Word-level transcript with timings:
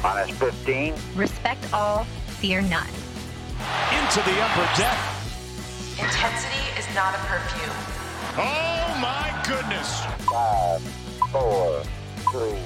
Minus 0.00 0.30
15. 0.38 0.94
Respect 1.16 1.74
all, 1.74 2.04
fear 2.38 2.62
none. 2.62 2.86
Into 2.86 4.22
the 4.22 4.40
upper 4.40 4.78
deck. 4.78 4.96
Intensity 5.98 6.62
is 6.78 6.86
not 6.94 7.16
a 7.16 7.18
perfume. 7.26 7.74
Oh 8.36 8.96
my 9.02 9.42
goodness. 9.44 10.04
Five, 10.30 10.82
four, 11.32 11.82
three, 12.30 12.62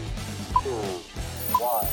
two, 0.63 0.71
one. 1.57 1.87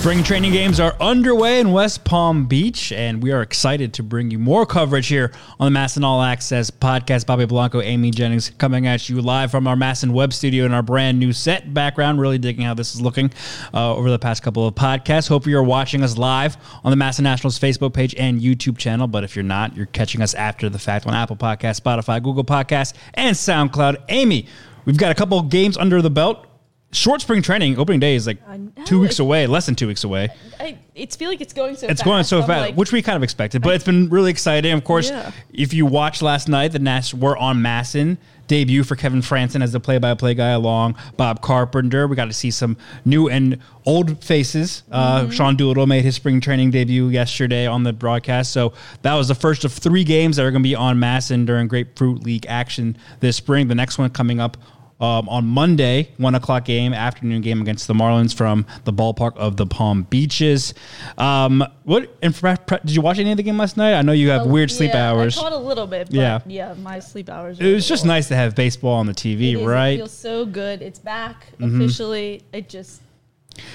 Spring 0.00 0.24
training 0.24 0.52
games 0.52 0.80
are 0.80 0.96
underway 0.98 1.60
in 1.60 1.72
West 1.72 2.04
Palm 2.04 2.46
Beach, 2.46 2.90
and 2.90 3.22
we 3.22 3.32
are 3.32 3.42
excited 3.42 3.92
to 3.92 4.02
bring 4.02 4.30
you 4.30 4.38
more 4.38 4.64
coverage 4.64 5.08
here 5.08 5.30
on 5.58 5.70
the 5.70 5.78
MASN 5.78 6.02
All 6.04 6.22
Access 6.22 6.70
podcast. 6.70 7.26
Bobby 7.26 7.44
Blanco, 7.44 7.82
Amy 7.82 8.10
Jennings 8.10 8.48
coming 8.56 8.86
at 8.86 9.10
you 9.10 9.20
live 9.20 9.50
from 9.50 9.66
our 9.66 9.76
MASN 9.76 10.12
web 10.12 10.32
studio 10.32 10.64
in 10.64 10.72
our 10.72 10.82
brand 10.82 11.18
new 11.18 11.34
set 11.34 11.74
background. 11.74 12.18
Really 12.18 12.38
digging 12.38 12.64
how 12.64 12.72
this 12.72 12.94
is 12.94 13.02
looking 13.02 13.30
uh, 13.74 13.94
over 13.94 14.10
the 14.10 14.18
past 14.18 14.42
couple 14.42 14.66
of 14.66 14.74
podcasts. 14.74 15.28
Hope 15.28 15.44
you're 15.44 15.62
watching 15.62 16.02
us 16.02 16.16
live 16.16 16.56
on 16.82 16.90
the 16.90 17.04
MASN 17.04 17.20
Nationals 17.20 17.58
Facebook 17.58 17.92
page 17.92 18.14
and 18.14 18.40
YouTube 18.40 18.78
channel. 18.78 19.06
But 19.06 19.22
if 19.22 19.36
you're 19.36 19.42
not, 19.42 19.76
you're 19.76 19.84
catching 19.84 20.22
us 20.22 20.32
after 20.32 20.70
the 20.70 20.78
fact 20.78 21.06
on 21.06 21.12
Apple 21.12 21.36
Podcasts, 21.36 21.78
Spotify, 21.78 22.22
Google 22.22 22.44
Podcasts, 22.44 22.94
and 23.12 23.36
SoundCloud. 23.36 24.02
Amy, 24.08 24.46
we've 24.86 24.96
got 24.96 25.12
a 25.12 25.14
couple 25.14 25.42
games 25.42 25.76
under 25.76 26.00
the 26.00 26.08
belt 26.08 26.46
short 26.92 27.20
spring 27.20 27.40
training 27.40 27.78
opening 27.78 28.00
day 28.00 28.16
is 28.16 28.26
like 28.26 28.38
two 28.84 28.98
weeks 28.98 29.20
away 29.20 29.46
less 29.46 29.64
than 29.66 29.76
two 29.76 29.86
weeks 29.86 30.02
away 30.02 30.28
I, 30.58 30.76
it's 30.96 31.14
feel 31.14 31.28
like 31.30 31.40
it's 31.40 31.52
going 31.52 31.76
so. 31.76 31.86
it's 31.86 32.00
fast. 32.00 32.04
going 32.04 32.24
so 32.24 32.40
I'm 32.40 32.46
fast 32.48 32.60
like- 32.60 32.74
which 32.74 32.90
we 32.90 33.00
kind 33.00 33.16
of 33.16 33.22
expected 33.22 33.62
but 33.62 33.74
it's 33.74 33.84
been 33.84 34.08
really 34.08 34.30
exciting 34.32 34.72
of 34.72 34.82
course 34.82 35.08
Yeah. 35.08 35.30
if 35.52 35.72
you 35.72 35.86
watched 35.86 36.20
last 36.20 36.48
night 36.48 36.72
the 36.72 36.80
nats 36.80 37.14
were 37.14 37.36
on 37.36 37.62
masn 37.62 38.18
debut 38.48 38.82
for 38.82 38.96
kevin 38.96 39.20
frandsen 39.20 39.62
as 39.62 39.70
the 39.70 39.78
play-by-play 39.78 40.34
guy 40.34 40.48
along 40.48 40.96
bob 41.16 41.40
carpenter 41.40 42.08
we 42.08 42.16
got 42.16 42.24
to 42.24 42.32
see 42.32 42.50
some 42.50 42.76
new 43.04 43.28
and 43.28 43.58
old 43.86 44.22
faces 44.24 44.82
uh, 44.90 45.20
Mm-hmm. 45.20 45.30
sean 45.30 45.54
doolittle 45.54 45.86
made 45.86 46.02
his 46.02 46.16
spring 46.16 46.40
training 46.40 46.72
debut 46.72 47.06
yesterday 47.06 47.68
on 47.68 47.84
the 47.84 47.92
broadcast 47.92 48.50
so 48.50 48.72
that 49.02 49.14
was 49.14 49.28
the 49.28 49.36
first 49.36 49.64
of 49.64 49.72
three 49.72 50.02
games 50.02 50.36
that 50.36 50.44
are 50.44 50.50
going 50.50 50.62
to 50.64 50.68
be 50.68 50.74
on 50.74 50.98
masn 50.98 51.44
during 51.44 51.68
grapefruit 51.68 52.24
league 52.24 52.46
action 52.48 52.96
this 53.20 53.36
spring 53.36 53.68
the 53.68 53.74
next 53.76 53.96
one 53.96 54.10
coming 54.10 54.40
up 54.40 54.56
um, 55.00 55.28
on 55.28 55.46
Monday, 55.46 56.10
one 56.18 56.34
o'clock 56.34 56.64
game, 56.64 56.92
afternoon 56.92 57.40
game 57.40 57.60
against 57.60 57.86
the 57.86 57.94
Marlins 57.94 58.34
from 58.34 58.66
the 58.84 58.92
ballpark 58.92 59.36
of 59.36 59.56
the 59.56 59.66
Palm 59.66 60.02
Beaches. 60.04 60.74
Um, 61.16 61.64
what 61.84 62.20
pre- 62.20 62.78
did 62.84 62.94
you 62.94 63.00
watch 63.00 63.18
any 63.18 63.30
of 63.30 63.36
the 63.36 63.42
game 63.42 63.56
last 63.58 63.76
night? 63.76 63.94
I 63.94 64.02
know 64.02 64.12
you 64.12 64.30
have 64.30 64.46
weird 64.46 64.70
sleep 64.70 64.94
hours. 64.94 65.38
I 65.38 65.42
caught 65.42 65.52
a 65.52 65.56
little 65.56 65.86
bit. 65.86 66.08
But 66.08 66.14
Yeah. 66.14 66.40
yeah, 66.46 66.68
yeah. 66.70 66.74
My 66.74 66.98
sleep 66.98 67.28
hours. 67.30 67.58
it 67.60 67.72
was 67.72 67.88
just 67.88 68.04
nice 68.04 68.28
to 68.28 68.36
have 68.36 68.54
baseball 68.54 68.94
on 68.94 69.06
the 69.06 69.14
TV, 69.14 69.52
It 69.52 69.56
is, 69.56 69.60
It 69.62 69.66
right? 69.66 69.98
feels 69.98 70.12
so 70.12 70.44
good. 70.44 70.82
It's 70.82 70.98
back 70.98 71.46
Mhm. 71.58 71.76
officially. 71.76 72.42
It 72.52 72.68
just 72.68 73.00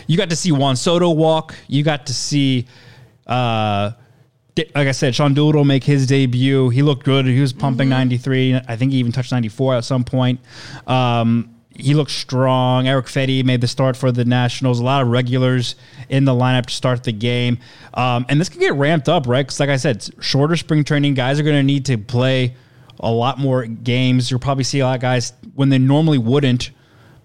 you 0.08 0.18
got 0.18 0.30
to 0.30 0.36
see 0.36 0.52
Juan 0.52 0.76
Soto 0.76 1.10
walk. 1.12 1.56
You 1.68 1.84
got 1.84 2.06
to 2.08 2.14
see, 2.14 2.66
uh, 3.28 3.92
like 4.58 4.88
I 4.88 4.92
said, 4.92 5.16
Sean 5.16 5.34
Doolittle 5.34 5.66
make 5.66 5.84
his 5.84 6.08
debut. 6.08 6.70
He 6.70 6.82
looked 6.82 7.04
good. 7.04 7.26
He 7.26 7.40
was 7.40 7.54
pumping 7.54 7.90
93. 7.90 8.56
I 8.68 8.76
think 8.76 8.92
he 8.92 9.00
even 9.00 9.12
touched 9.12 9.32
94 9.32 9.76
at 9.76 9.84
some 9.84 10.04
point. 10.04 10.40
Um, 10.88 11.56
he 11.78 11.94
looked 11.94 12.12
strong. 12.12 12.88
Erick 12.88 13.08
Fedde 13.08 13.44
made 13.44 13.60
the 13.60 13.68
start 13.68 13.98
for 13.98 14.12
the 14.12 14.24
Nationals. 14.24 14.80
A 14.80 14.84
lot 14.84 15.02
of 15.02 15.10
regulars 15.10 15.76
in 16.08 16.24
the 16.24 16.32
lineup 16.32 16.68
to 16.68 16.74
start 16.74 17.04
the 17.04 17.12
game. 17.12 17.58
Um, 17.94 18.26
and 18.30 18.40
this 18.40 18.48
can 18.48 18.62
get 18.62 18.74
ramped 18.76 19.10
up, 19.10 19.28
right? 19.28 19.46
Because, 19.46 19.60
like 19.60 19.70
I 19.70 19.76
said, 19.76 20.08
shorter 20.22 20.56
spring 20.56 20.86
training. 20.86 21.16
Guys 21.16 21.40
are 21.40 21.44
going 21.44 21.58
to 21.58 21.64
need 21.64 21.86
to 21.88 21.98
play 21.98 22.56
a 23.00 23.12
lot 23.12 23.40
more 23.40 23.66
games. 23.66 24.32
You'll 24.32 24.40
probably 24.40 24.64
see 24.64 24.80
a 24.80 24.86
lot 24.86 24.96
of 24.96 25.02
guys 25.02 25.34
when 25.54 25.68
they 25.68 25.78
normally 25.78 26.18
wouldn't 26.18 26.72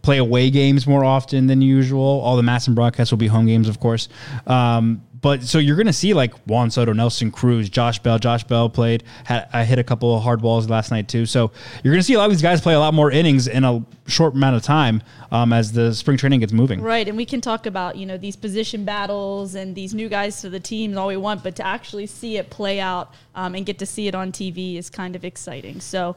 play 0.02 0.18
away 0.18 0.50
games 0.50 0.86
more 0.86 1.04
often 1.04 1.46
than 1.46 1.62
usual. 1.62 2.02
All 2.02 2.36
the 2.36 2.42
MASN 2.42 2.74
broadcasts 2.74 3.12
will 3.12 3.18
be 3.18 3.26
home 3.26 3.46
games, 3.46 3.68
of 3.68 3.80
course. 3.80 4.08
Um, 4.46 5.02
but 5.20 5.42
so 5.42 5.58
you're 5.58 5.76
going 5.76 5.86
to 5.86 5.92
see 5.92 6.14
like 6.14 6.34
Juan 6.46 6.70
Soto, 6.70 6.92
Nelson 6.92 7.30
Cruz, 7.30 7.68
Josh 7.68 7.98
Bell. 7.98 8.18
Josh 8.18 8.44
Bell 8.44 8.68
played, 8.68 9.04
had 9.24 9.48
I 9.52 9.64
hit 9.64 9.78
a 9.78 9.84
couple 9.84 10.14
of 10.16 10.22
hard 10.22 10.40
balls 10.40 10.68
last 10.68 10.90
night 10.90 11.08
too. 11.08 11.26
So 11.26 11.50
you're 11.82 11.92
going 11.92 12.00
to 12.00 12.04
see 12.04 12.14
a 12.14 12.18
lot 12.18 12.26
of 12.26 12.30
these 12.30 12.42
guys 12.42 12.60
play 12.60 12.74
a 12.74 12.78
lot 12.78 12.94
more 12.94 13.10
innings 13.10 13.46
in 13.46 13.64
a 13.64 13.84
short 14.06 14.34
amount 14.34 14.56
of 14.56 14.62
time 14.62 15.02
um, 15.30 15.52
as 15.52 15.72
the 15.72 15.94
spring 15.94 16.16
training 16.16 16.40
gets 16.40 16.52
moving. 16.52 16.80
right, 16.80 17.06
and 17.06 17.16
we 17.16 17.24
can 17.24 17.40
talk 17.40 17.66
about 17.66 17.96
you 17.96 18.06
know 18.06 18.16
these 18.16 18.36
position 18.36 18.84
battles 18.84 19.54
and 19.54 19.74
these 19.74 19.94
new 19.94 20.08
guys 20.08 20.40
to 20.40 20.50
the 20.50 20.60
team 20.60 20.96
all 20.96 21.08
we 21.08 21.16
want, 21.16 21.42
but 21.42 21.56
to 21.56 21.66
actually 21.66 22.06
see 22.06 22.36
it 22.36 22.50
play 22.50 22.80
out 22.80 23.14
um, 23.34 23.54
and 23.54 23.66
get 23.66 23.78
to 23.78 23.86
see 23.86 24.08
it 24.08 24.14
on 24.14 24.32
TV 24.32 24.76
is 24.76 24.90
kind 24.90 25.16
of 25.16 25.24
exciting. 25.24 25.80
So. 25.80 26.16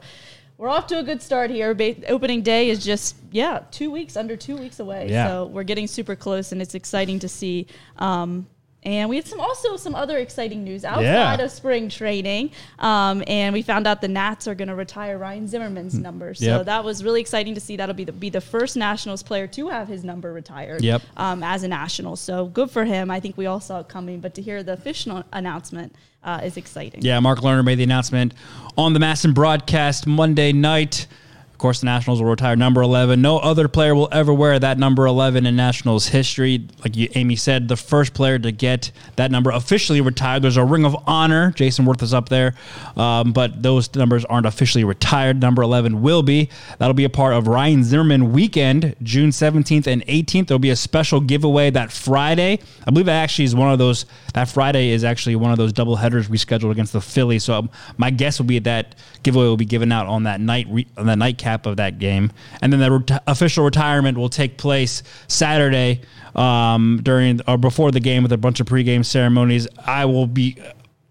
We're 0.56 0.68
off 0.68 0.86
to 0.86 1.00
a 1.00 1.02
good 1.02 1.20
start 1.20 1.50
here. 1.50 1.74
Ba- 1.74 2.08
opening 2.08 2.42
day 2.42 2.70
is 2.70 2.84
just 2.84 3.16
yeah, 3.32 3.62
two 3.72 3.90
weeks 3.90 4.16
under 4.16 4.36
two 4.36 4.56
weeks 4.56 4.78
away. 4.78 5.08
Yeah. 5.10 5.26
So 5.26 5.46
we're 5.46 5.64
getting 5.64 5.88
super 5.88 6.14
close, 6.14 6.52
and 6.52 6.62
it's 6.62 6.76
exciting 6.76 7.18
to 7.18 7.28
see. 7.28 7.66
Um, 7.98 8.46
and 8.84 9.08
we 9.08 9.16
had 9.16 9.26
some 9.26 9.40
also 9.40 9.76
some 9.76 9.94
other 9.94 10.18
exciting 10.18 10.62
news 10.64 10.84
outside 10.84 11.02
Yeah. 11.04 11.34
of 11.44 11.50
spring 11.50 11.88
training. 11.88 12.50
Um, 12.78 13.22
and 13.26 13.52
we 13.52 13.62
found 13.62 13.86
out 13.86 14.00
the 14.00 14.08
Nats 14.08 14.46
are 14.46 14.54
going 14.54 14.68
to 14.68 14.74
retire 14.74 15.16
Ryan 15.18 15.48
Zimmerman's 15.48 15.94
number. 15.94 16.34
So 16.34 16.44
Yep. 16.44 16.66
that 16.66 16.84
was 16.84 17.02
really 17.02 17.20
exciting 17.20 17.54
to 17.54 17.60
see. 17.60 17.76
That'll 17.76 17.94
be 17.94 18.04
the, 18.04 18.12
be 18.12 18.30
the 18.30 18.40
first 18.40 18.76
Nationals 18.76 19.22
player 19.22 19.46
to 19.48 19.68
have 19.68 19.88
his 19.88 20.04
number 20.04 20.32
retired 20.32 20.82
Yep. 20.82 21.02
um, 21.16 21.42
as 21.42 21.62
a 21.62 21.68
National. 21.68 22.16
So 22.16 22.46
good 22.46 22.70
for 22.70 22.84
him. 22.84 23.10
I 23.10 23.20
think 23.20 23.36
we 23.36 23.46
all 23.46 23.60
saw 23.60 23.80
it 23.80 23.88
coming. 23.88 24.20
But 24.20 24.34
to 24.34 24.42
hear 24.42 24.62
the 24.62 24.74
official 24.74 25.24
announcement 25.32 25.94
uh, 26.22 26.40
is 26.42 26.56
exciting. 26.56 27.02
Yeah, 27.02 27.20
Mark 27.20 27.40
Lerner 27.40 27.64
made 27.64 27.76
the 27.76 27.82
announcement 27.84 28.34
on 28.78 28.92
the 28.92 29.00
MASN 29.00 29.34
broadcast 29.34 30.06
Monday 30.06 30.52
night. 30.52 31.06
Of 31.54 31.58
course, 31.58 31.78
the 31.78 31.86
Nationals 31.86 32.20
will 32.20 32.28
retire 32.28 32.56
number 32.56 32.82
11. 32.82 33.22
No 33.22 33.38
other 33.38 33.68
player 33.68 33.94
will 33.94 34.08
ever 34.10 34.34
wear 34.34 34.58
that 34.58 34.76
number 34.76 35.06
11 35.06 35.46
in 35.46 35.54
Nationals 35.54 36.08
history. 36.08 36.66
Like 36.82 36.96
you, 36.96 37.08
Amy 37.14 37.36
said, 37.36 37.68
the 37.68 37.76
first 37.76 38.12
player 38.12 38.40
to 38.40 38.50
get 38.50 38.90
that 39.14 39.30
number 39.30 39.52
officially 39.52 40.00
retired. 40.00 40.42
There's 40.42 40.56
a 40.56 40.64
ring 40.64 40.84
of 40.84 40.96
honor. 41.06 41.52
Jayson 41.52 41.86
Werth 41.86 42.02
is 42.02 42.12
up 42.12 42.28
there, 42.28 42.56
um, 42.96 43.32
but 43.32 43.62
those 43.62 43.94
numbers 43.94 44.24
aren't 44.24 44.46
officially 44.46 44.82
retired. 44.82 45.40
Number 45.40 45.62
11 45.62 46.02
will 46.02 46.24
be. 46.24 46.50
That'll 46.78 46.92
be 46.92 47.04
a 47.04 47.08
part 47.08 47.34
of 47.34 47.46
Ryan 47.46 47.84
Zimmerman 47.84 48.32
weekend, 48.32 48.96
June 49.04 49.30
17th 49.30 49.86
and 49.86 50.04
18th. 50.06 50.48
There'll 50.48 50.58
be 50.58 50.70
a 50.70 50.76
special 50.76 51.20
giveaway 51.20 51.70
that 51.70 51.92
Friday. 51.92 52.58
I 52.84 52.90
believe 52.90 53.06
that 53.06 53.22
actually 53.22 53.44
is 53.44 53.54
one 53.54 53.72
of 53.72 53.78
those. 53.78 54.06
That 54.34 54.48
Friday 54.48 54.88
is 54.88 55.04
actually 55.04 55.36
one 55.36 55.52
of 55.52 55.58
those 55.58 55.72
double 55.72 55.94
headers 55.94 56.28
we 56.28 56.36
scheduled 56.36 56.72
against 56.72 56.92
the 56.92 57.00
Phillies. 57.00 57.44
So 57.44 57.54
um, 57.54 57.70
my 57.96 58.10
guess 58.10 58.40
will 58.40 58.46
be 58.46 58.58
that 58.58 58.96
giveaway 59.22 59.46
will 59.46 59.56
be 59.56 59.64
given 59.64 59.92
out 59.92 60.08
on 60.08 60.24
that 60.24 60.40
night 60.40 60.66
on 60.96 61.06
the 61.06 61.14
nightcap 61.44 61.66
of 61.66 61.76
that 61.76 61.98
game, 61.98 62.32
and 62.62 62.72
then 62.72 62.80
the 62.80 63.22
official 63.26 63.64
retirement 63.64 64.18
will 64.18 64.28
take 64.28 64.58
place 64.58 65.02
Saturday 65.28 66.00
um, 66.34 67.00
during 67.02 67.40
or 67.46 67.58
before 67.58 67.90
the 67.90 68.00
game 68.00 68.22
with 68.22 68.32
a 68.32 68.38
bunch 68.38 68.60
of 68.60 68.66
pregame 68.66 69.04
ceremonies. 69.04 69.68
I 69.78 70.04
will 70.06 70.26
be 70.26 70.56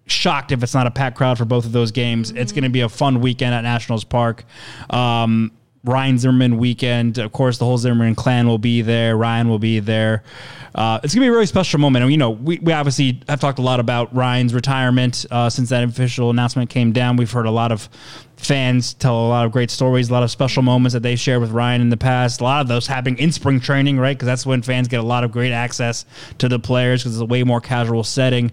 shocked 0.06 0.52
if 0.52 0.64
it's 0.64 0.74
not 0.74 0.88
a 0.88 0.92
packed 0.92 1.18
crowd 1.18 1.38
for 1.38 1.46
both 1.46 1.66
of 1.66 1.72
those 1.72 1.92
games. 1.92 2.32
It's 2.32 2.52
going 2.52 2.64
to 2.64 2.70
be 2.70 2.82
a 2.82 2.90
fun 2.90 3.22
weekend 3.22 3.54
at 3.54 3.62
Nationals 3.62 4.04
Park. 4.04 4.44
Um, 4.90 5.52
Ryan 5.86 6.18
Zimmerman 6.18 6.58
weekend. 6.58 7.18
Of 7.18 7.34
course, 7.34 7.58
the 7.58 7.66
whole 7.66 7.78
Zimmerman 7.78 8.16
clan 8.16 8.48
will 8.48 8.58
be 8.58 8.82
there. 8.82 9.18
Ryan 9.18 9.50
will 9.50 9.60
be 9.60 9.80
there. 9.80 10.24
Uh, 10.74 11.00
it's 11.04 11.14
gonna 11.14 11.26
be 11.26 11.28
a 11.28 11.32
really 11.32 11.46
special 11.46 11.78
moment. 11.78 12.04
And, 12.04 12.12
you 12.12 12.18
know, 12.18 12.32
we, 12.32 12.58
we 12.60 12.72
obviously 12.72 13.22
have 13.28 13.42
talked 13.42 13.60
a 13.60 13.62
lot 13.62 13.82
about 13.82 14.16
Ryan's 14.16 14.54
retirement 14.54 15.26
uh, 15.30 15.50
since 15.50 15.70
that 15.70 15.84
official 15.84 16.30
announcement 16.30 16.70
came 16.70 16.94
down. 16.94 17.18
We've 17.18 17.30
heard 17.30 17.46
a 17.46 17.52
lot 17.52 17.74
of 17.74 17.90
fans 18.46 18.94
tell 18.94 19.16
a 19.16 19.28
lot 19.28 19.46
of 19.46 19.52
great 19.52 19.72
stories, 19.72 20.10
a 20.10 20.14
lot 20.14 20.24
of 20.24 20.32
special 20.32 20.64
moments 20.64 20.94
that 20.94 21.04
they 21.04 21.16
shared 21.16 21.42
with 21.42 21.52
Ryan 21.52 21.82
in 21.82 21.90
the 21.90 21.98
past. 21.98 22.42
A 22.42 22.44
lot 22.44 22.62
of 22.62 22.68
those 22.68 22.88
happening 22.88 23.18
in 23.18 23.32
spring 23.32 23.60
training, 23.60 23.98
right? 24.00 24.16
Because 24.16 24.26
that's 24.26 24.46
when 24.46 24.62
fans 24.62 24.88
get 24.88 25.00
a 25.00 25.04
lot 25.04 25.24
of 25.24 25.32
great 25.32 25.52
access 25.52 26.06
to 26.40 26.50
the 26.50 26.60
players 26.60 27.02
because 27.02 27.16
it's 27.16 27.22
a 27.22 27.26
way 27.26 27.44
more 27.44 27.62
casual 27.62 28.04
setting. 28.04 28.52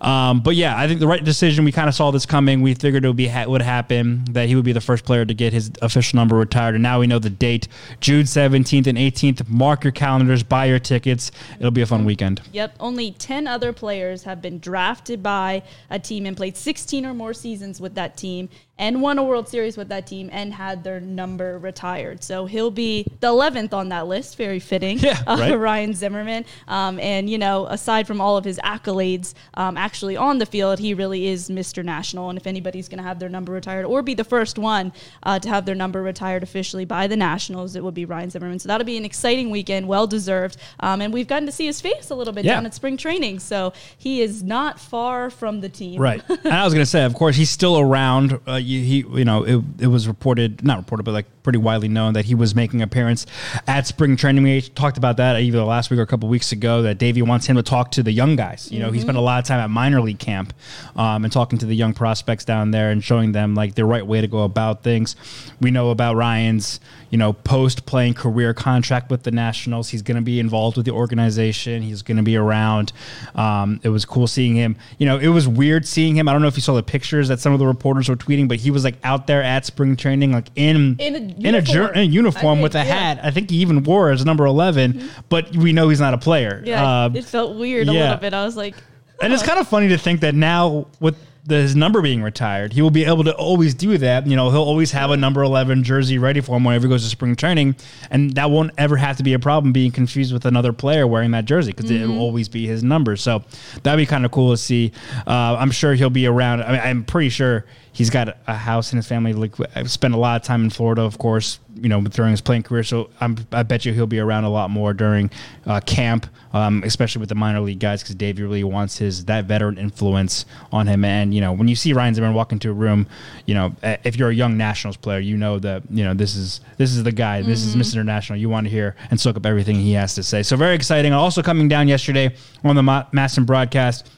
Um, 0.00 0.40
but 0.40 0.54
yeah, 0.54 0.78
I 0.78 0.86
think 0.86 1.00
the 1.00 1.06
right 1.06 1.24
decision. 1.24 1.64
We 1.64 1.72
kind 1.72 1.88
of 1.88 1.94
saw 1.94 2.10
this 2.10 2.26
coming. 2.26 2.62
We 2.62 2.74
figured 2.74 3.04
it 3.04 3.08
would 3.08 3.16
be 3.16 3.32
would 3.46 3.62
happen 3.62 4.24
that 4.30 4.48
he 4.48 4.54
would 4.54 4.64
be 4.64 4.72
the 4.72 4.80
first 4.80 5.04
player 5.04 5.24
to 5.24 5.34
get 5.34 5.52
his 5.52 5.70
official 5.82 6.16
number 6.16 6.36
retired, 6.36 6.74
and 6.74 6.82
now 6.82 7.00
we 7.00 7.06
know 7.06 7.18
the 7.18 7.30
date, 7.30 7.68
June 8.00 8.26
seventeenth 8.26 8.86
and 8.86 8.96
eighteenth. 8.96 9.48
Mark 9.48 9.84
your 9.84 9.92
calendars, 9.92 10.42
buy 10.42 10.66
your 10.66 10.78
tickets. 10.78 11.30
It'll 11.58 11.70
be 11.70 11.82
a 11.82 11.86
fun 11.86 12.04
weekend. 12.04 12.40
Yep. 12.52 12.76
Only 12.80 13.12
10 13.12 13.46
other 13.46 13.72
players 13.72 14.24
have 14.24 14.40
been 14.40 14.58
drafted 14.58 15.22
by 15.22 15.62
a 15.90 15.98
team 15.98 16.26
and 16.26 16.36
played 16.36 16.56
16 16.56 17.04
or 17.04 17.14
more 17.14 17.34
seasons 17.34 17.80
with 17.80 17.94
that 17.94 18.16
team 18.16 18.48
and 18.78 19.02
won 19.02 19.18
a 19.18 19.24
World 19.24 19.48
Series 19.48 19.76
with 19.76 19.88
that 19.88 20.06
team 20.06 20.30
and 20.32 20.52
had 20.54 20.84
their 20.84 21.00
number 21.00 21.58
retired. 21.58 22.22
So 22.22 22.46
he'll 22.46 22.70
be 22.70 23.04
the 23.20 23.26
11th 23.28 23.72
on 23.74 23.88
that 23.88 24.06
list. 24.06 24.36
Very 24.36 24.60
fitting. 24.60 24.98
Yeah, 24.98 25.20
uh, 25.26 25.36
right. 25.38 25.54
Ryan 25.58 25.94
Zimmerman. 25.94 26.44
Um, 26.68 26.98
and, 27.00 27.28
you 27.28 27.38
know, 27.38 27.66
aside 27.66 28.06
from 28.06 28.20
all 28.20 28.36
of 28.36 28.44
his 28.44 28.58
accolades, 28.64 29.34
um, 29.54 29.76
actually 29.76 30.16
on 30.16 30.38
the 30.38 30.46
field, 30.46 30.78
he 30.78 30.94
really 30.94 31.26
is 31.26 31.48
Mr. 31.48 31.84
National. 31.84 32.28
And 32.30 32.38
if 32.38 32.46
anybody's 32.46 32.88
going 32.88 32.98
to 32.98 33.04
have 33.04 33.18
their 33.18 33.28
number 33.28 33.52
retired 33.52 33.84
or 33.84 34.02
be 34.02 34.14
the 34.14 34.24
first 34.24 34.58
one 34.58 34.92
uh, 35.24 35.38
to 35.40 35.48
have 35.48 35.66
their 35.66 35.74
number 35.74 36.02
retired 36.02 36.42
officially 36.42 36.84
by 36.84 37.06
the 37.06 37.16
Nationals, 37.16 37.74
it 37.74 37.82
will 37.82 37.92
be 37.92 38.04
Ryan 38.04 38.30
Zimmerman. 38.30 38.58
So 38.58 38.68
that'll 38.68 38.84
be 38.86 38.96
an 38.96 39.04
exciting 39.04 39.50
weekend, 39.50 39.88
well 39.88 40.06
deserved. 40.06 40.56
Um, 40.80 41.00
and 41.00 41.12
we've 41.12 41.26
gotten 41.28 41.46
to 41.46 41.52
see 41.52 41.66
his 41.66 41.80
face 41.80 42.10
a 42.10 42.14
little 42.14 42.32
bit 42.32 42.44
Yeah. 42.44 42.54
down 42.54 42.66
at 42.66 42.74
spring 42.74 42.96
training. 42.96 43.40
So 43.40 43.72
he 43.96 44.22
is 44.22 44.42
not 44.42 44.78
far 44.78 45.30
from 45.30 45.60
the 45.60 45.68
team. 45.68 46.00
Right. 46.00 46.22
and 46.44 46.52
I 46.54 46.64
was 46.64 46.72
going 46.74 46.84
to 46.84 46.90
say, 46.90 47.04
of 47.04 47.14
course, 47.14 47.34
he's 47.36 47.50
still 47.50 47.78
around. 47.78 48.38
Uh, 48.46 48.54
you, 48.68 48.82
he, 48.82 48.96
you 49.18 49.24
know, 49.24 49.44
it, 49.44 49.62
it 49.80 49.86
was 49.86 50.06
reported, 50.06 50.62
not 50.62 50.78
reported, 50.78 51.02
but 51.04 51.12
like 51.12 51.37
pretty 51.48 51.56
widely 51.56 51.88
known 51.88 52.12
that 52.12 52.26
he 52.26 52.34
was 52.34 52.54
making 52.54 52.82
appearance 52.82 53.24
at 53.66 53.86
spring 53.86 54.18
training. 54.18 54.44
We 54.44 54.60
talked 54.60 54.98
about 54.98 55.16
that 55.16 55.40
either 55.40 55.62
last 55.62 55.90
week 55.90 55.98
or 55.98 56.02
a 56.02 56.06
couple 56.06 56.28
weeks 56.28 56.52
ago. 56.52 56.82
That 56.82 56.98
Davey 56.98 57.22
wants 57.22 57.46
him 57.46 57.56
to 57.56 57.62
talk 57.62 57.90
to 57.92 58.02
the 58.02 58.12
young 58.12 58.36
guys. 58.36 58.70
You 58.70 58.80
know, 58.80 58.90
he 58.90 59.00
spent 59.00 59.16
a 59.16 59.22
lot 59.22 59.38
of 59.38 59.46
time 59.46 59.60
at 59.60 59.70
minor 59.70 60.02
league 60.02 60.18
camp 60.18 60.52
um, 60.94 61.24
and 61.24 61.32
talking 61.32 61.58
to 61.60 61.64
the 61.64 61.74
young 61.74 61.94
prospects 61.94 62.44
down 62.44 62.70
there 62.70 62.90
and 62.90 63.02
showing 63.02 63.32
them 63.32 63.54
like 63.54 63.76
the 63.76 63.86
right 63.86 64.06
way 64.06 64.20
to 64.20 64.26
go 64.26 64.44
about 64.44 64.82
things. 64.82 65.16
We 65.58 65.70
know 65.70 65.88
about 65.88 66.16
Ryan's 66.16 66.80
you 67.10 67.18
know 67.18 67.32
post 67.32 67.86
playing 67.86 68.14
career 68.14 68.52
contract 68.54 69.10
with 69.10 69.22
the 69.22 69.30
Nationals. 69.30 69.88
He's 69.88 70.02
going 70.02 70.16
to 70.16 70.22
be 70.22 70.40
involved 70.40 70.76
with 70.76 70.86
the 70.86 70.92
organization. 70.92 71.82
He's 71.82 72.02
going 72.02 72.18
to 72.18 72.22
be 72.22 72.36
around. 72.36 72.92
Um, 73.34 73.80
it 73.82 73.88
was 73.88 74.04
cool 74.04 74.26
seeing 74.26 74.54
him. 74.54 74.76
You 74.98 75.06
know, 75.06 75.18
it 75.18 75.28
was 75.28 75.48
weird 75.48 75.86
seeing 75.86 76.16
him. 76.16 76.28
I 76.28 76.32
don't 76.32 76.42
know 76.42 76.48
if 76.48 76.56
you 76.56 76.62
saw 76.62 76.74
the 76.74 76.82
pictures 76.82 77.28
that 77.28 77.40
some 77.40 77.52
of 77.52 77.58
the 77.58 77.66
reporters 77.66 78.08
were 78.08 78.16
tweeting, 78.16 78.48
but 78.48 78.58
he 78.58 78.70
was 78.70 78.84
like 78.84 78.96
out 79.02 79.26
there 79.26 79.42
at 79.42 79.64
spring 79.64 79.96
training, 79.96 80.32
like 80.32 80.48
in 80.56 80.96
In 80.98 81.16
a 81.16 81.20
in 81.46 81.54
a, 81.54 81.62
jer- 81.62 81.72
uniform. 81.74 81.94
in 81.94 82.00
a 82.00 82.04
uniform 82.12 82.58
I 82.58 82.62
with 82.62 82.74
a 82.74 82.78
yeah. 82.78 82.84
hat. 82.84 83.20
I 83.22 83.30
think 83.30 83.50
he 83.50 83.56
even 83.58 83.82
wore 83.82 84.10
it 84.10 84.14
as 84.14 84.24
number 84.24 84.46
11, 84.46 85.08
but 85.28 85.54
we 85.56 85.72
know 85.72 85.88
he's 85.88 86.00
not 86.00 86.14
a 86.14 86.18
player. 86.18 86.62
Yeah, 86.64 87.04
Um, 87.04 87.16
it 87.16 87.24
felt 87.24 87.56
weird 87.56 87.88
a 87.88 87.92
little 87.92 88.16
bit. 88.16 88.34
I 88.34 88.44
was 88.44 88.56
like, 88.56 88.74
and 89.20 89.32
it's 89.32 89.42
kind 89.42 89.58
of 89.58 89.66
funny 89.68 89.88
to 89.88 89.98
think 89.98 90.20
that 90.20 90.34
now 90.34 90.86
with 91.00 91.16
the, 91.44 91.56
his 91.56 91.74
number 91.74 92.02
being 92.02 92.22
retired, 92.22 92.72
he 92.74 92.82
will 92.82 92.90
be 92.90 93.04
able 93.04 93.24
to 93.24 93.34
always 93.34 93.72
do 93.74 93.96
that. 93.98 94.26
You 94.26 94.36
know, 94.36 94.50
he'll 94.50 94.60
always 94.62 94.92
have 94.92 95.10
a 95.10 95.16
number 95.16 95.42
11 95.42 95.82
jersey 95.82 96.18
ready 96.18 96.40
for 96.42 96.56
him 96.56 96.62
whenever 96.64 96.86
he 96.86 96.90
goes 96.90 97.02
to 97.04 97.08
spring 97.08 97.34
training. 97.34 97.74
And 98.10 98.34
that 98.34 98.50
won't 98.50 98.70
ever 98.76 98.96
have 98.98 99.16
to 99.16 99.22
be 99.22 99.32
a 99.32 99.38
problem 99.38 99.72
being 99.72 99.90
confused 99.90 100.32
with 100.32 100.44
another 100.44 100.72
player 100.74 101.06
wearing 101.06 101.30
that 101.30 101.46
jersey 101.46 101.72
because 101.72 101.90
Mm-hmm. 101.90 102.02
it'll 102.04 102.18
always 102.20 102.48
be 102.50 102.66
his 102.66 102.84
number. 102.84 103.16
So 103.16 103.44
that'd 103.82 103.96
be 103.96 104.04
kind 104.06 104.26
of 104.26 104.30
cool 104.30 104.50
to 104.52 104.58
see. 104.58 104.92
Uh, 105.26 105.56
I'm 105.58 105.70
sure 105.70 105.94
he'll 105.94 106.10
be 106.10 106.26
around. 106.26 106.62
I 106.62 106.72
mean, 106.72 106.80
I'm 106.82 107.04
pretty 107.04 107.30
sure 107.30 107.64
he's 107.98 108.10
got 108.10 108.38
a 108.46 108.54
house 108.54 108.92
in 108.92 108.96
his 108.96 109.08
family. 109.08 109.32
Like, 109.32 109.54
I've 109.74 109.90
spent 109.90 110.14
a 110.14 110.16
lot 110.16 110.40
of 110.40 110.46
time 110.46 110.62
in 110.62 110.70
Florida, 110.70 111.02
of 111.02 111.18
course, 111.18 111.58
you 111.74 111.88
know, 111.88 112.00
during 112.00 112.30
his 112.30 112.40
playing 112.40 112.62
career. 112.62 112.84
So 112.84 113.10
I'm, 113.20 113.36
I 113.50 113.64
bet 113.64 113.84
you 113.84 113.92
he'll 113.92 114.06
be 114.06 114.20
around 114.20 114.44
a 114.44 114.50
lot 114.50 114.70
more 114.70 114.94
during 114.94 115.32
uh, 115.66 115.80
camp, 115.80 116.28
um, 116.52 116.84
especially 116.84 117.18
with 117.18 117.28
the 117.28 117.34
minor 117.34 117.60
league 117.60 117.80
guys, 117.80 118.00
because 118.00 118.14
Davey 118.14 118.44
really 118.44 118.62
wants 118.62 118.98
his 118.98 119.24
that 119.24 119.46
veteran 119.46 119.78
influence 119.78 120.46
on 120.70 120.86
him. 120.86 121.04
And 121.04 121.34
you 121.34 121.40
know, 121.40 121.52
when 121.52 121.66
you 121.66 121.74
see 121.74 121.92
Ryan 121.92 122.14
Zimmerman 122.14 122.36
walk 122.36 122.52
into 122.52 122.70
a 122.70 122.72
room, 122.72 123.08
you 123.46 123.54
know, 123.54 123.74
if 123.82 124.14
you're 124.14 124.30
a 124.30 124.34
young 124.34 124.56
Nationals 124.56 124.96
player, 124.96 125.18
you 125.18 125.36
know 125.36 125.58
that 125.58 125.82
you 125.90 126.04
know 126.04 126.14
this 126.14 126.36
is 126.36 126.60
this 126.76 126.94
is 126.94 127.02
the 127.02 127.12
guy, 127.12 127.42
this 127.42 127.64
is 127.64 127.74
Mr. 127.74 127.94
International. 127.94 128.38
You 128.38 128.48
want 128.48 128.66
to 128.66 128.70
hear 128.70 128.94
and 129.10 129.20
soak 129.20 129.36
up 129.36 129.44
everything 129.44 129.74
he 129.74 129.92
has 129.94 130.14
to 130.14 130.22
say. 130.22 130.44
So 130.44 130.56
very 130.56 130.76
exciting. 130.76 131.12
Also 131.12 131.42
coming 131.42 131.66
down 131.66 131.88
yesterday 131.88 132.32
on 132.62 132.76
the 132.76 132.82
Ma- 132.82 133.06
MASN 133.12 133.44
broadcast. 133.44 134.08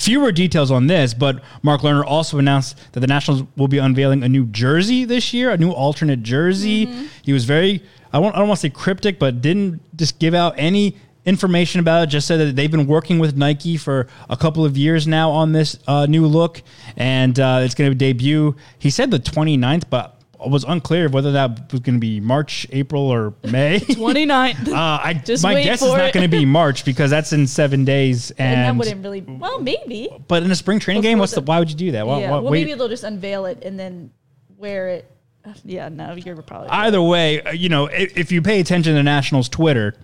Fewer 0.00 0.32
details 0.32 0.70
on 0.70 0.86
this, 0.86 1.12
but 1.12 1.42
Mark 1.62 1.82
Lerner 1.82 2.04
also 2.06 2.38
announced 2.38 2.74
that 2.92 3.00
the 3.00 3.06
Nationals 3.06 3.42
will 3.56 3.68
be 3.68 3.76
unveiling 3.76 4.22
a 4.22 4.30
new 4.30 4.46
jersey 4.46 5.04
this 5.04 5.34
year, 5.34 5.50
a 5.50 5.58
new 5.58 5.72
alternate 5.72 6.22
jersey. 6.22 6.86
He 7.22 7.34
was 7.34 7.44
very, 7.44 7.82
I, 8.10 8.18
I 8.18 8.22
don't 8.22 8.48
want 8.48 8.52
to 8.52 8.56
say 8.56 8.70
cryptic, 8.70 9.18
but 9.18 9.42
didn't 9.42 9.82
just 9.96 10.18
give 10.18 10.32
out 10.32 10.54
any 10.56 10.96
information 11.26 11.80
about 11.80 12.04
it. 12.04 12.06
Just 12.06 12.26
said 12.26 12.38
that 12.38 12.56
they've 12.56 12.70
been 12.70 12.86
working 12.86 13.18
with 13.18 13.36
Nike 13.36 13.76
for 13.76 14.06
a 14.30 14.36
couple 14.36 14.64
of 14.64 14.76
years 14.76 15.06
now 15.06 15.30
on 15.30 15.52
this 15.52 15.78
uh, 15.86 16.06
new 16.06 16.26
look, 16.26 16.62
and 16.96 17.38
uh, 17.38 17.60
it's 17.62 17.74
going 17.74 17.90
to 17.90 17.94
debut. 17.94 18.56
He 18.78 18.88
said 18.88 19.10
the 19.10 19.18
29th, 19.18 19.84
but 19.90 20.19
was 20.48 20.64
unclear 20.64 21.08
whether 21.08 21.32
that 21.32 21.70
was 21.72 21.80
going 21.80 21.96
to 21.96 22.00
be 22.00 22.20
March, 22.20 22.66
April, 22.70 23.02
or 23.02 23.34
May. 23.44 23.78
29th. 23.80 24.68
Uh, 24.80 25.00
I 25.02 25.14
Just 25.14 25.42
my 25.42 25.62
guess 25.62 25.82
is 25.82 25.90
for 25.90 25.98
not 25.98 26.12
going 26.12 26.22
to 26.30 26.36
be 26.36 26.44
March 26.60 26.84
because 26.84 27.10
that's 27.10 27.32
in 27.32 27.46
seven 27.46 27.84
days, 27.84 28.30
and, 28.32 28.60
and 28.60 28.78
that 28.78 28.78
wouldn't 28.78 29.04
really. 29.04 29.20
Well, 29.22 29.60
maybe. 29.60 30.08
but 30.28 30.42
in 30.42 30.50
a 30.50 30.54
spring 30.54 30.78
training 30.78 31.02
game, 31.02 31.18
what's 31.18 31.32
the, 31.32 31.40
the- 31.40 31.46
why 31.46 31.58
would 31.58 31.70
you 31.70 31.76
do 31.76 31.92
that? 31.92 32.06
Why, 32.06 32.20
yeah. 32.20 32.30
why- 32.30 32.38
well, 32.40 32.52
wait- 32.52 32.64
maybe 32.64 32.74
they'll 32.78 32.88
just 32.88 33.04
unveil 33.04 33.46
it 33.46 33.62
and 33.62 33.78
then 33.78 34.10
wear 34.56 34.88
it. 34.88 35.10
Yeah. 35.64 35.88
No, 35.88 36.14
you're 36.14 36.36
probably. 36.42 36.68
Either 36.68 37.02
way, 37.02 37.42
uh, 37.42 37.50
you 37.50 37.68
know, 37.68 37.86
if, 37.86 38.16
if 38.16 38.32
you 38.32 38.42
pay 38.42 38.60
attention 38.60 38.94
to 38.94 39.02
Nationals 39.02 39.48
Twitter, 39.48 39.94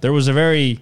there 0.00 0.12
was 0.12 0.28
a 0.28 0.32
very 0.32 0.80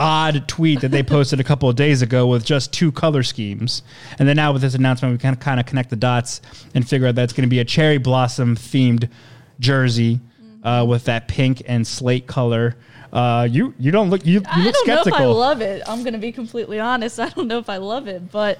odd 0.00 0.48
tweet 0.48 0.80
that 0.80 0.90
they 0.90 1.02
posted 1.04 1.38
a 1.38 1.44
couple 1.44 1.68
of 1.68 1.76
days 1.76 2.00
ago 2.02 2.26
with 2.26 2.44
just 2.44 2.72
two 2.72 2.90
color 2.90 3.22
schemes, 3.22 3.82
and 4.18 4.26
then 4.26 4.34
now 4.36 4.52
with 4.52 4.62
this 4.62 4.74
announcement, 4.74 5.12
we 5.12 5.18
can 5.18 5.36
kind 5.36 5.60
of 5.60 5.66
connect 5.66 5.90
the 5.90 5.96
dots 5.96 6.40
and 6.74 6.88
figure 6.88 7.06
out 7.06 7.14
that 7.14 7.22
it's 7.24 7.32
going 7.34 7.46
to 7.46 7.50
be 7.50 7.58
a 7.60 7.64
cherry 7.64 7.98
blossom 7.98 8.56
themed 8.56 9.08
jersey 9.60 10.18
Mm-hmm. 10.42 10.66
uh, 10.66 10.84
with 10.84 11.04
that 11.04 11.26
pink 11.28 11.62
and 11.66 11.86
slate 11.86 12.26
color. 12.26 12.76
Uh, 13.12 13.48
you 13.50 13.74
you 13.78 13.90
don't 13.90 14.10
look 14.10 14.24
you, 14.26 14.40
you 14.40 14.42
I 14.46 14.62
look 14.64 14.74
don't 14.74 14.86
know 14.88 14.92
if 14.94 14.98
I 14.98 15.02
skeptical. 15.10 15.34
love 15.34 15.60
it. 15.62 15.82
I'm 15.86 16.02
gonna 16.04 16.18
be 16.18 16.32
completely 16.32 16.78
honest. 16.80 17.18
I 17.20 17.28
don't 17.30 17.48
know 17.48 17.58
if 17.58 17.68
I 17.70 17.78
love 17.78 18.08
it, 18.08 18.30
but 18.30 18.58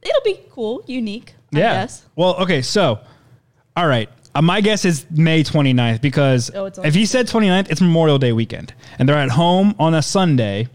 it'll 0.00 0.22
be 0.22 0.40
cool, 0.50 0.82
unique. 0.86 1.34
I 1.54 1.58
guess. 1.58 2.04
Well, 2.16 2.36
okay, 2.42 2.62
so 2.62 3.00
all 3.76 3.86
right. 3.86 4.08
Uh, 4.34 4.42
my 4.42 4.60
guess 4.60 4.84
is 4.84 5.04
May 5.10 5.42
29th 5.44 6.00
because 6.00 6.50
Oh, 6.54 6.64
it's 6.66 6.78
on 6.78 6.86
if 6.86 6.94
he 6.94 7.04
said 7.06 7.26
29th, 7.26 7.70
it's 7.70 7.80
Memorial 7.80 8.18
Day 8.18 8.32
weekend. 8.32 8.72
And 8.98 9.08
they're 9.08 9.16
at 9.18 9.30
home 9.30 9.74
on 9.78 9.94
a 9.94 10.02
Sunday. 10.02 10.68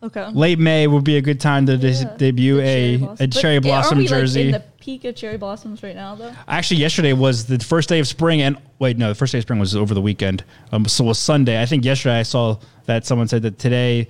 Okay. 0.00 0.24
Late 0.32 0.60
May 0.60 0.86
would 0.86 1.02
be 1.02 1.16
a 1.16 1.20
good 1.20 1.40
time 1.40 1.66
to 1.66 1.76
dis- 1.76 2.02
Yeah. 2.02 2.16
debut 2.16 2.56
The 2.58 2.62
a, 2.62 2.96
blossom. 2.98 3.24
a 3.24 3.28
But 3.28 3.40
cherry 3.40 3.58
blossom 3.58 3.98
we, 3.98 4.04
like, 4.04 4.10
jersey. 4.10 4.42
in 4.42 4.50
the 4.52 4.62
peak 4.80 5.04
of 5.04 5.16
cherry 5.16 5.36
blossoms 5.36 5.82
right 5.82 5.96
now, 5.96 6.14
though. 6.14 6.30
Actually, 6.46 6.76
yesterday 6.78 7.12
was 7.14 7.46
the 7.46 7.58
first 7.58 7.88
day 7.88 7.98
of 7.98 8.06
spring, 8.06 8.40
and 8.40 8.56
wait, 8.78 8.96
no, 8.96 9.08
the 9.08 9.16
first 9.16 9.32
day 9.32 9.38
of 9.38 9.42
spring 9.42 9.58
was 9.58 9.74
over 9.74 9.94
the 9.94 10.00
weekend. 10.00 10.44
Um, 10.70 10.84
so 10.86 11.02
it 11.04 11.08
was 11.08 11.18
Sunday. 11.18 11.60
I 11.60 11.66
think 11.66 11.84
yesterday 11.84 12.20
I 12.20 12.22
saw 12.22 12.58
that 12.86 13.06
someone 13.06 13.26
said 13.26 13.42
that 13.42 13.58
today. 13.58 14.06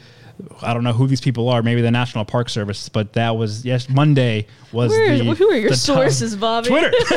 I 0.62 0.73
don't 0.75 0.85
know 0.85 0.93
who 0.93 1.06
these 1.06 1.20
people 1.20 1.49
are. 1.49 1.62
Maybe 1.62 1.81
the 1.82 1.90
National 1.90 2.25
Park 2.25 2.49
Service, 2.49 2.88
but 2.88 3.12
that 3.14 3.37
was 3.37 3.64
yes. 3.64 3.88
Monday 3.88 4.46
was 4.73 4.90
Where- 4.90 5.19
the. 5.19 5.25
who 5.35 5.50
are 5.50 5.56
your 5.56 5.75
sources, 5.75 6.37
Bobby? 6.37 6.69
Twitter. 6.69 6.90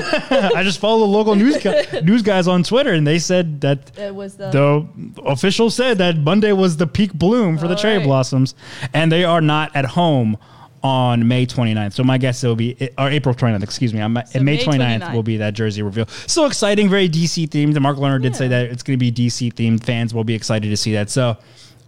I 0.56 0.62
just 0.63 0.79
follow 0.79 1.01
the 1.01 1.12
local 1.12 1.35
news 1.35 1.57
guy, 1.57 1.85
news 2.03 2.21
guys 2.21 2.47
on 2.47 2.63
Twitter, 2.63 2.94
and 2.94 3.06
they 3.06 3.19
said 3.19 3.62
that 3.62 3.97
It 3.97 4.13
was 4.15 4.35
the. 4.35 4.50
the 4.50 5.21
official 5.23 5.69
said 5.69 5.97
that 6.00 6.18
Monday 6.18 6.51
was 6.51 6.77
the 6.77 6.88
peak 6.88 7.13
bloom 7.13 7.57
for 7.57 7.68
the 7.68 7.75
cherry 7.75 7.97
right. 7.97 8.06
blossoms, 8.06 8.56
and 8.94 9.12
they 9.12 9.24
are 9.24 9.41
not 9.41 9.75
at 9.75 9.85
home 9.85 10.38
on 10.83 11.27
May 11.27 11.45
29th. 11.45 11.94
So 11.94 12.03
my 12.03 12.17
guess 12.17 12.44
it 12.44 12.47
will 12.47 12.56
be 12.56 12.89
or 12.97 13.09
April 13.09 13.35
29th. 13.35 13.62
Excuse 13.63 13.94
me. 13.94 14.01
I'm, 14.01 14.15
So 14.25 14.39
May 14.39 14.57
May 14.57 14.63
29th, 14.63 15.01
29th. 15.01 15.13
will 15.13 15.24
be 15.24 15.38
that 15.38 15.53
jersey 15.53 15.83
reveal. 15.83 16.07
So 16.07 16.45
exciting, 16.45 16.89
very 16.89 17.07
DC 17.07 17.47
themed. 17.50 17.75
And 17.75 17.81
Mark 17.81 17.97
Lerner 17.97 18.19
did 18.21 18.35
say 18.35 18.47
that 18.47 18.65
it's 18.65 18.81
going 18.81 18.97
to 18.97 19.00
be 19.00 19.12
DC 19.12 19.53
themed. 19.53 19.83
Fans 19.83 20.13
will 20.13 20.24
be 20.24 20.33
excited 20.33 20.69
to 20.69 20.77
see 20.77 20.94
that. 20.94 21.12
So 21.12 21.38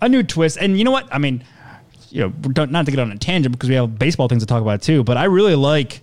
a 0.06 0.10
new 0.10 0.24
twist. 0.24 0.58
And 0.60 0.78
you 0.78 0.84
know 0.84 0.92
what? 0.92 1.08
I 1.14 1.18
mean, 1.18 1.44
you 2.10 2.22
know, 2.22 2.30
don't, 2.30 2.72
not 2.72 2.86
to 2.86 2.92
get 2.92 3.00
on 3.00 3.12
a 3.12 3.18
tangent 3.18 3.54
because 3.54 3.70
we 3.70 3.76
have 3.76 3.98
baseball 3.98 4.28
things 4.28 4.44
to 4.44 4.48
talk 4.48 4.62
about 4.62 4.82
too. 4.82 5.04
But 5.04 5.18
I 5.18 5.26
really 5.26 5.56
like. 5.56 6.02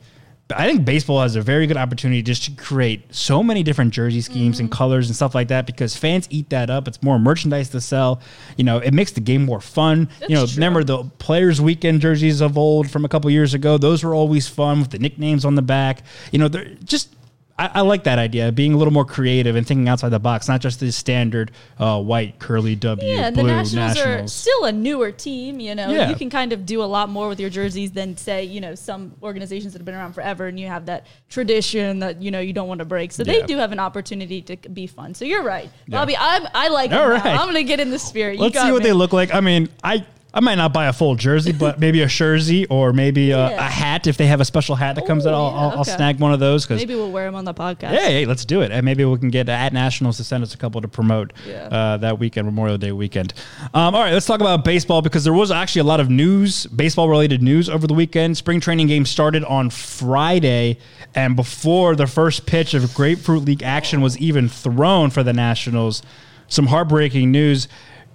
I 0.52 0.66
think 0.66 0.84
baseball 0.84 1.22
has 1.22 1.36
a 1.36 1.40
very 1.42 1.68
good 1.68 1.76
opportunity 1.76 2.22
just 2.22 2.42
to 2.46 2.50
create 2.60 3.14
so 3.14 3.40
many 3.40 3.62
different 3.62 3.92
jersey 3.94 4.20
schemes 4.20 4.56
Mm-hmm. 4.56 4.64
and 4.64 4.72
colors 4.72 5.06
and 5.06 5.14
stuff 5.14 5.32
like 5.32 5.46
that 5.46 5.64
because 5.64 5.94
fans 5.94 6.26
eat 6.28 6.50
that 6.50 6.70
up. 6.70 6.88
It's 6.88 7.00
more 7.04 7.20
merchandise 7.20 7.68
to 7.68 7.80
sell. 7.80 8.20
You 8.56 8.64
know, 8.64 8.78
it 8.78 8.92
makes 8.92 9.12
the 9.12 9.20
game 9.20 9.44
more 9.44 9.60
fun. 9.60 10.08
you 10.28 10.34
know, 10.34 10.46
true. 10.46 10.56
remember 10.56 10.82
the 10.82 11.04
Players 11.18 11.60
Weekend 11.60 12.00
jerseys 12.00 12.40
of 12.40 12.58
old 12.58 12.90
from 12.90 13.04
a 13.04 13.08
couple 13.08 13.30
years 13.30 13.54
ago? 13.54 13.78
Those 13.78 14.02
were 14.02 14.12
always 14.12 14.48
fun 14.48 14.80
with 14.80 14.90
the 14.90 14.98
nicknames 14.98 15.44
on 15.44 15.54
the 15.54 15.62
back. 15.62 16.02
You 16.32 16.40
know, 16.40 16.48
they're 16.48 16.74
just. 16.82 17.14
I, 17.60 17.70
I 17.74 17.80
like 17.82 18.04
that 18.04 18.18
idea, 18.18 18.50
being 18.52 18.72
a 18.72 18.76
little 18.78 18.92
more 18.92 19.04
creative 19.04 19.54
and 19.54 19.66
thinking 19.66 19.86
outside 19.88 20.08
the 20.08 20.18
box, 20.18 20.48
not 20.48 20.60
just 20.62 20.80
the 20.80 20.90
standard 20.90 21.50
uh, 21.78 22.00
white 22.02 22.38
curly 22.38 22.74
W 22.74 23.06
yeah, 23.06 23.26
and 23.26 23.36
blue 23.36 23.46
the 23.48 23.52
Nationals, 23.52 23.98
are 24.00 24.26
still 24.26 24.64
a 24.64 24.72
newer 24.72 25.12
team. 25.12 25.60
You 25.60 25.74
know, 25.74 25.90
Yeah. 25.90 26.08
you 26.08 26.16
can 26.16 26.30
kind 26.30 26.52
of 26.54 26.64
do 26.64 26.82
a 26.82 26.84
lot 26.86 27.10
more 27.10 27.28
with 27.28 27.38
your 27.38 27.50
jerseys 27.50 27.92
than 27.92 28.16
say, 28.16 28.44
you 28.44 28.60
know, 28.62 28.74
some 28.74 29.14
organizations 29.22 29.74
that 29.74 29.78
have 29.80 29.84
been 29.84 29.94
around 29.94 30.14
forever, 30.14 30.46
and 30.46 30.58
you 30.58 30.68
have 30.68 30.86
that 30.86 31.06
tradition 31.28 31.98
that 31.98 32.22
you 32.22 32.30
know 32.30 32.40
you 32.40 32.52
don't 32.54 32.68
want 32.68 32.78
to 32.78 32.84
break. 32.86 33.12
So 33.12 33.22
Yeah. 33.24 33.32
they 33.40 33.42
do 33.46 33.56
have 33.58 33.72
an 33.72 33.78
opportunity 33.78 34.40
to 34.42 34.56
be 34.56 34.86
fun. 34.86 35.14
So 35.14 35.24
you're 35.26 35.42
right, 35.42 35.68
Yeah. 35.86 35.98
Bobby. 35.98 36.16
I 36.16 36.46
I 36.54 36.68
like. 36.68 36.92
All 36.92 37.08
right. 37.10 37.24
I'm 37.26 37.46
gonna 37.46 37.62
get 37.62 37.78
in 37.80 37.90
the 37.90 37.98
spirit. 37.98 38.36
You 38.36 38.42
Let's 38.44 38.58
see 38.60 38.72
what 38.72 38.82
me. 38.82 38.88
they 38.88 38.92
look 38.94 39.12
like. 39.12 39.34
I 39.34 39.40
mean, 39.40 39.68
I 39.84 40.06
I 40.32 40.40
might 40.40 40.54
not 40.54 40.72
buy 40.72 40.86
a 40.86 40.92
full 40.92 41.16
jersey, 41.16 41.52
but 41.52 41.80
maybe 41.80 42.02
a 42.02 42.06
jersey 42.06 42.66
or 42.66 42.92
maybe 42.92 43.32
a, 43.32 43.50
Yeah. 43.50 43.66
a 43.66 43.70
hat 43.70 44.06
if 44.06 44.16
they 44.16 44.26
have 44.26 44.40
a 44.40 44.44
special 44.44 44.76
hat 44.76 44.94
that 44.96 45.06
comes 45.06 45.26
Ooh, 45.26 45.30
out. 45.30 45.34
I'll, 45.34 45.50
yeah, 45.52 45.58
I'll, 45.58 45.78
I'll 45.78 45.84
snag 45.84 46.20
one 46.20 46.32
of 46.32 46.38
those 46.40 46.64
because 46.64 46.80
Maybe 46.80 46.94
we'll 46.94 47.10
wear 47.10 47.24
them 47.26 47.34
on 47.34 47.44
the 47.44 47.52
podcast. 47.54 47.90
Hey, 47.90 48.12
hey, 48.12 48.26
let's 48.26 48.44
do 48.44 48.60
it. 48.60 48.70
And 48.70 48.84
maybe 48.84 49.04
we 49.04 49.18
can 49.18 49.30
get 49.30 49.48
at 49.48 49.72
Nationals 49.72 50.18
to 50.18 50.24
send 50.24 50.42
us 50.44 50.54
a 50.54 50.56
couple 50.56 50.80
to 50.80 50.88
promote 50.88 51.32
Yeah. 51.48 51.64
uh, 51.66 51.96
that 51.98 52.18
weekend, 52.18 52.46
Memorial 52.46 52.78
Day 52.78 52.92
weekend. 52.92 53.34
Um, 53.74 53.94
all 53.94 54.02
right, 54.02 54.12
let's 54.12 54.26
talk 54.26 54.40
about 54.40 54.64
baseball 54.64 55.02
because 55.02 55.24
there 55.24 55.32
was 55.32 55.50
actually 55.50 55.80
a 55.80 55.84
lot 55.84 55.98
of 56.00 56.08
news, 56.10 56.66
baseball 56.66 57.08
related 57.08 57.42
news 57.42 57.68
over 57.68 57.86
the 57.86 57.94
weekend. 57.94 58.36
Spring 58.36 58.60
training 58.60 58.86
game 58.86 59.04
started 59.06 59.42
on 59.44 59.68
Friday, 59.70 60.78
and 61.14 61.34
before 61.36 61.96
the 61.96 62.06
first 62.06 62.46
pitch 62.46 62.72
of 62.74 62.94
Grapefruit 62.94 63.44
League 63.44 63.62
action 63.62 64.00
was 64.00 64.16
even 64.18 64.48
thrown 64.48 65.10
for 65.10 65.22
the 65.22 65.32
Nationals, 65.32 66.02
some 66.48 66.66
heartbreaking 66.66 67.30
news. 67.30 67.68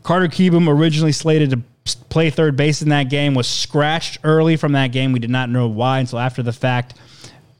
Carter 0.03 0.27
Keebum, 0.27 0.67
originally 0.69 1.11
slated 1.11 1.49
to 1.49 1.61
play 1.85 2.29
third 2.29 2.55
base 2.55 2.81
in 2.81 2.89
that 2.89 3.09
game, 3.09 3.33
was 3.33 3.47
scratched 3.47 4.19
early 4.23 4.57
from 4.57 4.71
that 4.73 4.87
game. 4.91 5.11
We 5.11 5.19
did 5.19 5.29
not 5.29 5.49
know 5.49 5.67
why 5.67 5.99
until 5.99 6.19
after 6.19 6.41
the 6.41 6.53
fact 6.53 6.95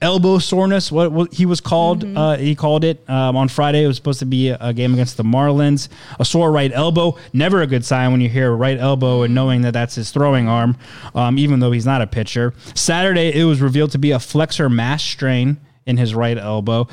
elbow 0.01 0.39
soreness. 0.39 0.91
What, 0.91 1.12
what 1.12 1.34
he 1.34 1.46
was 1.46 1.62
called, 1.62 2.03
uh, 2.03 2.38
he 2.38 2.55
called 2.55 2.84
it 2.84 3.08
um, 3.10 3.36
on 3.36 3.48
Friday. 3.48 3.84
It 3.84 3.88
was 3.88 3.96
supposed 3.96 4.20
to 4.20 4.25
be 4.25 4.50
a, 4.50 4.58
a 4.60 4.74
game 4.74 4.94
against 4.94 5.17
the 5.17 5.24
Marlins. 5.24 5.89
A 6.20 6.25
sore 6.25 6.51
right 6.51 6.72
elbow, 6.72 7.17
never 7.34 7.62
a 7.62 7.67
good 7.67 7.86
sign 7.86 8.12
when 8.12 8.22
you 8.22 8.29
hear 8.29 8.51
right 8.51 8.77
elbow 8.77 9.24
and 9.24 9.34
knowing 9.34 9.62
that 9.62 9.72
that's 9.72 9.96
his 9.96 10.12
throwing 10.12 10.48
arm, 10.48 10.77
um, 11.13 11.38
even 11.38 11.60
though 11.60 11.72
he's 11.72 11.86
not 11.86 12.01
a 12.01 12.08
pitcher. 12.08 12.53
Saturday, 12.74 13.38
it 13.39 13.46
was 13.46 13.62
revealed 13.62 13.91
to 13.91 13.98
be 13.98 14.12
a 14.12 14.20
flexor 14.20 14.70
mass 14.70 15.03
strain 15.03 15.58
in 15.86 15.98
his 15.98 16.15
right 16.15 16.38
elbow. 16.38 16.88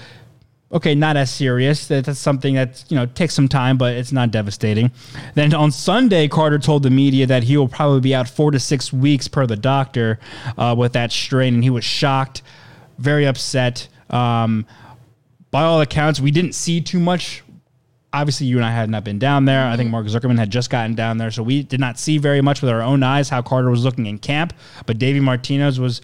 Okay, 0.72 0.94
not 0.94 1.16
as 1.16 1.30
serious. 1.30 1.86
That's 1.86 2.18
something 2.18 2.54
that 2.54 2.84
you 2.88 2.96
know 2.96 3.06
takes 3.06 3.34
some 3.34 3.48
time, 3.48 3.76
but 3.76 3.94
it's 3.94 4.12
not 4.12 4.30
devastating. 4.30 4.90
Then 5.34 5.54
on 5.54 5.70
Sunday, 5.70 6.28
Carter 6.28 6.58
told 6.58 6.82
the 6.82 6.90
media 6.90 7.26
that 7.26 7.42
he 7.44 7.56
will 7.56 7.68
probably 7.68 8.00
be 8.00 8.14
out 8.14 8.28
four 8.28 8.50
to 8.50 8.58
six 8.58 8.92
weeks 8.92 9.28
per 9.28 9.46
the 9.46 9.56
doctor 9.56 10.18
uh, 10.56 10.74
with 10.76 10.94
that 10.94 11.12
strain, 11.12 11.54
and 11.54 11.64
he 11.64 11.70
was 11.70 11.84
shocked, 11.84 12.42
very 12.98 13.26
upset. 13.26 13.88
Um, 14.10 14.66
by 15.50 15.62
all 15.62 15.80
accounts, 15.80 16.20
we 16.20 16.30
didn't 16.30 16.54
see 16.54 16.80
too 16.80 16.98
much. 16.98 17.42
Obviously, 18.14 18.46
you 18.46 18.56
and 18.56 18.64
I 18.64 18.70
had 18.70 18.90
not 18.90 19.04
been 19.04 19.18
down 19.18 19.46
there. 19.46 19.66
I 19.66 19.76
think 19.76 19.90
Mark 19.90 20.06
Zuckerman 20.06 20.38
had 20.38 20.50
just 20.50 20.68
gotten 20.68 20.94
down 20.94 21.16
there, 21.16 21.30
so 21.30 21.42
we 21.42 21.62
did 21.62 21.80
not 21.80 21.98
see 21.98 22.18
very 22.18 22.42
much 22.42 22.60
with 22.60 22.70
our 22.70 22.82
own 22.82 23.02
eyes 23.02 23.30
how 23.30 23.40
Carter 23.40 23.70
was 23.70 23.84
looking 23.84 24.04
in 24.04 24.18
camp. 24.18 24.52
But 24.84 24.98
Davey 24.98 25.20
Martinez 25.20 25.80
was 25.80 26.02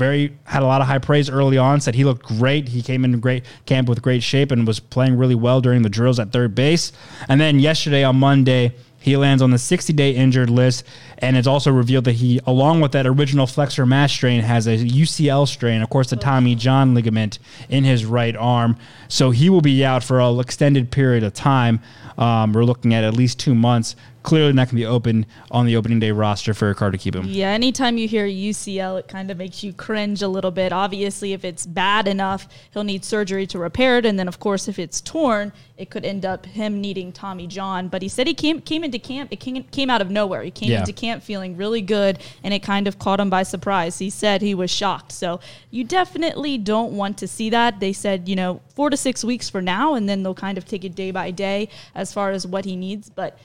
very 0.00 0.36
had 0.44 0.62
a 0.62 0.66
lot 0.66 0.80
of 0.80 0.86
high 0.86 0.98
praise 0.98 1.28
early 1.28 1.58
on. 1.58 1.80
Said 1.80 1.94
he 1.94 2.04
looked 2.04 2.26
great. 2.26 2.68
He 2.68 2.80
came 2.82 3.04
into 3.04 3.18
great 3.18 3.44
camp 3.66 3.88
with 3.88 4.00
great 4.00 4.22
shape 4.22 4.50
and 4.50 4.66
was 4.66 4.80
playing 4.80 5.16
really 5.16 5.34
well 5.34 5.60
during 5.60 5.82
the 5.82 5.90
drills 5.90 6.18
at 6.18 6.32
third 6.32 6.54
base. 6.54 6.90
And 7.28 7.38
then 7.38 7.60
yesterday 7.60 8.02
on 8.02 8.16
Monday, 8.16 8.74
he 9.00 9.16
lands 9.16 9.42
on 9.42 9.50
the 9.50 9.58
60 9.58 9.92
day 9.94 10.14
injured 10.14 10.50
list, 10.50 10.84
and 11.18 11.36
it's 11.36 11.46
also 11.46 11.70
revealed 11.70 12.04
that 12.04 12.12
he, 12.12 12.40
along 12.46 12.80
with 12.80 12.92
that 12.92 13.06
original 13.06 13.46
flexor 13.46 13.86
mass 13.86 14.12
strain, 14.12 14.42
has 14.42 14.66
a 14.66 14.76
UCL 14.76 15.48
strain, 15.48 15.80
of 15.80 15.88
course, 15.88 16.10
the 16.10 16.16
Tommy 16.16 16.54
John 16.54 16.94
ligament 16.94 17.38
in 17.68 17.84
his 17.84 18.04
right 18.04 18.36
arm. 18.36 18.76
So 19.08 19.30
he 19.30 19.48
will 19.48 19.62
be 19.62 19.84
out 19.84 20.04
for 20.04 20.20
an 20.20 20.38
extended 20.38 20.90
period 20.90 21.24
of 21.24 21.32
time. 21.32 21.80
Um, 22.18 22.52
we're 22.52 22.64
looking 22.64 22.92
at 22.92 23.02
at 23.02 23.14
least 23.14 23.38
two 23.38 23.54
months. 23.54 23.96
Clearly 24.22 24.52
not 24.52 24.66
going 24.66 24.70
to 24.70 24.76
be 24.76 24.86
open 24.86 25.24
on 25.50 25.64
the 25.64 25.76
opening 25.76 25.98
day 25.98 26.10
roster 26.10 26.52
for 26.52 26.72
Carter 26.74 26.98
Kieboom. 26.98 27.24
Yeah, 27.26 27.48
anytime 27.48 27.96
you 27.96 28.06
hear 28.06 28.26
UCL, 28.26 28.98
it 28.98 29.08
kind 29.08 29.30
of 29.30 29.38
makes 29.38 29.64
you 29.64 29.72
cringe 29.72 30.20
a 30.20 30.28
little 30.28 30.50
bit. 30.50 30.72
Obviously, 30.72 31.32
if 31.32 31.42
it's 31.44 31.64
bad 31.64 32.06
enough, 32.06 32.46
he'll 32.72 32.84
need 32.84 33.04
surgery 33.04 33.46
to 33.46 33.58
repair 33.58 33.96
it. 33.96 34.04
And 34.04 34.18
then, 34.18 34.28
of 34.28 34.38
course, 34.38 34.68
if 34.68 34.78
it's 34.78 35.00
torn, 35.00 35.52
it 35.78 35.88
could 35.88 36.04
end 36.04 36.26
up 36.26 36.44
him 36.44 36.82
needing 36.82 37.12
Tommy 37.12 37.46
John. 37.46 37.88
But 37.88 38.02
he 38.02 38.08
said 38.08 38.26
he 38.26 38.34
came 38.34 38.60
came 38.60 38.84
into 38.84 38.98
camp, 38.98 39.32
it 39.32 39.40
came, 39.40 39.62
came 39.64 39.88
out 39.88 40.02
of 40.02 40.10
nowhere. 40.10 40.42
He 40.42 40.50
came 40.50 40.70
Yeah. 40.70 40.80
into 40.80 40.92
camp 40.92 41.22
feeling 41.22 41.56
really 41.56 41.80
good, 41.80 42.18
and 42.44 42.52
it 42.52 42.62
kind 42.62 42.86
of 42.86 42.98
caught 42.98 43.20
him 43.20 43.30
by 43.30 43.42
surprise. 43.42 43.98
He 43.98 44.10
said 44.10 44.42
he 44.42 44.54
was 44.54 44.70
shocked. 44.70 45.12
So 45.12 45.40
you 45.70 45.82
definitely 45.82 46.58
don't 46.58 46.92
want 46.92 47.16
to 47.18 47.26
see 47.26 47.48
that. 47.50 47.80
They 47.80 47.94
said, 47.94 48.28
you 48.28 48.36
know, 48.36 48.60
four 48.74 48.90
to 48.90 48.96
six 48.98 49.24
weeks 49.24 49.48
for 49.48 49.62
now, 49.62 49.94
and 49.94 50.08
then 50.08 50.22
they'll 50.22 50.34
kind 50.34 50.58
of 50.58 50.66
take 50.66 50.84
it 50.84 50.94
day 50.94 51.10
by 51.10 51.30
day 51.30 51.68
as 51.94 52.12
far 52.12 52.30
as 52.32 52.46
what 52.46 52.66
he 52.66 52.76
needs. 52.76 53.08
But 53.08 53.38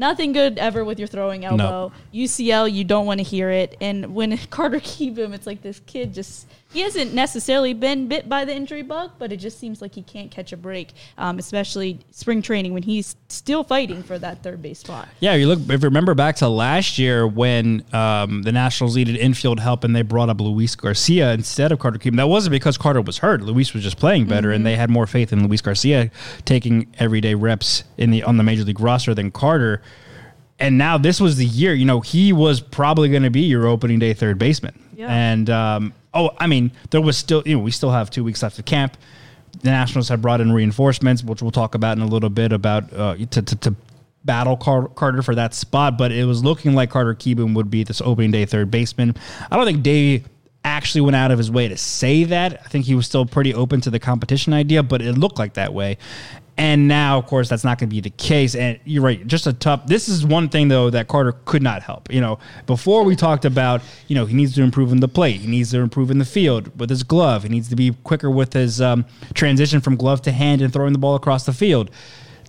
Nothing 0.00 0.32
good 0.32 0.58
ever 0.58 0.82
with 0.82 0.98
your 0.98 1.08
throwing 1.08 1.44
elbow. 1.44 1.92
UCL, 2.14 2.72
you 2.72 2.84
don't 2.84 3.04
want 3.04 3.18
to 3.18 3.22
hear 3.22 3.50
it. 3.50 3.76
And 3.82 4.14
when 4.14 4.34
Carter 4.50 4.80
Kieboom, 4.80 5.34
it's 5.34 5.46
like 5.46 5.60
this 5.60 5.82
kid 5.86 6.14
just, 6.14 6.46
he 6.72 6.80
hasn't 6.80 7.12
necessarily 7.12 7.74
been 7.74 8.06
bit 8.06 8.28
by 8.28 8.44
the 8.44 8.54
injury 8.54 8.82
bug, 8.82 9.12
but 9.18 9.32
it 9.32 9.38
just 9.38 9.58
seems 9.58 9.82
like 9.82 9.94
he 9.94 10.02
can't 10.02 10.30
catch 10.30 10.52
a 10.52 10.56
break, 10.56 10.92
um, 11.18 11.38
especially 11.38 11.98
spring 12.12 12.42
training 12.42 12.72
when 12.72 12.84
he's 12.84 13.16
still 13.28 13.64
fighting 13.64 14.02
for 14.04 14.18
that 14.18 14.42
third 14.42 14.62
base 14.62 14.78
spot. 14.78 15.08
Yeah, 15.18 15.34
you 15.34 15.48
look. 15.48 15.58
If 15.58 15.82
you 15.82 15.88
remember 15.88 16.14
back 16.14 16.36
to 16.36 16.48
last 16.48 16.98
year 16.98 17.26
when 17.26 17.84
um, 17.92 18.42
the 18.42 18.52
Nationals 18.52 18.94
needed 18.94 19.16
infield 19.16 19.58
help 19.58 19.82
and 19.82 19.96
they 19.96 20.02
brought 20.02 20.28
up 20.28 20.40
Luis 20.40 20.76
Garcia 20.76 21.32
instead 21.32 21.72
of 21.72 21.80
Carter 21.80 21.98
Kieboom, 21.98 22.16
that 22.16 22.28
wasn't 22.28 22.52
because 22.52 22.78
Carter 22.78 23.02
was 23.02 23.18
hurt. 23.18 23.42
Luis 23.42 23.74
was 23.74 23.82
just 23.82 23.98
playing 23.98 24.26
better, 24.26 24.52
and 24.52 24.64
they 24.64 24.76
had 24.76 24.90
more 24.90 25.08
faith 25.08 25.32
in 25.32 25.48
Luis 25.48 25.60
Garcia 25.60 26.10
taking 26.44 26.94
everyday 26.98 27.34
reps 27.34 27.82
in 27.98 28.10
the 28.12 28.22
on 28.22 28.36
the 28.36 28.44
major 28.44 28.62
league 28.62 28.80
roster 28.80 29.12
than 29.12 29.32
Carter. 29.32 29.82
And 30.60 30.76
now 30.76 30.98
this 30.98 31.20
was 31.20 31.36
the 31.36 31.46
year. 31.46 31.72
You 31.72 31.86
know, 31.86 32.00
he 32.00 32.32
was 32.32 32.60
probably 32.60 33.08
going 33.08 33.22
to 33.22 33.30
be 33.30 33.40
your 33.40 33.66
opening 33.66 33.98
day 33.98 34.12
third 34.12 34.38
baseman. 34.38 34.78
Yeah. 34.94 35.08
And 35.08 35.48
um, 35.48 35.94
oh, 36.14 36.30
I 36.38 36.46
mean, 36.46 36.72
there 36.90 37.00
was 37.00 37.16
still. 37.16 37.42
You 37.46 37.56
know, 37.56 37.62
we 37.62 37.70
still 37.70 37.90
have 37.90 38.10
two 38.10 38.24
weeks 38.24 38.42
left 38.42 38.58
of 38.58 38.64
camp. 38.64 38.96
The 39.62 39.70
Nationals 39.70 40.08
have 40.08 40.22
brought 40.22 40.40
in 40.40 40.52
reinforcements, 40.52 41.24
which 41.24 41.42
we'll 41.42 41.50
talk 41.50 41.74
about 41.74 41.96
in 41.96 42.02
a 42.02 42.06
little 42.06 42.30
bit 42.30 42.52
about 42.52 42.92
uh, 42.92 43.16
to, 43.16 43.42
to, 43.42 43.56
to 43.56 43.74
battle 44.24 44.56
Car- 44.56 44.88
Carter 44.88 45.22
for 45.22 45.34
that 45.34 45.54
spot. 45.54 45.98
But 45.98 46.12
it 46.12 46.24
was 46.24 46.44
looking 46.44 46.74
like 46.74 46.90
Carter 46.90 47.14
Kieboom 47.14 47.54
would 47.54 47.70
be 47.70 47.84
this 47.84 48.00
opening 48.00 48.30
day 48.30 48.44
third 48.44 48.70
baseman. 48.70 49.16
I 49.50 49.56
don't 49.56 49.66
think 49.66 49.82
Dave 49.82 50.28
actually 50.64 51.00
went 51.02 51.16
out 51.16 51.30
of 51.30 51.38
his 51.38 51.50
way 51.50 51.68
to 51.68 51.76
say 51.76 52.24
that. 52.24 52.60
I 52.64 52.68
think 52.68 52.84
he 52.84 52.94
was 52.94 53.06
still 53.06 53.26
pretty 53.26 53.54
open 53.54 53.80
to 53.82 53.90
the 53.90 53.98
competition 53.98 54.52
idea, 54.52 54.82
but 54.82 55.02
it 55.02 55.16
looked 55.16 55.38
like 55.38 55.54
that 55.54 55.72
way. 55.72 55.98
And 56.60 56.88
now, 56.88 57.16
of 57.16 57.24
course, 57.24 57.48
that's 57.48 57.64
not 57.64 57.78
going 57.78 57.88
to 57.88 57.94
be 57.94 58.02
the 58.02 58.10
case. 58.10 58.54
And 58.54 58.78
you're 58.84 59.02
right, 59.02 59.26
just 59.26 59.46
a 59.46 59.54
tough. 59.54 59.86
This 59.86 60.10
is 60.10 60.26
one 60.26 60.50
thing 60.50 60.68
though 60.68 60.90
that 60.90 61.08
Carter 61.08 61.32
could 61.46 61.62
not 61.62 61.82
help. 61.82 62.12
You 62.12 62.20
know, 62.20 62.38
before 62.66 63.02
we 63.04 63.16
talked 63.16 63.46
about, 63.46 63.80
you 64.08 64.14
know, 64.14 64.26
he 64.26 64.34
needs 64.34 64.54
to 64.56 64.62
improve 64.62 64.92
in 64.92 65.00
the 65.00 65.08
plate, 65.08 65.40
he 65.40 65.46
needs 65.46 65.70
to 65.70 65.78
improve 65.78 66.10
in 66.10 66.18
the 66.18 66.26
field 66.26 66.78
with 66.78 66.90
his 66.90 67.02
glove, 67.02 67.44
he 67.44 67.48
needs 67.48 67.70
to 67.70 67.76
be 67.76 67.92
quicker 68.04 68.30
with 68.30 68.52
his 68.52 68.78
um, 68.78 69.06
transition 69.32 69.80
from 69.80 69.96
glove 69.96 70.20
to 70.22 70.32
hand 70.32 70.60
and 70.60 70.70
throwing 70.70 70.92
the 70.92 70.98
ball 70.98 71.14
across 71.14 71.46
the 71.46 71.54
field. 71.54 71.90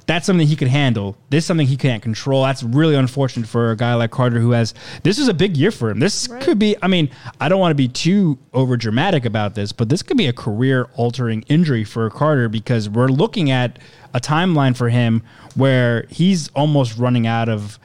That's 0.08 0.26
something 0.26 0.48
he 0.48 0.56
could 0.56 0.68
handle. 0.68 1.16
This 1.30 1.44
is 1.44 1.48
something 1.48 1.68
he 1.68 1.78
can't 1.78 2.02
control. 2.02 2.44
That's 2.44 2.64
really 2.64 2.96
unfortunate 2.96 3.48
for 3.48 3.72
a 3.72 3.78
guy 3.78 3.94
like 3.94 4.12
Carter 4.12 4.40
who 4.40 4.52
has. 4.52 4.74
This 5.04 5.18
is 5.18 5.28
a 5.28 5.34
big 5.34 5.56
year 5.58 5.72
for 5.72 5.90
him. 5.90 6.00
This 6.00 6.28
could 6.42 6.60
be. 6.60 6.76
I 6.82 6.88
mean, 6.88 7.10
I 7.40 7.50
don't 7.50 7.60
want 7.60 7.72
to 7.72 7.76
be 7.76 7.88
too 7.88 8.38
over 8.54 8.78
dramatic 8.78 9.26
about 9.26 9.56
this, 9.56 9.72
but 9.72 9.90
this 9.90 10.02
could 10.04 10.18
be 10.18 10.28
a 10.28 10.34
career 10.34 10.90
altering 10.96 11.44
injury 11.48 11.84
for 11.84 12.10
Carter 12.10 12.50
because 12.50 12.90
we're 12.90 13.08
looking 13.08 13.52
at 13.52 13.80
a 14.14 14.20
timeline 14.20 14.76
for 14.76 14.90
him 14.90 15.24
where 15.56 16.06
he's 16.10 16.50
almost 16.50 16.98
running 16.98 17.28
out 17.28 17.50
of 17.50 17.80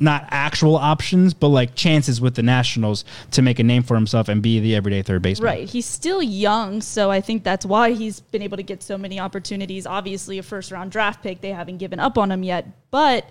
not 0.00 0.26
actual 0.30 0.76
options, 0.76 1.34
but 1.34 1.48
like 1.48 1.74
chances 1.74 2.20
with 2.20 2.34
the 2.34 2.42
Nationals 2.42 3.04
to 3.32 3.42
make 3.42 3.58
a 3.58 3.62
name 3.62 3.82
for 3.82 3.94
himself 3.94 4.28
and 4.28 4.42
be 4.42 4.60
the 4.60 4.74
everyday 4.74 5.02
third 5.02 5.22
baseman. 5.22 5.46
Right. 5.46 5.68
He's 5.68 5.86
still 5.86 6.22
young, 6.22 6.80
so 6.82 7.10
I 7.10 7.20
think 7.20 7.44
that's 7.44 7.66
why 7.66 7.92
he's 7.92 8.20
been 8.20 8.42
able 8.42 8.56
to 8.56 8.62
get 8.62 8.82
so 8.82 8.98
many 8.98 9.20
opportunities. 9.20 9.86
Obviously, 9.86 10.38
a 10.38 10.42
first 10.42 10.70
round 10.70 10.90
draft 10.90 11.22
pick, 11.22 11.40
they 11.40 11.52
haven't 11.52 11.78
given 11.78 12.00
up 12.00 12.18
on 12.18 12.30
him 12.30 12.42
yet, 12.42 12.66
but 12.90 13.26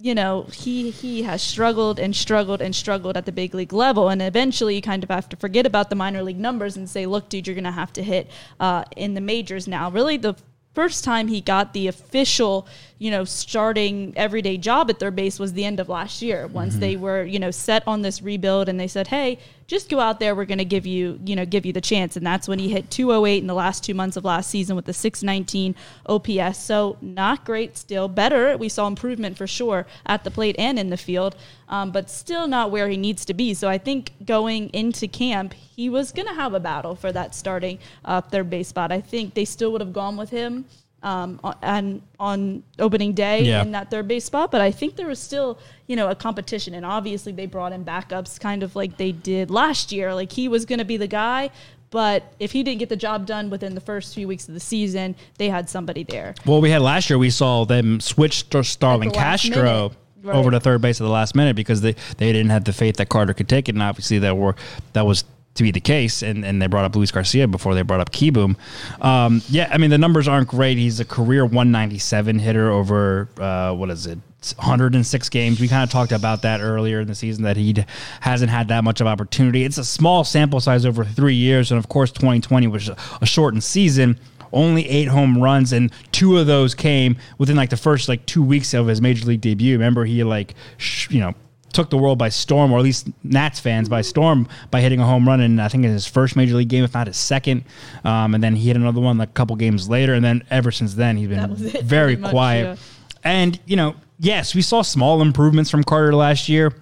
you 0.00 0.14
know, 0.14 0.42
he 0.52 0.90
he 0.90 1.22
has 1.22 1.42
struggled 1.42 1.98
and 1.98 2.14
struggled 2.14 2.62
and 2.62 2.74
struggled 2.74 3.16
at 3.16 3.26
the 3.26 3.32
big 3.32 3.54
league 3.54 3.72
level, 3.72 4.08
and 4.08 4.22
eventually 4.22 4.76
you 4.76 4.82
kind 4.82 5.02
of 5.02 5.10
have 5.10 5.28
to 5.28 5.36
forget 5.36 5.66
about 5.66 5.90
the 5.90 5.96
minor 5.96 6.22
league 6.22 6.38
numbers 6.38 6.76
and 6.76 6.88
say, 6.88 7.06
look, 7.06 7.28
dude, 7.28 7.46
you're 7.46 7.54
going 7.54 7.64
to 7.64 7.70
have 7.72 7.92
to 7.94 8.02
hit 8.02 8.30
uh, 8.60 8.84
in 8.96 9.14
the 9.14 9.20
majors 9.20 9.66
now. 9.66 9.90
Really, 9.90 10.16
the 10.16 10.36
first 10.74 11.02
time 11.02 11.26
he 11.26 11.40
got 11.40 11.72
the 11.72 11.88
official, 11.88 12.68
you 12.98 13.12
know, 13.12 13.24
starting 13.24 14.12
everyday 14.16 14.56
job 14.56 14.90
at 14.90 14.98
their 14.98 15.12
base 15.12 15.38
was 15.38 15.52
the 15.52 15.64
end 15.64 15.78
of 15.78 15.88
last 15.88 16.20
year. 16.20 16.48
Once 16.48 16.76
they 16.76 16.96
were, 16.96 17.22
you 17.22 17.38
know, 17.38 17.50
set 17.52 17.86
on 17.86 18.02
this 18.02 18.20
rebuild 18.22 18.68
and 18.68 18.78
they 18.78 18.88
said, 18.88 19.06
"Hey, 19.06 19.38
just 19.68 19.88
go 19.88 20.00
out 20.00 20.18
there. 20.18 20.34
We're 20.34 20.46
going 20.46 20.58
to 20.58 20.64
give 20.64 20.84
you, 20.84 21.20
you 21.24 21.36
know, 21.36 21.44
give 21.44 21.64
you 21.64 21.72
the 21.72 21.80
chance." 21.80 22.16
And 22.16 22.26
that's 22.26 22.48
when 22.48 22.58
he 22.58 22.70
hit 22.70 22.90
208 22.90 23.38
in 23.38 23.46
the 23.46 23.54
last 23.54 23.84
2 23.84 23.94
months 23.94 24.16
of 24.16 24.24
last 24.24 24.50
season 24.50 24.74
with 24.74 24.84
the 24.84 24.92
619 24.92 25.76
OPS. 26.06 26.58
So, 26.58 26.96
not 27.00 27.44
great 27.44 27.78
still. 27.78 28.08
Better. 28.08 28.56
We 28.56 28.68
saw 28.68 28.88
improvement 28.88 29.38
for 29.38 29.46
sure 29.46 29.86
at 30.04 30.24
the 30.24 30.30
plate 30.30 30.56
and 30.58 30.76
in 30.76 30.90
the 30.90 30.96
field. 30.96 31.36
Um, 31.68 31.92
but 31.92 32.10
still 32.10 32.48
not 32.48 32.70
where 32.70 32.88
he 32.88 32.96
needs 32.96 33.24
to 33.26 33.34
be. 33.34 33.52
So 33.52 33.68
I 33.68 33.76
think 33.76 34.12
going 34.24 34.70
into 34.70 35.06
camp, 35.06 35.52
he 35.52 35.90
was 35.90 36.12
going 36.12 36.26
to 36.26 36.32
have 36.32 36.54
a 36.54 36.60
battle 36.60 36.94
for 36.94 37.12
that 37.12 37.34
starting 37.34 37.78
uh, 38.06 38.22
third 38.22 38.48
base 38.48 38.68
spot. 38.68 38.90
I 38.90 39.02
think 39.02 39.34
they 39.34 39.44
still 39.44 39.70
would 39.72 39.82
have 39.82 39.92
gone 39.92 40.16
with 40.16 40.30
him 40.30 40.64
um, 41.02 41.38
on, 41.44 42.02
on 42.18 42.62
opening 42.78 43.12
day 43.12 43.42
Yeah. 43.42 43.62
in 43.62 43.72
that 43.72 43.90
third 43.90 44.08
base 44.08 44.24
spot. 44.24 44.50
But 44.50 44.60
I 44.60 44.70
think 44.70 44.96
there 44.96 45.06
was 45.06 45.18
still, 45.20 45.58
you 45.86 45.96
know, 45.96 46.08
a 46.08 46.14
competition, 46.14 46.74
and 46.74 46.84
obviously 46.84 47.32
they 47.32 47.46
brought 47.46 47.72
in 47.72 47.84
backups, 47.84 48.38
kind 48.40 48.62
of 48.62 48.74
like 48.76 48.96
they 48.96 49.12
did 49.12 49.50
last 49.50 49.92
year. 49.92 50.14
Like 50.14 50.32
he 50.32 50.48
was 50.48 50.64
going 50.64 50.80
to 50.80 50.84
be 50.84 50.96
the 50.96 51.06
guy. 51.06 51.50
But 51.90 52.34
if 52.38 52.52
he 52.52 52.62
didn't 52.62 52.80
get 52.80 52.90
the 52.90 52.96
job 52.96 53.24
done 53.24 53.48
within 53.48 53.74
the 53.74 53.80
first 53.80 54.14
few 54.14 54.28
weeks 54.28 54.46
of 54.46 54.52
the 54.52 54.60
season, 54.60 55.16
they 55.38 55.48
had 55.48 55.70
somebody 55.70 56.02
there. 56.04 56.34
Well, 56.44 56.60
we 56.60 56.68
had 56.70 56.82
last 56.82 57.08
year. 57.08 57.18
We 57.18 57.30
saw 57.30 57.64
them 57.64 58.00
switch 58.00 58.50
to 58.50 58.62
Starlin 58.62 59.08
At 59.08 59.14
the 59.14 59.18
last 59.20 59.42
Castro. 59.44 59.92
Right. 60.20 60.34
over 60.36 60.50
to 60.50 60.58
third 60.60 60.82
base 60.82 61.00
at 61.00 61.04
the 61.04 61.10
last 61.10 61.36
minute 61.36 61.54
because 61.54 61.80
they, 61.80 61.92
they 62.18 62.32
didn't 62.32 62.50
have 62.50 62.64
the 62.64 62.72
faith 62.72 62.96
that 62.96 63.08
Carter 63.08 63.32
could 63.32 63.48
take 63.48 63.68
it, 63.68 63.74
and 63.76 63.82
obviously 63.82 64.18
that 64.18 64.36
were 64.36 64.56
that 64.92 65.06
was 65.06 65.22
to 65.58 65.62
be 65.62 65.70
the 65.70 65.80
case. 65.80 66.22
And, 66.22 66.44
and 66.44 66.60
they 66.60 66.66
brought 66.66 66.84
up 66.84 66.96
Luis 66.96 67.10
Garcia 67.10 67.46
before 67.46 67.74
they 67.74 67.82
brought 67.82 68.00
up 68.00 68.10
Kieboom. 68.10 68.56
Um, 69.02 69.42
yeah, 69.48 69.68
I 69.70 69.78
mean 69.78 69.90
the 69.90 69.98
numbers 69.98 70.26
aren't 70.26 70.48
great. 70.48 70.78
He's 70.78 71.00
a 71.00 71.04
career 71.04 71.44
197 71.44 72.38
hitter 72.38 72.70
over 72.70 73.28
uh, 73.38 73.74
what 73.74 73.90
is 73.90 74.06
it? 74.06 74.18
106 74.56 75.28
games. 75.30 75.60
We 75.60 75.66
kind 75.68 75.82
of 75.82 75.90
talked 75.90 76.12
about 76.12 76.42
that 76.42 76.60
earlier 76.60 77.00
in 77.00 77.08
the 77.08 77.14
season 77.14 77.42
that 77.42 77.56
he 77.56 77.74
hasn't 78.20 78.50
had 78.50 78.68
that 78.68 78.84
much 78.84 79.00
of 79.00 79.06
opportunity. 79.06 79.64
It's 79.64 79.78
a 79.78 79.84
small 79.84 80.24
sample 80.24 80.60
size 80.60 80.86
over 80.86 81.04
three 81.04 81.34
years, 81.34 81.72
and 81.72 81.78
of 81.78 81.88
course 81.88 82.12
2020 82.12 82.68
was 82.68 82.88
a 83.20 83.26
shortened 83.26 83.64
season 83.64 84.18
only 84.50 84.88
eight 84.88 85.08
home 85.08 85.36
runs 85.36 85.74
and 85.74 85.92
two 86.10 86.38
of 86.38 86.46
those 86.46 86.74
came 86.74 87.18
within 87.36 87.54
like 87.54 87.68
the 87.68 87.76
first 87.76 88.08
like 88.08 88.24
two 88.24 88.42
weeks 88.42 88.72
of 88.72 88.86
his 88.86 88.98
major 88.98 89.26
league 89.26 89.42
debut 89.42 89.74
remember 89.74 90.06
he 90.06 90.24
like 90.24 90.54
sh- 90.78 91.10
you 91.10 91.20
know 91.20 91.34
took 91.72 91.90
the 91.90 91.98
world 91.98 92.18
by 92.18 92.28
storm 92.28 92.72
or 92.72 92.78
at 92.78 92.84
least 92.84 93.08
nats 93.22 93.60
fans 93.60 93.88
by 93.88 94.00
storm 94.00 94.48
by 94.70 94.80
hitting 94.80 95.00
a 95.00 95.04
home 95.04 95.26
run 95.26 95.40
in 95.40 95.60
i 95.60 95.68
think 95.68 95.84
in 95.84 95.90
his 95.90 96.06
first 96.06 96.34
major 96.36 96.54
league 96.56 96.68
game 96.68 96.84
if 96.84 96.94
not 96.94 97.06
his 97.06 97.16
second 97.16 97.64
um, 98.04 98.34
and 98.34 98.42
then 98.42 98.54
he 98.56 98.68
hit 98.68 98.76
another 98.76 99.00
one 99.00 99.18
like 99.18 99.28
a 99.28 99.32
couple 99.32 99.54
games 99.56 99.88
later 99.88 100.14
and 100.14 100.24
then 100.24 100.42
ever 100.50 100.70
since 100.70 100.94
then 100.94 101.16
he's 101.16 101.28
been 101.28 101.50
it, 101.50 101.82
very 101.82 102.16
much, 102.16 102.30
quiet 102.30 102.64
yeah. 102.64 102.76
and 103.24 103.60
you 103.66 103.76
know 103.76 103.94
yes 104.18 104.54
we 104.54 104.62
saw 104.62 104.82
small 104.82 105.20
improvements 105.22 105.70
from 105.70 105.84
carter 105.84 106.14
last 106.14 106.48
year 106.48 106.72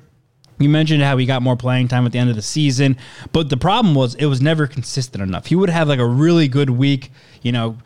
You 0.58 0.68
mentioned 0.68 1.02
how 1.02 1.16
he 1.18 1.26
got 1.26 1.42
more 1.42 1.56
playing 1.56 1.88
time 1.88 2.06
at 2.06 2.12
the 2.12 2.18
end 2.18 2.30
of 2.30 2.36
the 2.36 2.40
season, 2.40 2.96
but 3.32 3.50
the 3.50 3.58
problem 3.58 3.94
was 3.94 4.14
it 4.14 4.24
was 4.24 4.40
never 4.40 4.66
consistent 4.66 5.22
enough. 5.22 5.46
He 5.46 5.54
would 5.54 5.68
have 5.68 5.86
like 5.86 5.98
a 5.98 6.06
really 6.06 6.48
good 6.48 6.70
week, 6.70 7.10
you 7.42 7.52
know, 7.52 7.76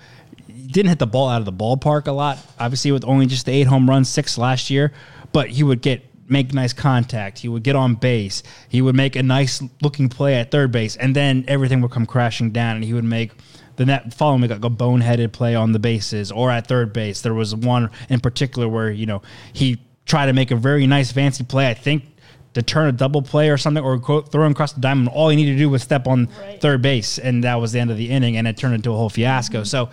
didn't 0.46 0.88
hit 0.88 1.00
the 1.00 1.06
ball 1.06 1.28
out 1.28 1.40
of 1.40 1.46
the 1.46 1.52
ballpark 1.52 2.06
a 2.06 2.12
lot, 2.12 2.38
obviously 2.60 2.92
with 2.92 3.04
only 3.04 3.26
just 3.26 3.46
the 3.46 3.52
eight 3.52 3.66
home 3.66 3.90
runs, 3.90 4.08
six 4.08 4.38
last 4.38 4.70
year, 4.70 4.92
but 5.32 5.50
he 5.50 5.64
would 5.64 5.82
get 5.82 6.04
make 6.30 6.54
nice 6.54 6.72
contact. 6.72 7.38
He 7.40 7.48
would 7.48 7.62
get 7.62 7.76
on 7.76 7.94
base. 7.94 8.42
He 8.68 8.80
would 8.80 8.94
make 8.94 9.16
a 9.16 9.22
nice 9.22 9.62
looking 9.82 10.08
play 10.08 10.36
at 10.36 10.50
third 10.50 10.72
base, 10.72 10.96
and 10.96 11.14
then 11.14 11.44
everything 11.48 11.80
would 11.80 11.90
come 11.90 12.06
crashing 12.06 12.50
down, 12.50 12.76
and 12.76 12.84
he 12.84 12.94
would 12.94 13.04
make 13.04 13.32
the 13.76 13.86
net 13.86 14.12
following 14.14 14.42
week 14.42 14.50
like 14.50 14.64
a 14.64 14.70
boneheaded 14.70 15.32
play 15.32 15.54
on 15.54 15.72
the 15.72 15.78
bases 15.78 16.30
or 16.30 16.50
at 16.50 16.66
third 16.66 16.92
base. 16.92 17.22
There 17.22 17.34
was 17.34 17.54
one 17.54 17.90
in 18.08 18.20
particular 18.20 18.68
where 18.68 18.90
you 18.90 19.06
know 19.06 19.22
he 19.52 19.80
tried 20.06 20.26
to 20.26 20.32
make 20.32 20.50
a 20.50 20.56
very 20.56 20.86
nice 20.86 21.12
fancy 21.12 21.44
play. 21.44 21.68
I 21.68 21.74
think 21.74 22.04
to 22.54 22.62
turn 22.62 22.88
a 22.88 22.92
double 22.92 23.22
play 23.22 23.48
or 23.48 23.56
something 23.56 23.82
or 23.82 23.98
throw 23.98 24.44
him 24.44 24.52
across 24.52 24.72
the 24.72 24.80
diamond. 24.80 25.08
All 25.08 25.28
he 25.28 25.36
needed 25.36 25.52
to 25.52 25.58
do 25.58 25.70
was 25.70 25.82
step 25.82 26.06
on 26.08 26.28
Right. 26.40 26.60
third 26.60 26.82
base, 26.82 27.18
and 27.18 27.44
that 27.44 27.60
was 27.60 27.72
the 27.72 27.78
end 27.78 27.90
of 27.90 27.96
the 27.96 28.10
inning, 28.10 28.36
and 28.36 28.48
it 28.48 28.56
turned 28.56 28.74
into 28.74 28.92
a 28.92 28.96
whole 28.96 29.08
fiasco. 29.08 29.58
Mm-hmm. 29.58 29.64
So 29.66 29.88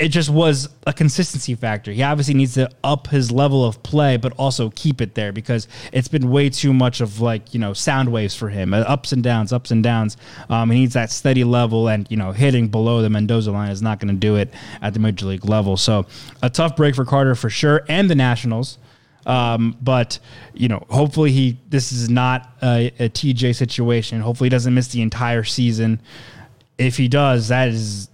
it 0.00 0.08
just 0.08 0.30
was 0.30 0.70
a 0.86 0.94
consistency 0.94 1.54
factor. 1.54 1.92
He 1.92 2.02
obviously 2.02 2.32
needs 2.32 2.54
to 2.54 2.70
up 2.82 3.08
his 3.08 3.30
level 3.30 3.66
of 3.66 3.82
play, 3.82 4.16
but 4.16 4.32
also 4.38 4.70
keep 4.70 5.02
it 5.02 5.14
there 5.14 5.30
because 5.30 5.68
it's 5.92 6.08
been 6.08 6.30
way 6.30 6.48
too 6.48 6.72
much 6.72 7.02
of 7.02 7.20
like 7.20 7.52
you 7.52 7.60
know 7.60 7.74
sound 7.74 8.10
waves 8.10 8.34
for 8.34 8.48
him, 8.48 8.72
uh, 8.72 8.78
ups 8.78 9.12
and 9.12 9.22
downs, 9.22 9.52
ups 9.52 9.70
and 9.70 9.84
downs. 9.84 10.16
Um, 10.48 10.70
he 10.70 10.80
needs 10.80 10.94
that 10.94 11.10
steady 11.10 11.44
level, 11.44 11.86
and 11.88 12.10
you 12.10 12.16
know 12.16 12.32
hitting 12.32 12.68
below 12.68 13.02
the 13.02 13.10
Mendoza 13.10 13.52
line 13.52 13.70
is 13.70 13.82
not 13.82 14.00
going 14.00 14.12
to 14.12 14.18
do 14.18 14.36
it 14.36 14.54
at 14.80 14.94
the 14.94 15.00
major 15.00 15.26
league 15.26 15.44
level. 15.44 15.76
So 15.76 16.06
a 16.42 16.48
tough 16.48 16.76
break 16.76 16.94
for 16.94 17.04
Carter 17.04 17.34
for 17.34 17.50
sure, 17.50 17.82
and 17.86 18.08
the 18.08 18.14
Nationals. 18.14 18.78
Um, 19.26 19.76
but 19.82 20.18
you 20.54 20.68
know, 20.68 20.86
hopefully 20.88 21.30
he 21.30 21.58
this 21.68 21.92
is 21.92 22.08
not 22.08 22.50
a, 22.62 22.86
a 22.98 23.10
TJ 23.10 23.54
situation. 23.54 24.22
Hopefully 24.22 24.46
he 24.46 24.50
doesn't 24.50 24.72
miss 24.72 24.88
the 24.88 25.02
entire 25.02 25.44
season. 25.44 26.00
If 26.78 26.96
he 26.96 27.08
does, 27.08 27.48
that 27.48 27.68
is 27.68 28.08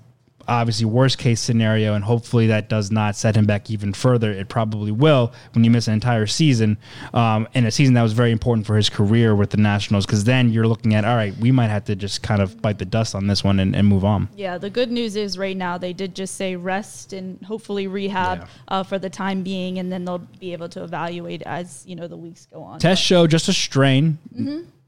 obviously 0.49 0.87
worst 0.87 1.19
case 1.19 1.41
scenario, 1.41 1.95
and 1.95 2.05
hopefully 2.05 2.47
that 2.49 2.69
does 2.69 2.91
not 2.91 3.17
set 3.17 3.37
him 3.37 3.47
back 3.47 3.71
even 3.71 3.93
further. 3.93 4.31
It 4.31 4.49
probably 4.49 4.93
will 4.93 5.33
when 5.53 5.65
you 5.65 5.71
miss 5.71 5.89
an 5.89 5.95
entire 5.95 6.27
season, 6.27 6.79
um, 7.15 7.49
and 7.55 7.67
a 7.67 7.71
season 7.71 7.95
that 7.95 8.03
was 8.03 8.13
very 8.13 8.31
important 8.33 8.67
for 8.67 8.77
his 8.77 8.89
career 8.89 9.35
with 9.35 9.51
the 9.51 9.57
Nationals. 9.57 10.07
Because 10.07 10.25
then 10.25 10.51
you're 10.51 10.67
looking 10.67 10.95
at 10.95 11.05
all 11.05 11.17
right, 11.17 11.37
we 11.39 11.51
might 11.53 11.69
have 11.69 11.85
to 11.87 11.97
just 11.97 12.23
kind 12.23 12.41
of 12.43 12.61
bite 12.63 12.79
the 12.79 12.85
dust 12.85 13.15
on 13.15 13.27
this 13.27 13.43
one 13.45 13.59
and, 13.61 13.75
and 13.75 13.87
move 13.89 14.05
on. 14.05 14.29
Yeah, 14.37 14.59
the 14.59 14.71
good 14.71 14.91
news 14.91 15.17
is 15.17 15.37
right 15.39 15.57
now 15.57 15.79
they 15.79 15.93
did 15.93 16.15
just 16.15 16.35
say 16.37 16.57
rest 16.57 17.13
and 17.13 17.43
hopefully 17.43 17.87
rehab 17.87 18.41
Yeah. 18.41 18.47
uh, 18.69 18.83
for 18.83 18.99
the 18.99 19.11
time 19.11 19.43
being, 19.43 19.79
and 19.79 19.91
then 19.93 20.05
they'll 20.05 20.19
be 20.19 20.53
able 20.53 20.69
to 20.71 20.85
evaluate 20.85 21.43
as 21.43 21.85
you 21.87 21.97
know 21.97 22.07
the 22.09 22.17
weeks 22.17 22.47
go 22.53 22.63
on. 22.63 22.79
Test 22.79 23.03
show 23.03 23.27
just 23.27 23.49
a 23.49 23.53
strain, 23.53 24.19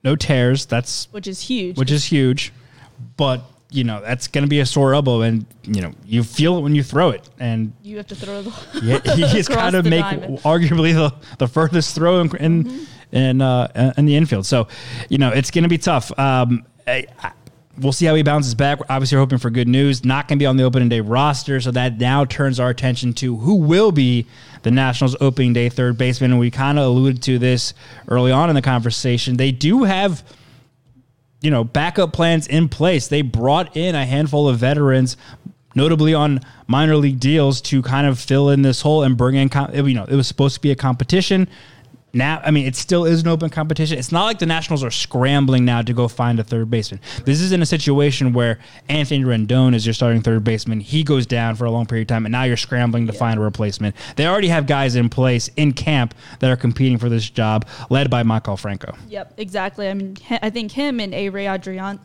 no 0.05 0.17
tears. 0.17 0.67
That's 0.67 1.09
which 1.13 1.27
is 1.27 1.41
huge. 1.41 1.77
which 1.79 1.91
is 1.91 2.05
huge, 2.05 2.53
but 3.17 3.43
you 3.71 3.85
know 3.85 4.01
that's 4.01 4.29
going 4.29 4.45
to 4.45 4.49
be 4.49 4.61
a 4.61 4.67
sore 4.67 4.95
elbow, 4.95 5.21
and 5.23 5.45
you 5.65 5.81
know 5.83 5.93
you 6.05 6.23
feel 6.23 6.57
it 6.59 6.61
when 6.63 6.75
you 6.75 6.83
throw 6.83 7.11
it, 7.11 7.29
and 7.39 7.73
you 7.83 7.97
have 7.99 8.07
to 8.09 8.15
throw 8.17 8.43
the 8.43 8.51
yeah, 8.83 9.15
he 9.15 9.23
Across 9.25 9.49
kind 9.49 9.75
of 9.77 9.85
make 9.85 10.01
diamond. 10.03 10.39
arguably 10.39 10.95
the, 10.95 11.15
the 11.39 11.49
furthest 11.49 11.95
throw 11.95 12.21
in 12.21 12.37
in, 12.37 12.87
in, 13.13 13.41
uh, 13.43 13.93
in 13.97 14.07
the 14.07 14.17
infield. 14.17 14.47
So 14.47 14.69
you 15.09 15.19
know 15.19 15.31
it's 15.31 15.51
going 15.51 15.65
to 15.65 15.69
be 15.69 15.79
tough. 15.79 16.17
Um, 16.19 16.65
I, 16.87 17.07
I- 17.23 17.33
We'll 17.81 17.93
see 17.93 18.07
how 18.07 18.17
he 18.17 18.25
bounces 18.25 18.57
back. 18.57 18.81
Obviously, 18.89 19.15
we're 19.15 19.21
hoping 19.21 19.39
for 19.39 19.51
good 19.51 19.69
news. 19.69 20.05
Not 20.05 20.27
going 20.27 20.37
to 20.37 20.43
be 20.43 20.47
on 20.47 20.57
the 20.57 20.65
opening 20.65 20.89
day 20.89 20.99
roster, 20.99 21.61
so 21.61 21.71
that 21.71 22.01
now 22.01 22.25
turns 22.25 22.59
our 22.59 22.71
attention 22.71 23.13
to 23.13 23.37
who 23.37 23.55
will 23.55 23.93
be 23.93 24.27
the 24.65 24.73
Nationals' 24.73 25.15
opening 25.21 25.53
day 25.53 25.69
third 25.69 25.97
baseman. 25.97 26.33
And 26.33 26.41
we 26.41 26.51
kind 26.51 26.77
of 26.77 26.87
alluded 26.87 27.23
to 27.23 27.39
this 27.39 27.75
early 28.09 28.33
on 28.33 28.49
in 28.49 28.57
the 28.57 28.63
conversation. 28.63 29.37
They 29.37 29.53
do 29.53 29.85
have 29.85 30.25
you 31.41 31.51
know, 31.51 31.65
backup 31.65 32.13
plans 32.13 32.47
in 32.47 32.69
place. 32.69 33.09
They 33.09 33.23
brought 33.23 33.77
in 33.77 33.95
a 33.95 34.05
handful 34.05 34.49
of 34.49 34.59
veterans, 34.59 35.17
notably 35.75 36.15
on 36.15 36.41
minor 36.67 36.97
league 36.97 37.21
deals, 37.21 37.61
to 37.63 37.83
kind 37.83 38.07
of 38.07 38.19
fill 38.19 38.51
in 38.51 38.63
this 38.63 38.81
hole 38.81 39.03
and 39.03 39.17
bring 39.17 39.37
in. 39.37 39.51
You 39.73 39.95
know, 39.95 40.05
it 40.05 40.17
was 40.17 40.27
supposed 40.27 40.55
to 40.57 40.61
be 40.61 40.71
a 40.71 40.77
competition. 40.77 41.49
Now, 42.13 42.41
I 42.43 42.51
mean, 42.51 42.67
it 42.67 42.75
still 42.75 43.05
is 43.05 43.21
an 43.21 43.29
open 43.29 43.51
competition. 43.51 43.99
It's 43.99 44.11
not 44.11 44.25
like 44.25 44.39
the 44.39 44.47
Nationals 44.47 44.83
are 44.83 44.91
scrambling 44.91 45.65
now 45.65 45.83
to 45.83 45.93
go 45.93 46.09
find 46.09 46.41
a 46.41 46.45
third 46.45 46.71
baseman. 46.71 47.01
This 47.25 47.41
is 47.41 47.53
in 47.53 47.61
a 47.61 47.67
situation 47.67 48.33
where 48.33 48.59
Anthony 48.89 49.25
Rendon 49.25 49.75
is 49.75 49.85
your 49.85 49.93
starting 49.93 50.23
third 50.23 50.43
baseman. 50.43 50.81
He 50.81 51.05
goes 51.05 51.27
down 51.27 51.57
for 51.57 51.67
a 51.67 51.71
long 51.71 51.87
period 51.87 52.11
of 52.11 52.15
time, 52.15 52.25
and 52.25 52.33
now 52.33 52.45
you're 52.45 52.57
scrambling 52.57 53.07
to 53.09 53.13
find 53.13 53.39
a 53.39 53.43
replacement. 53.43 53.95
They 54.17 54.27
already 54.27 54.49
have 54.49 54.67
guys 54.67 54.97
in 54.97 55.11
place 55.11 55.49
in 55.57 55.73
camp 55.73 56.15
that 56.41 56.51
are 56.51 56.57
competing 56.57 56.99
for 56.99 57.11
this 57.11 57.29
job, 57.29 57.67
led 57.91 58.11
by 58.11 58.23
Maikel 58.23 58.59
Franco. 58.59 58.97
Yep, 59.09 59.35
exactly. 59.37 59.89
I 59.89 59.95
mean, 59.95 60.17
I 60.31 60.49
think 60.49 60.73
him 60.73 61.01
and 61.01 61.13
Ehire 61.13 61.55
Adrian, 61.55 62.01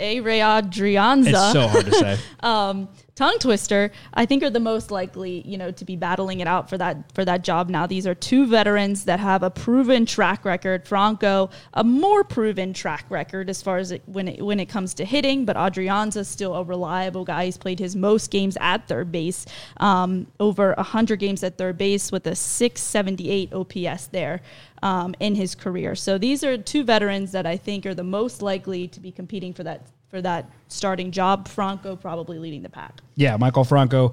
Ehire 0.00 0.62
Adrianza, 0.62 1.28
It's 1.28 1.52
so 1.52 1.68
hard 1.68 1.86
to 1.86 1.92
say. 1.92 2.18
um, 2.40 2.88
tongue 3.16 3.38
twister, 3.38 3.90
I 4.12 4.26
think 4.26 4.42
are 4.42 4.50
the 4.50 4.60
most 4.60 4.90
likely, 4.90 5.40
you 5.46 5.56
know, 5.56 5.70
to 5.72 5.84
be 5.84 5.96
battling 5.96 6.40
it 6.40 6.46
out 6.46 6.68
for 6.68 6.78
that 6.78 7.10
for 7.12 7.24
that 7.24 7.42
job 7.42 7.68
now. 7.70 7.86
These 7.86 8.06
are 8.06 8.14
two 8.14 8.46
veterans 8.46 9.06
that 9.06 9.18
have 9.18 9.42
a 9.42 9.50
proven 9.50 10.06
track 10.06 10.44
record. 10.44 10.86
Franco, 10.86 11.50
a 11.72 11.82
more 11.82 12.22
proven 12.22 12.72
track 12.74 13.06
record 13.08 13.48
as 13.48 13.62
far 13.62 13.78
as 13.78 13.90
it, 13.90 14.02
when 14.06 14.28
it 14.28 14.42
when 14.42 14.60
it 14.60 14.66
comes 14.66 14.94
to 14.94 15.04
hitting, 15.04 15.44
but 15.46 15.56
Adrianza 15.56 16.24
still 16.24 16.54
a 16.54 16.62
reliable 16.62 17.24
guy. 17.24 17.46
He's 17.46 17.56
played 17.56 17.78
his 17.78 17.96
most 17.96 18.30
games 18.30 18.56
at 18.60 18.86
third 18.86 19.10
base, 19.10 19.46
um, 19.78 20.26
over 20.38 20.74
hundred 20.78 21.18
games 21.18 21.42
at 21.42 21.56
third 21.56 21.78
base 21.78 22.12
with 22.12 22.26
a 22.26 22.36
678 22.36 23.52
OPS 23.52 24.06
there. 24.08 24.42
Um, 24.82 25.14
in 25.20 25.34
his 25.34 25.54
career, 25.54 25.94
so 25.94 26.18
these 26.18 26.44
are 26.44 26.58
two 26.58 26.84
veterans 26.84 27.32
that 27.32 27.46
I 27.46 27.56
think 27.56 27.86
are 27.86 27.94
the 27.94 28.04
most 28.04 28.42
likely 28.42 28.86
to 28.88 29.00
be 29.00 29.10
competing 29.10 29.54
for 29.54 29.64
that 29.64 29.86
for 30.08 30.22
that 30.22 30.48
starting 30.68 31.10
job. 31.10 31.48
Franco 31.48 31.96
probably 31.96 32.38
leading 32.38 32.62
the 32.62 32.68
pack. 32.68 33.00
Yeah, 33.16 33.36
Maikel 33.36 33.66
Franco, 33.66 34.12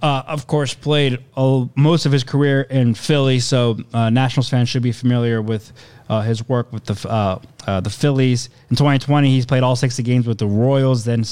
uh, 0.00 0.22
of 0.26 0.46
course, 0.46 0.74
played 0.74 1.18
uh, 1.36 1.66
most 1.74 2.06
of 2.06 2.12
his 2.12 2.24
career 2.24 2.62
in 2.62 2.94
Philly, 2.94 3.40
so 3.40 3.76
uh, 3.92 4.10
Nationals 4.10 4.48
fans 4.48 4.68
should 4.68 4.82
be 4.82 4.92
familiar 4.92 5.42
with 5.42 5.72
uh, 6.08 6.20
his 6.22 6.46
work 6.48 6.72
with 6.72 6.84
the 6.84 7.08
uh, 7.08 7.38
uh, 7.66 7.80
the 7.80 7.90
Phillies. 7.90 8.50
In 8.70 8.76
2020, 8.76 9.28
he's 9.30 9.46
played 9.46 9.62
all 9.62 9.76
60 9.76 10.02
games 10.02 10.26
with 10.26 10.38
the 10.38 10.46
Royals, 10.46 11.04
then 11.04 11.24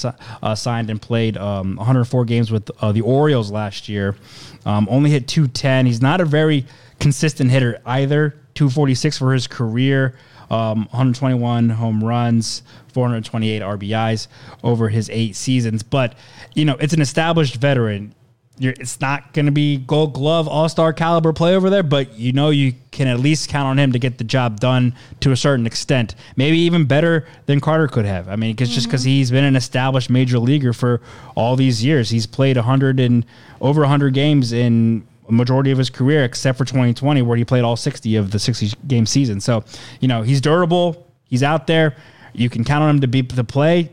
uh, 0.42 0.54
signed 0.54 0.90
and 0.90 1.00
played 1.00 1.36
um, 1.36 1.76
104 1.76 2.24
games 2.24 2.50
with 2.50 2.66
the 2.66 3.00
Orioles 3.02 3.50
last 3.50 3.88
year. 3.88 4.16
Um, 4.64 4.88
only 4.90 5.10
hit 5.10 5.28
210. 5.28 5.86
He's 5.86 6.00
not 6.00 6.20
a 6.20 6.24
very 6.24 6.66
consistent 7.00 7.50
hitter 7.50 7.80
either. 7.84 8.36
246 8.54 9.18
for 9.18 9.32
his 9.32 9.46
career 9.46 10.14
um, 10.52 10.80
121 10.90 11.70
home 11.70 12.04
runs, 12.04 12.62
428 12.92 13.62
RBIs 13.62 14.28
over 14.62 14.88
his 14.88 15.10
eight 15.10 15.36
seasons. 15.36 15.82
But 15.82 16.14
you 16.54 16.64
know, 16.64 16.76
it's 16.80 16.92
an 16.92 17.00
established 17.00 17.56
veteran. 17.56 18.14
You're, 18.58 18.74
it's 18.78 19.00
not 19.00 19.32
going 19.32 19.46
to 19.46 19.52
be 19.52 19.78
Gold 19.78 20.12
Glove 20.12 20.46
All 20.46 20.68
Star 20.68 20.92
caliber 20.92 21.32
play 21.32 21.56
over 21.56 21.70
there, 21.70 21.82
but 21.82 22.18
you 22.18 22.32
know 22.32 22.50
you 22.50 22.74
can 22.90 23.08
at 23.08 23.18
least 23.18 23.48
count 23.48 23.66
on 23.66 23.78
him 23.78 23.92
to 23.92 23.98
get 23.98 24.18
the 24.18 24.24
job 24.24 24.60
done 24.60 24.94
to 25.20 25.32
a 25.32 25.36
certain 25.36 25.66
extent. 25.66 26.14
Maybe 26.36 26.58
even 26.58 26.84
better 26.84 27.26
than 27.46 27.60
Carter 27.60 27.88
could 27.88 28.04
have. 28.04 28.28
I 28.28 28.36
mean, 28.36 28.54
cause 28.54 28.68
just 28.68 28.86
because 28.86 29.02
mm-hmm. 29.02 29.08
he's 29.08 29.30
been 29.30 29.44
an 29.44 29.56
established 29.56 30.10
major 30.10 30.38
leaguer 30.38 30.74
for 30.74 31.00
all 31.34 31.56
these 31.56 31.82
years, 31.82 32.10
he's 32.10 32.26
played 32.26 32.56
100 32.56 33.00
and 33.00 33.24
over 33.60 33.80
100 33.80 34.12
games 34.12 34.52
in 34.52 35.06
a 35.28 35.32
majority 35.32 35.70
of 35.70 35.78
his 35.78 35.90
career, 35.90 36.24
except 36.24 36.58
for 36.58 36.64
2020, 36.64 37.22
where 37.22 37.36
he 37.36 37.44
played 37.44 37.64
all 37.64 37.76
60 37.76 38.16
of 38.16 38.30
the 38.30 38.38
60 38.38 38.72
game 38.86 39.06
season. 39.06 39.40
So, 39.40 39.64
you 40.00 40.08
know, 40.08 40.22
he's 40.22 40.40
durable. 40.40 41.06
He's 41.24 41.42
out 41.42 41.66
there. 41.66 41.96
You 42.32 42.48
can 42.48 42.64
count 42.64 42.82
on 42.84 42.90
him 42.90 43.00
to 43.00 43.08
be 43.08 43.22
the 43.22 43.44
play. 43.44 43.90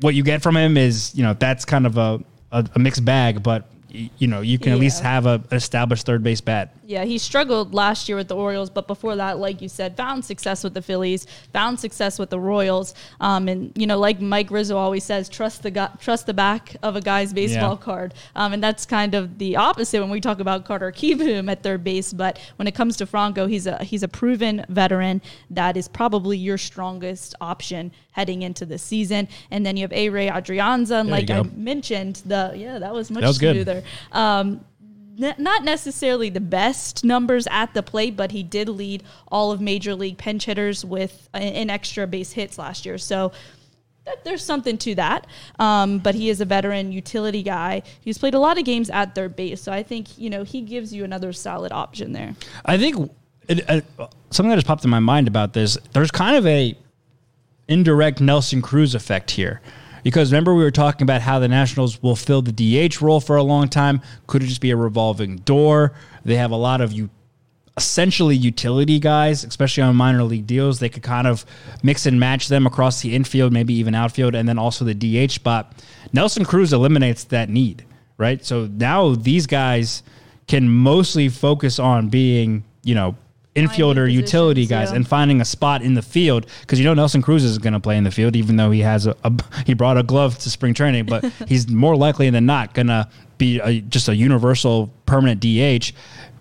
What 0.00 0.14
you 0.14 0.22
get 0.22 0.42
from 0.42 0.56
him 0.56 0.76
is, 0.76 1.14
you 1.14 1.22
know, 1.22 1.34
that's 1.34 1.64
kind 1.64 1.86
of 1.86 1.98
a, 1.98 2.20
a, 2.52 2.66
a 2.74 2.78
mixed 2.78 3.04
bag, 3.04 3.42
but, 3.42 3.68
you 3.90 4.26
know, 4.26 4.40
you 4.40 4.58
can 4.58 4.72
at 4.72 4.78
least 4.78 5.02
have 5.02 5.26
a, 5.26 5.42
an 5.50 5.56
established 5.56 6.06
third 6.06 6.22
base 6.22 6.40
bat. 6.40 6.74
Yeah, 6.90 7.04
he 7.04 7.18
struggled 7.18 7.72
last 7.72 8.08
year 8.08 8.16
with 8.16 8.26
the 8.26 8.34
Orioles, 8.34 8.68
but 8.68 8.88
before 8.88 9.14
that, 9.14 9.38
like 9.38 9.62
you 9.62 9.68
said, 9.68 9.96
found 9.96 10.24
success 10.24 10.64
with 10.64 10.74
the 10.74 10.82
Phillies, 10.82 11.24
found 11.52 11.78
success 11.78 12.18
with 12.18 12.30
the 12.30 12.40
Royals, 12.40 12.94
um, 13.20 13.46
and 13.46 13.70
you 13.76 13.86
know, 13.86 13.96
like 13.96 14.20
Mike 14.20 14.50
Rizzo 14.50 14.76
always 14.76 15.04
says, 15.04 15.28
trust 15.28 15.62
the 15.62 15.70
guy, 15.70 15.88
trust 16.00 16.26
the 16.26 16.34
back 16.34 16.74
of 16.82 16.96
a 16.96 17.00
guy's 17.00 17.32
baseball 17.32 17.76
Yeah. 17.78 17.84
card, 17.84 18.14
um, 18.34 18.52
and 18.52 18.60
that's 18.60 18.86
kind 18.86 19.14
of 19.14 19.38
the 19.38 19.54
opposite 19.54 20.00
when 20.00 20.10
we 20.10 20.20
talk 20.20 20.40
about 20.40 20.64
Carter 20.64 20.90
Kieboom 20.90 21.48
at 21.48 21.62
third 21.62 21.84
base. 21.84 22.12
But 22.12 22.40
when 22.56 22.66
it 22.66 22.74
comes 22.74 22.96
to 22.96 23.06
Franco, 23.06 23.46
he's 23.46 23.68
a 23.68 23.84
he's 23.84 24.02
a 24.02 24.08
proven 24.08 24.66
veteran 24.68 25.22
that 25.50 25.76
is 25.76 25.86
probably 25.86 26.38
your 26.38 26.58
strongest 26.58 27.36
option 27.40 27.92
heading 28.10 28.42
into 28.42 28.66
the 28.66 28.78
season. 28.78 29.28
And 29.52 29.64
then 29.64 29.76
you 29.76 29.82
have 29.82 29.92
Ehire 29.92 30.28
Adrianza, 30.32 30.98
and 30.98 31.08
There 31.08 31.20
like 31.20 31.30
I 31.30 31.42
mentioned, 31.54 32.22
the 32.26 32.52
yeah, 32.56 32.80
that 32.80 32.92
was 32.92 33.12
much 33.12 33.20
That 33.20 33.28
was 33.28 33.38
good. 33.38 33.84
Um, 34.10 34.64
n- 35.20 35.34
not 35.38 35.64
necessarily 35.64 36.30
the 36.30 36.40
best 36.40 37.04
numbers 37.04 37.46
at 37.50 37.74
the 37.74 37.82
plate, 37.82 38.16
but 38.16 38.32
he 38.32 38.42
did 38.42 38.68
lead 38.68 39.02
all 39.28 39.52
of 39.52 39.60
major 39.60 39.94
league 39.94 40.18
pinch 40.18 40.44
hitters 40.44 40.84
with 40.84 41.28
uh, 41.34 41.38
in 41.38 41.70
extra 41.70 42.06
base 42.06 42.32
hits 42.32 42.58
last 42.58 42.86
year. 42.86 42.98
So 42.98 43.32
there's 44.24 44.44
something 44.44 44.78
to 44.78 44.94
that. 44.96 45.26
Um, 45.58 45.98
but 45.98 46.14
he 46.14 46.30
is 46.30 46.40
a 46.40 46.44
veteran 46.44 46.92
utility 46.92 47.42
guy. 47.42 47.82
He's 48.00 48.18
played 48.18 48.34
a 48.34 48.38
lot 48.38 48.58
of 48.58 48.64
games 48.64 48.90
at 48.90 49.14
third 49.14 49.36
base, 49.36 49.60
so 49.60 49.72
I 49.72 49.82
think 49.82 50.18
you 50.18 50.30
know 50.30 50.42
he 50.42 50.62
gives 50.62 50.92
you 50.92 51.04
another 51.04 51.32
solid 51.32 51.72
option 51.72 52.12
there. 52.12 52.34
I 52.64 52.78
think 52.78 53.10
it, 53.48 53.68
uh, 53.68 54.08
something 54.30 54.50
that 54.50 54.56
just 54.56 54.66
popped 54.66 54.84
in 54.84 54.90
my 54.90 55.00
mind 55.00 55.28
about 55.28 55.52
this. 55.52 55.76
There's 55.92 56.10
kind 56.10 56.36
of 56.36 56.46
a 56.46 56.76
indirect 57.68 58.20
Nelson 58.20 58.62
Cruz 58.62 58.94
effect 58.94 59.30
here. 59.30 59.60
Because 60.02 60.32
remember, 60.32 60.54
we 60.54 60.62
were 60.62 60.70
talking 60.70 61.02
about 61.04 61.22
how 61.22 61.38
the 61.38 61.48
Nationals 61.48 62.02
will 62.02 62.16
fill 62.16 62.42
the 62.42 62.52
DH 62.52 63.00
role 63.00 63.20
for 63.20 63.36
a 63.36 63.42
long 63.42 63.68
time. 63.68 64.00
Could 64.26 64.42
it 64.42 64.46
just 64.46 64.60
be 64.60 64.70
a 64.70 64.76
revolving 64.76 65.36
door? 65.36 65.92
They 66.24 66.36
have 66.36 66.50
a 66.50 66.56
lot 66.56 66.80
of 66.80 66.92
you, 66.92 67.10
essentially 67.76 68.36
utility 68.36 68.98
guys, 68.98 69.44
especially 69.44 69.82
on 69.82 69.96
minor 69.96 70.22
league 70.22 70.46
deals. 70.46 70.78
They 70.78 70.88
could 70.88 71.02
kind 71.02 71.26
of 71.26 71.44
mix 71.82 72.06
and 72.06 72.18
match 72.20 72.48
them 72.48 72.66
across 72.66 73.00
the 73.00 73.14
infield, 73.14 73.52
maybe 73.52 73.74
even 73.74 73.94
outfield, 73.94 74.34
and 74.34 74.48
then 74.48 74.58
also 74.58 74.84
the 74.84 74.94
DH 74.94 75.32
spot. 75.32 75.72
Nelson 76.12 76.44
Cruz 76.44 76.72
eliminates 76.72 77.24
that 77.24 77.48
need, 77.48 77.84
right? 78.18 78.44
So 78.44 78.66
now 78.66 79.14
these 79.14 79.46
guys 79.46 80.02
can 80.46 80.68
mostly 80.68 81.28
focus 81.28 81.78
on 81.78 82.08
being, 82.08 82.64
you 82.82 82.94
know, 82.94 83.16
infielder 83.56 84.10
utility 84.10 84.64
guys 84.64 84.90
yeah. 84.90 84.96
and 84.96 85.08
finding 85.08 85.40
a 85.40 85.44
spot 85.44 85.82
in 85.82 85.94
the 85.94 86.02
field 86.02 86.46
because 86.60 86.78
you 86.78 86.84
know 86.84 86.94
Nelson 86.94 87.20
Cruz 87.20 87.42
is 87.42 87.58
going 87.58 87.72
to 87.72 87.80
play 87.80 87.96
in 87.96 88.04
the 88.04 88.10
field 88.10 88.36
even 88.36 88.56
though 88.56 88.70
he 88.70 88.80
has 88.80 89.06
a, 89.06 89.16
a 89.24 89.32
he 89.66 89.74
brought 89.74 89.98
a 89.98 90.04
glove 90.04 90.38
to 90.38 90.50
spring 90.50 90.72
training 90.72 91.06
but 91.06 91.24
he's 91.48 91.68
more 91.68 91.96
likely 91.96 92.30
than 92.30 92.46
not 92.46 92.74
going 92.74 92.86
to 92.86 93.08
be 93.38 93.58
a, 93.58 93.80
just 93.80 94.08
a 94.08 94.14
universal 94.14 94.92
permanent 95.04 95.40
DH 95.40 95.92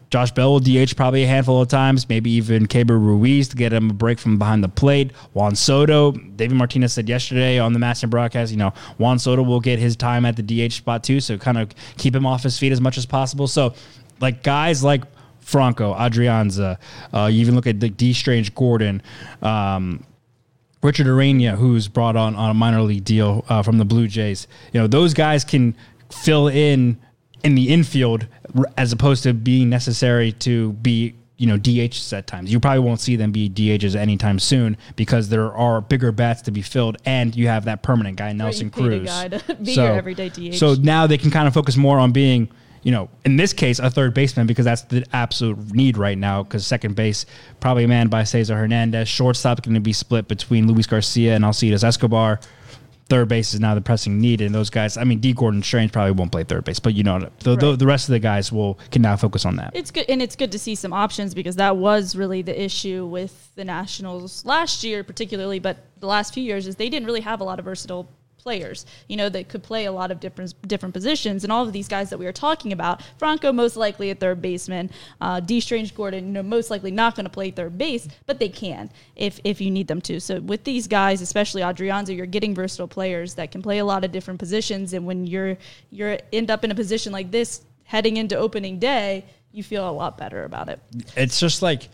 Josh 0.09 0.31
Bell 0.31 0.51
will 0.51 0.59
DH 0.59 0.95
probably 0.95 1.23
a 1.23 1.27
handful 1.27 1.61
of 1.61 1.67
times, 1.67 2.09
maybe 2.09 2.31
even 2.31 2.65
Keibert 2.65 2.99
Ruiz 2.99 3.47
to 3.49 3.55
get 3.55 3.71
him 3.71 3.91
a 3.91 3.93
break 3.93 4.17
from 4.17 4.39
behind 4.39 4.63
the 4.63 4.69
plate. 4.69 5.11
Juan 5.33 5.55
Soto, 5.55 6.11
David 6.11 6.57
Martinez 6.57 6.93
said 6.93 7.07
yesterday 7.07 7.59
on 7.59 7.73
the 7.73 7.79
MASN 7.79 8.09
broadcast, 8.09 8.51
you 8.51 8.57
know, 8.57 8.73
Juan 8.97 9.19
Soto 9.19 9.43
will 9.43 9.59
get 9.59 9.77
his 9.77 9.95
time 9.95 10.25
at 10.25 10.35
the 10.35 10.41
DH 10.41 10.73
spot 10.73 11.03
too, 11.03 11.19
so 11.19 11.37
kind 11.37 11.59
of 11.59 11.69
keep 11.97 12.15
him 12.15 12.25
off 12.25 12.41
his 12.41 12.57
feet 12.57 12.71
as 12.71 12.81
much 12.81 12.97
as 12.97 13.05
possible. 13.05 13.47
So, 13.47 13.75
like 14.19 14.41
guys 14.41 14.83
like 14.83 15.03
Franco, 15.49 15.93
Adrianza, 15.95 16.77
uh, 17.13 17.25
you 17.25 17.41
even 17.41 17.55
look 17.55 17.65
at 17.67 17.79
the 17.79 17.89
Dee 17.89 18.13
Strange-Gordon, 18.13 19.01
um, 19.41 20.03
Richard 20.83 21.07
Urena, 21.07 21.55
who's 21.57 21.87
brought 21.87 22.15
on 22.15 22.35
on 22.35 22.51
a 22.51 22.53
minor 22.53 22.81
league 22.83 23.03
deal 23.03 23.43
uh, 23.49 23.63
from 23.63 23.79
the 23.79 23.85
Blue 23.85 24.07
Jays. 24.07 24.47
You 24.73 24.79
know, 24.79 24.87
those 24.87 25.13
guys 25.13 25.43
can 25.43 25.75
fill 26.09 26.47
in 26.47 26.97
in 27.43 27.55
the 27.55 27.69
infield 27.69 28.27
as 28.77 28.91
opposed 28.91 29.23
to 29.23 29.33
being 29.33 29.69
necessary 29.69 30.31
to 30.33 30.73
be 30.73 31.15
you 31.37 31.47
know 31.47 31.57
DHs 31.57 32.13
at 32.15 32.27
times. 32.27 32.51
You 32.51 32.59
probably 32.59 32.79
won't 32.79 32.99
see 32.99 33.15
them 33.15 33.31
be 33.31 33.49
DHs 33.49 33.95
anytime 33.95 34.39
soon 34.39 34.77
because 34.95 35.29
there 35.29 35.51
are 35.53 35.81
bigger 35.81 36.11
bats 36.11 36.43
to 36.43 36.51
be 36.51 36.61
filled, 36.61 36.97
and 37.05 37.35
you 37.35 37.47
have 37.47 37.65
that 37.65 37.81
permanent 37.81 38.17
guy 38.17 38.31
Nelson 38.33 38.67
you 38.67 38.71
paid 38.71 38.85
a 38.85 38.97
Cruz. 38.99 39.07
guy 39.07 39.27
to 39.29 39.55
be 39.63 39.73
your 39.73 39.93
everyday 39.93 40.29
DH. 40.29 40.55
So 40.57 40.75
now 40.75 41.07
they 41.07 41.17
can 41.17 41.31
kind 41.31 41.47
of 41.47 41.53
focus 41.53 41.75
more 41.75 41.97
on 41.97 42.11
being. 42.11 42.49
You 42.89 42.95
know, 42.95 43.09
in 43.23 43.37
this 43.37 43.53
case, 43.53 43.77
a 43.77 43.91
third 43.91 44.15
baseman 44.15 44.47
because 44.47 44.65
that's 44.65 44.81
the 44.81 45.05
absolute 45.13 45.75
need 45.75 45.95
right 45.95 46.17
now. 46.17 46.41
Because 46.41 46.65
second 46.65 46.95
base 46.95 47.27
probably 47.59 47.85
manned 47.85 48.09
by 48.09 48.23
Cesar 48.23 48.57
Hernandez. 48.57 49.07
Shortstop 49.07 49.61
going 49.61 49.75
to 49.75 49.79
be 49.79 49.93
split 49.93 50.27
between 50.27 50.65
Luis 50.65 50.87
Garcia 50.87 51.35
and 51.35 51.45
Alcides 51.45 51.83
Escobar 51.83 52.39
third 53.09 53.27
base 53.27 53.53
is 53.53 53.59
now 53.59 53.75
the 53.75 53.81
pressing 53.81 54.19
need, 54.19 54.41
and 54.41 54.55
those 54.55 54.71
guys. 54.71 54.97
I 54.97 55.03
mean, 55.03 55.19
D. 55.19 55.33
Gordon 55.33 55.61
Strange 55.61 55.91
probably 55.91 56.13
won't 56.13 56.31
play 56.31 56.43
third 56.43 56.63
base, 56.63 56.79
but 56.79 56.95
you 56.95 57.03
know, 57.03 57.29
the, 57.39 57.55
the, 57.55 57.75
the 57.75 57.85
rest 57.85 58.07
of 58.07 58.13
the 58.13 58.19
guys 58.19 58.51
will 58.51 58.79
can 58.89 59.03
now 59.03 59.17
focus 59.17 59.45
on 59.45 59.57
that. 59.57 59.71
It's 59.75 59.91
good, 59.91 60.05
and 60.09 60.19
it's 60.19 60.35
good 60.35 60.51
to 60.53 60.59
see 60.59 60.73
some 60.73 60.93
options 60.93 61.35
because 61.35 61.57
that 61.57 61.77
was 61.77 62.15
really 62.15 62.41
the 62.41 62.59
issue 62.59 63.05
with 63.05 63.53
the 63.53 63.65
Nationals 63.65 64.45
last 64.45 64.83
year, 64.83 65.03
particularly, 65.03 65.59
but 65.59 65.77
the 65.99 66.07
last 66.07 66.33
few 66.33 66.43
years 66.43 66.65
is 66.65 66.77
they 66.77 66.89
didn't 66.89 67.05
really 67.05 67.21
have 67.21 67.41
a 67.41 67.43
lot 67.43 67.59
of 67.59 67.65
versatile 67.65 68.09
players, 68.39 68.85
you 69.07 69.17
know, 69.17 69.29
that 69.29 69.49
could 69.49 69.61
play 69.61 69.85
a 69.85 69.91
lot 69.91 70.11
of 70.11 70.19
different 70.19 70.53
different 70.67 70.93
positions. 70.93 71.43
And 71.43 71.53
all 71.53 71.65
of 71.65 71.73
these 71.73 71.87
guys 71.87 72.09
that 72.09 72.17
we 72.17 72.25
are 72.25 72.33
talking 72.33 72.73
about, 72.73 73.03
Franco 73.17 73.51
most 73.51 73.75
likely 73.75 74.09
a 74.09 74.15
third 74.15 74.41
baseman, 74.41 74.89
uh, 75.21 75.39
Dee 75.39 75.59
Strange-Gordon, 75.59 76.25
you 76.25 76.31
know, 76.31 76.43
most 76.43 76.69
likely 76.69 76.91
not 76.91 77.15
going 77.15 77.25
to 77.25 77.29
play 77.29 77.51
third 77.51 77.77
base, 77.77 78.07
but 78.25 78.39
they 78.39 78.49
can 78.49 78.89
if 79.15 79.39
if 79.43 79.61
you 79.61 79.69
need 79.69 79.87
them 79.87 80.01
to. 80.01 80.19
So 80.19 80.39
with 80.39 80.63
these 80.63 80.87
guys, 80.87 81.21
especially 81.21 81.61
Adrianza, 81.61 82.15
you're 82.15 82.25
getting 82.25 82.55
versatile 82.55 82.87
players 82.87 83.35
that 83.35 83.51
can 83.51 83.61
play 83.61 83.79
a 83.79 83.85
lot 83.85 84.03
of 84.03 84.11
different 84.11 84.39
positions. 84.39 84.93
And 84.93 85.05
when 85.05 85.27
you're 85.27 85.57
you're 85.91 86.17
end 86.33 86.49
up 86.49 86.63
in 86.63 86.71
a 86.71 86.75
position 86.75 87.13
like 87.13 87.31
this 87.31 87.61
heading 87.83 88.17
into 88.17 88.35
opening 88.37 88.79
day, 88.79 89.25
you 89.51 89.63
feel 89.63 89.89
a 89.89 89.91
lot 89.91 90.17
better 90.17 90.43
about 90.43 90.69
it. 90.69 90.79
it's 91.15 91.39
just 91.39 91.61
like 91.61 91.89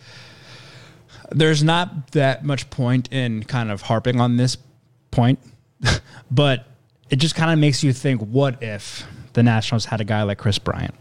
there's 1.32 1.64
not 1.64 2.12
that 2.12 2.44
much 2.44 2.70
point 2.70 3.12
in 3.12 3.44
kind 3.44 3.72
of 3.72 3.82
harping 3.82 4.20
on 4.20 4.38
this 4.38 4.58
point, 5.12 5.40
but 6.32 6.66
it 7.10 7.18
just 7.18 7.36
kind 7.36 7.52
of 7.52 7.60
makes 7.60 7.84
you 7.84 7.94
think 7.94 8.22
what 8.22 8.62
if 8.62 9.06
the 9.34 9.44
Nationals 9.44 9.86
had 9.86 10.02
a 10.02 10.06
guy 10.06 10.24
like 10.24 10.38
Kris 10.38 10.60
Bryant? 10.60 10.96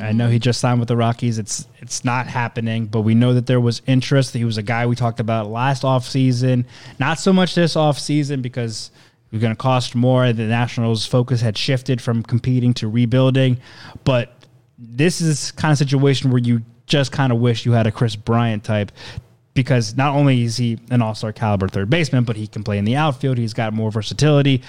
I 0.00 0.12
know 0.12 0.28
he 0.28 0.38
just 0.38 0.60
signed 0.60 0.80
with 0.80 0.88
the 0.88 0.96
Rockies. 0.96 1.38
It's 1.38 1.68
it's 1.78 2.06
not 2.06 2.26
happening, 2.26 2.86
but 2.86 3.02
we 3.02 3.14
know 3.14 3.34
that 3.34 3.46
there 3.46 3.60
was 3.60 3.82
interest. 3.86 4.32
He 4.32 4.44
was 4.44 4.56
a 4.56 4.62
guy 4.62 4.86
we 4.86 4.96
talked 4.96 5.20
about 5.20 5.48
last 5.48 5.82
offseason. 5.82 6.64
Not 6.98 7.18
so 7.18 7.34
much 7.34 7.54
this 7.54 7.74
offseason 7.74 8.40
because 8.40 8.90
was 9.34 9.40
going 9.42 9.52
to 9.52 9.60
cost 9.60 9.94
more. 9.94 10.32
The 10.32 10.44
Nationals' 10.44 11.04
focus 11.04 11.40
had 11.40 11.58
shifted 11.58 12.00
from 12.00 12.22
competing 12.22 12.72
to 12.74 12.88
rebuilding, 12.88 13.58
but 14.04 14.32
this 14.78 15.20
is 15.20 15.50
kind 15.52 15.72
of 15.72 15.78
situation 15.78 16.30
where 16.30 16.38
you 16.38 16.62
just 16.86 17.12
kind 17.12 17.32
of 17.32 17.40
wish 17.40 17.66
you 17.66 17.72
had 17.72 17.86
a 17.86 17.92
Kris 17.92 18.14
Bryant 18.16 18.62
type 18.64 18.92
because 19.54 19.96
not 19.96 20.14
only 20.14 20.42
is 20.42 20.56
he 20.56 20.78
an 20.90 21.00
all-star 21.00 21.32
caliber 21.32 21.68
third 21.68 21.88
baseman, 21.88 22.24
but 22.24 22.36
he 22.36 22.46
can 22.46 22.62
play 22.64 22.76
in 22.76 22.84
the 22.84 22.96
outfield. 22.96 23.38
He's 23.38 23.54
got 23.54 23.72
more 23.72 23.90
versatility. 23.90 24.62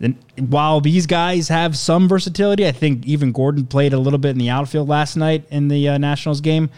And 0.00 0.18
while 0.36 0.80
these 0.80 1.06
guys 1.06 1.48
have 1.48 1.76
some 1.76 2.08
versatility, 2.08 2.66
I 2.66 2.72
think 2.72 3.06
even 3.06 3.30
Gordon 3.30 3.66
played 3.66 3.92
a 3.92 3.98
little 3.98 4.18
bit 4.18 4.30
in 4.30 4.38
the 4.38 4.50
outfield 4.50 4.88
last 4.88 5.16
night 5.16 5.44
in 5.50 5.68
the 5.68 5.90
uh, 5.90 5.98
Nationals 5.98 6.40
game. 6.40 6.70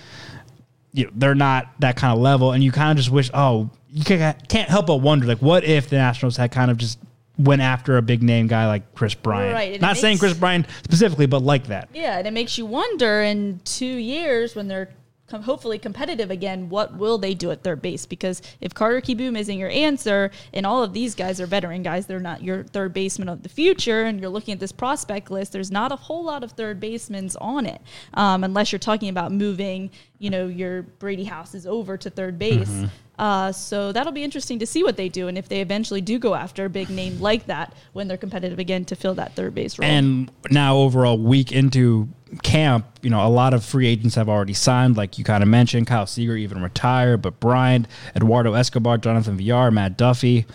You 0.92 1.06
know, 1.06 1.10
they're 1.14 1.34
not 1.34 1.68
that 1.80 1.96
kind 1.96 2.12
of 2.12 2.20
level, 2.20 2.52
and 2.52 2.62
you 2.62 2.70
kind 2.70 2.90
of 2.90 2.96
just 2.98 3.10
wish, 3.10 3.30
oh, 3.32 3.70
you 3.88 4.04
can't, 4.04 4.68
help 4.68 4.86
but 4.86 4.96
wonder, 4.96 5.26
like, 5.26 5.38
what 5.38 5.64
if 5.64 5.88
the 5.88 5.96
Nationals 5.96 6.36
had 6.36 6.52
kind 6.52 6.70
of 6.70 6.76
just 6.76 6.98
went 7.38 7.62
after 7.62 7.96
a 7.96 8.02
big 8.02 8.22
name 8.22 8.46
guy 8.46 8.66
like 8.66 8.94
Kris 8.94 9.14
Bryant? 9.14 9.54
Right, 9.54 9.80
Not 9.80 9.96
saying 9.96 10.18
Kris 10.18 10.34
Bryant 10.34 10.66
specifically, 10.84 11.26
but 11.26 11.42
like 11.42 11.68
that. 11.68 11.88
Yeah, 11.94 12.18
and 12.18 12.26
it 12.26 12.32
makes 12.32 12.58
you 12.58 12.66
wonder 12.66 13.22
in 13.22 13.60
two 13.64 13.86
years 13.86 14.54
when 14.54 14.68
they're 14.68 14.90
com- 15.26 15.42
hopefully 15.42 15.78
competitive 15.78 16.30
again, 16.30 16.68
what 16.68 16.96
will 16.96 17.18
they 17.18 17.34
do 17.34 17.50
at 17.50 17.62
third 17.62 17.82
base? 17.82 18.06
Because 18.06 18.42
if 18.60 18.74
Carter 18.74 19.00
Kieboom 19.00 19.38
isn't 19.38 19.58
your 19.58 19.70
answer, 19.70 20.30
and 20.52 20.66
all 20.66 20.82
of 20.82 20.92
these 20.92 21.14
guys 21.14 21.40
are 21.40 21.46
veteran 21.46 21.82
guys, 21.82 22.06
they're 22.06 22.20
not 22.20 22.42
your 22.42 22.64
third 22.64 22.92
baseman 22.92 23.28
of 23.28 23.42
the 23.42 23.48
future, 23.48 24.04
and 24.04 24.20
you're 24.20 24.30
looking 24.30 24.52
at 24.52 24.60
this 24.60 24.72
prospect 24.72 25.30
list, 25.30 25.52
there's 25.52 25.70
not 25.70 25.92
a 25.92 25.96
whole 25.96 26.24
lot 26.24 26.44
of 26.44 26.52
third 26.52 26.80
basemen 26.80 27.30
on 27.40 27.64
it, 27.66 27.80
um, 28.14 28.44
unless 28.44 28.72
you're 28.72 28.78
talking 28.78 29.08
about 29.08 29.32
moving, 29.32 29.90
you 30.18 30.30
know, 30.30 30.46
your 30.46 30.82
Brady 30.82 31.24
Houses 31.24 31.66
over 31.66 31.96
to 31.96 32.10
third 32.10 32.38
base. 32.38 32.68
Mm-hmm. 32.68 32.86
Uh, 33.16 33.52
so 33.52 33.92
that'll 33.92 34.12
be 34.12 34.24
interesting 34.24 34.58
to 34.58 34.66
see 34.66 34.82
what 34.82 34.96
they 34.96 35.08
do, 35.08 35.28
and 35.28 35.38
if 35.38 35.48
they 35.48 35.60
eventually 35.60 36.00
do 36.00 36.18
go 36.18 36.34
after 36.34 36.64
a 36.64 36.68
big 36.68 36.90
name 36.90 37.20
like 37.20 37.46
that 37.46 37.72
when 37.92 38.08
they're 38.08 38.16
competitive 38.16 38.58
again 38.58 38.84
to 38.84 38.96
fill 38.96 39.14
that 39.14 39.34
third 39.34 39.54
base 39.54 39.78
role. 39.78 39.88
And 39.88 40.30
now, 40.50 40.76
over 40.76 41.04
a 41.04 41.14
week 41.14 41.52
into 41.52 42.08
camp, 42.42 42.86
you 43.02 43.10
know, 43.10 43.26
a 43.26 43.28
lot 43.28 43.54
of 43.54 43.64
free 43.64 43.86
agents 43.86 44.14
have 44.14 44.28
already 44.28 44.54
signed, 44.54 44.96
like 44.96 45.18
you 45.18 45.24
kind 45.24 45.42
of 45.42 45.48
mentioned. 45.48 45.86
Kyle 45.86 46.06
Seager 46.06 46.36
even 46.36 46.62
retired, 46.62 47.22
but 47.22 47.40
Bryant, 47.40 47.86
Eduardo 48.16 48.54
Escobar, 48.54 48.98
Jonathan 48.98 49.36
Villar, 49.36 49.70
Matt 49.70 49.96
Duffy, 49.96 50.46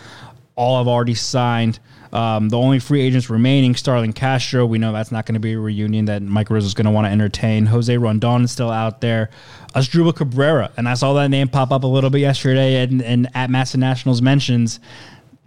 all 0.56 0.78
have 0.78 0.88
already 0.88 1.14
signed. 1.14 1.78
Um, 2.12 2.48
the 2.48 2.58
only 2.58 2.80
free 2.80 3.02
agents 3.02 3.30
remaining, 3.30 3.76
Starlin 3.76 4.12
Castro, 4.12 4.66
we 4.66 4.78
know 4.78 4.92
that's 4.92 5.12
not 5.12 5.26
going 5.26 5.34
to 5.34 5.40
be 5.40 5.52
a 5.52 5.58
reunion 5.58 6.06
that 6.06 6.22
Mike 6.22 6.50
Rizzo 6.50 6.66
is 6.66 6.74
going 6.74 6.86
to 6.86 6.90
want 6.90 7.06
to 7.06 7.10
entertain. 7.10 7.66
Jose 7.66 7.96
Rondon 7.96 8.42
is 8.42 8.50
still 8.50 8.70
out 8.70 9.00
there. 9.00 9.30
Asdrubal 9.74 10.14
Cabrera, 10.14 10.72
and 10.76 10.88
I 10.88 10.94
saw 10.94 11.12
that 11.14 11.28
name 11.28 11.48
pop 11.48 11.70
up 11.70 11.84
a 11.84 11.86
little 11.86 12.10
bit 12.10 12.18
yesterday, 12.18 12.82
and, 12.82 13.00
and 13.00 13.28
at 13.34 13.48
MASN 13.48 13.76
Nationals 13.76 14.20
mentions 14.20 14.80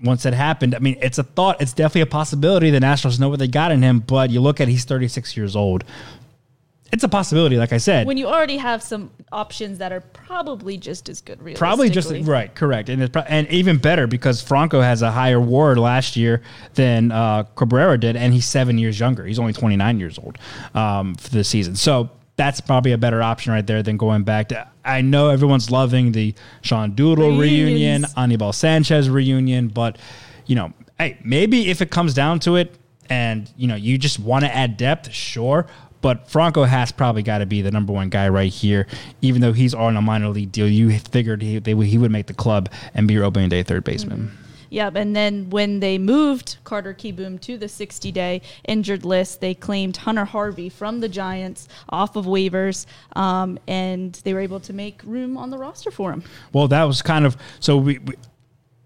once 0.03 0.25
it 0.25 0.33
happened. 0.33 0.75
I 0.75 0.79
mean, 0.79 0.97
it's 1.01 1.17
a 1.17 1.23
thought. 1.23 1.61
It's 1.61 1.73
definitely 1.73 2.01
a 2.01 2.05
possibility. 2.07 2.69
The 2.69 2.79
Nationals 2.79 3.19
know 3.19 3.29
what 3.29 3.39
they 3.39 3.47
got 3.47 3.71
in 3.71 3.81
him, 3.81 3.99
but 3.99 4.29
you 4.29 4.39
look 4.39 4.61
at 4.61 4.69
he's 4.69 4.85
36 4.85 5.35
years 5.35 5.55
old. 5.55 5.83
It's 6.93 7.03
a 7.03 7.09
possibility, 7.09 7.57
like 7.57 7.73
I 7.73 7.77
said. 7.77 8.05
when 8.05 8.17
you 8.17 8.27
already 8.27 8.57
have 8.57 8.83
some 8.83 9.09
options 9.31 9.79
that 9.79 9.91
are 9.91 10.01
probably 10.01 10.77
just 10.77 11.09
as 11.09 11.21
good. 11.21 11.39
Probably 11.55 11.89
just 11.89 12.11
right, 12.27 12.53
correct, 12.53 12.87
and 12.87 13.01
it's, 13.01 13.11
pro- 13.11 13.23
and 13.23 13.47
even 13.47 13.77
better 13.77 14.05
because 14.05 14.43
Franco 14.43 14.79
has 14.79 15.01
a 15.01 15.09
higher 15.09 15.39
WAR 15.39 15.75
last 15.75 16.15
year 16.15 16.43
than 16.75 17.11
uh, 17.11 17.43
Cabrera 17.55 17.97
did, 17.97 18.15
and 18.15 18.31
he's 18.31 18.45
seven 18.45 18.77
years 18.77 18.99
younger. 18.99 19.25
He's 19.25 19.39
only 19.39 19.53
29 19.53 19.99
years 19.99 20.19
old 20.19 20.37
um, 20.75 21.15
for 21.15 21.31
the 21.31 21.43
season, 21.43 21.75
so 21.75 22.11
that's 22.35 22.61
probably 22.61 22.91
a 22.91 22.97
better 22.99 23.23
option 23.23 23.53
right 23.53 23.65
there 23.65 23.81
than 23.81 23.97
going 23.97 24.21
back 24.21 24.49
to. 24.49 24.67
I 24.85 25.01
know 25.01 25.29
everyone's 25.29 25.71
loving 25.71 26.11
the 26.11 26.35
Sean 26.61 26.91
Doodle 26.91 27.39
reunion. 27.39 28.05
Anibal 28.15 28.53
Sanchez 28.53 29.09
reunion, 29.09 29.67
but 29.67 29.97
you 30.45 30.55
know, 30.55 30.73
hey, 30.99 31.17
maybe 31.23 31.71
if 31.71 31.81
it 31.81 31.89
comes 31.89 32.13
down 32.13 32.39
to 32.41 32.55
it, 32.55 32.77
and 33.09 33.51
you 33.57 33.67
know, 33.67 33.75
you 33.75 33.97
just 33.97 34.19
want 34.19 34.45
to 34.45 34.55
add 34.55 34.77
depth, 34.77 35.11
sure. 35.11 35.67
But 36.03 36.29
Franco 36.29 36.65
has 36.65 36.91
probably 36.91 37.23
got 37.23 37.37
to 37.39 37.45
be 37.45 37.61
the 37.61 37.71
number 37.71 37.93
one 37.93 38.09
guy 38.09 38.27
right 38.27 38.51
here, 38.51 38.85
even 39.21 39.41
though 39.41 39.53
he's 39.53 39.73
on 39.73 39.95
a 39.95 40.01
minor 40.01 40.27
league 40.27 40.51
deal. 40.51 40.67
You 40.67 40.99
figured 40.99 41.41
he 41.41 41.57
they, 41.59 41.73
would- 41.73 41.87
he 41.87 41.97
would 41.97 42.11
make 42.11 42.27
the 42.27 42.33
club 42.33 42.69
and 42.93 43.07
be 43.07 43.13
your 43.15 43.23
opening 43.23 43.47
day 43.49 43.63
third 43.63 43.85
baseman. 43.85 44.37
Yep. 44.69 44.95
And 44.95 45.15
then 45.15 45.49
when 45.51 45.79
they 45.79 45.97
moved 45.99 46.57
Carter 46.63 46.93
Kieboom 46.95 47.39
to 47.41 47.57
the 47.57 47.69
60 47.69 48.11
day 48.11 48.41
injured 48.67 49.05
list, 49.05 49.39
they 49.39 49.53
claimed 49.53 49.95
Hunter 49.95 50.25
Harvey 50.25 50.67
from 50.67 50.99
the 50.99 51.07
Giants 51.07 51.67
off 51.89 52.15
of 52.15 52.25
waivers, 52.25 52.85
um, 53.15 53.57
and 53.67 54.13
they 54.25 54.33
were 54.33 54.39
able 54.41 54.59
to 54.61 54.73
make 54.73 55.01
room 55.05 55.37
on 55.37 55.51
the 55.51 55.57
roster 55.57 55.89
for 55.91 56.11
him. 56.11 56.23
Well, 56.51 56.67
that 56.67 56.83
was 56.83 57.01
kind 57.01 57.25
of 57.25 57.37
so 57.59 57.77
we, 57.77 57.99
we 57.99 58.15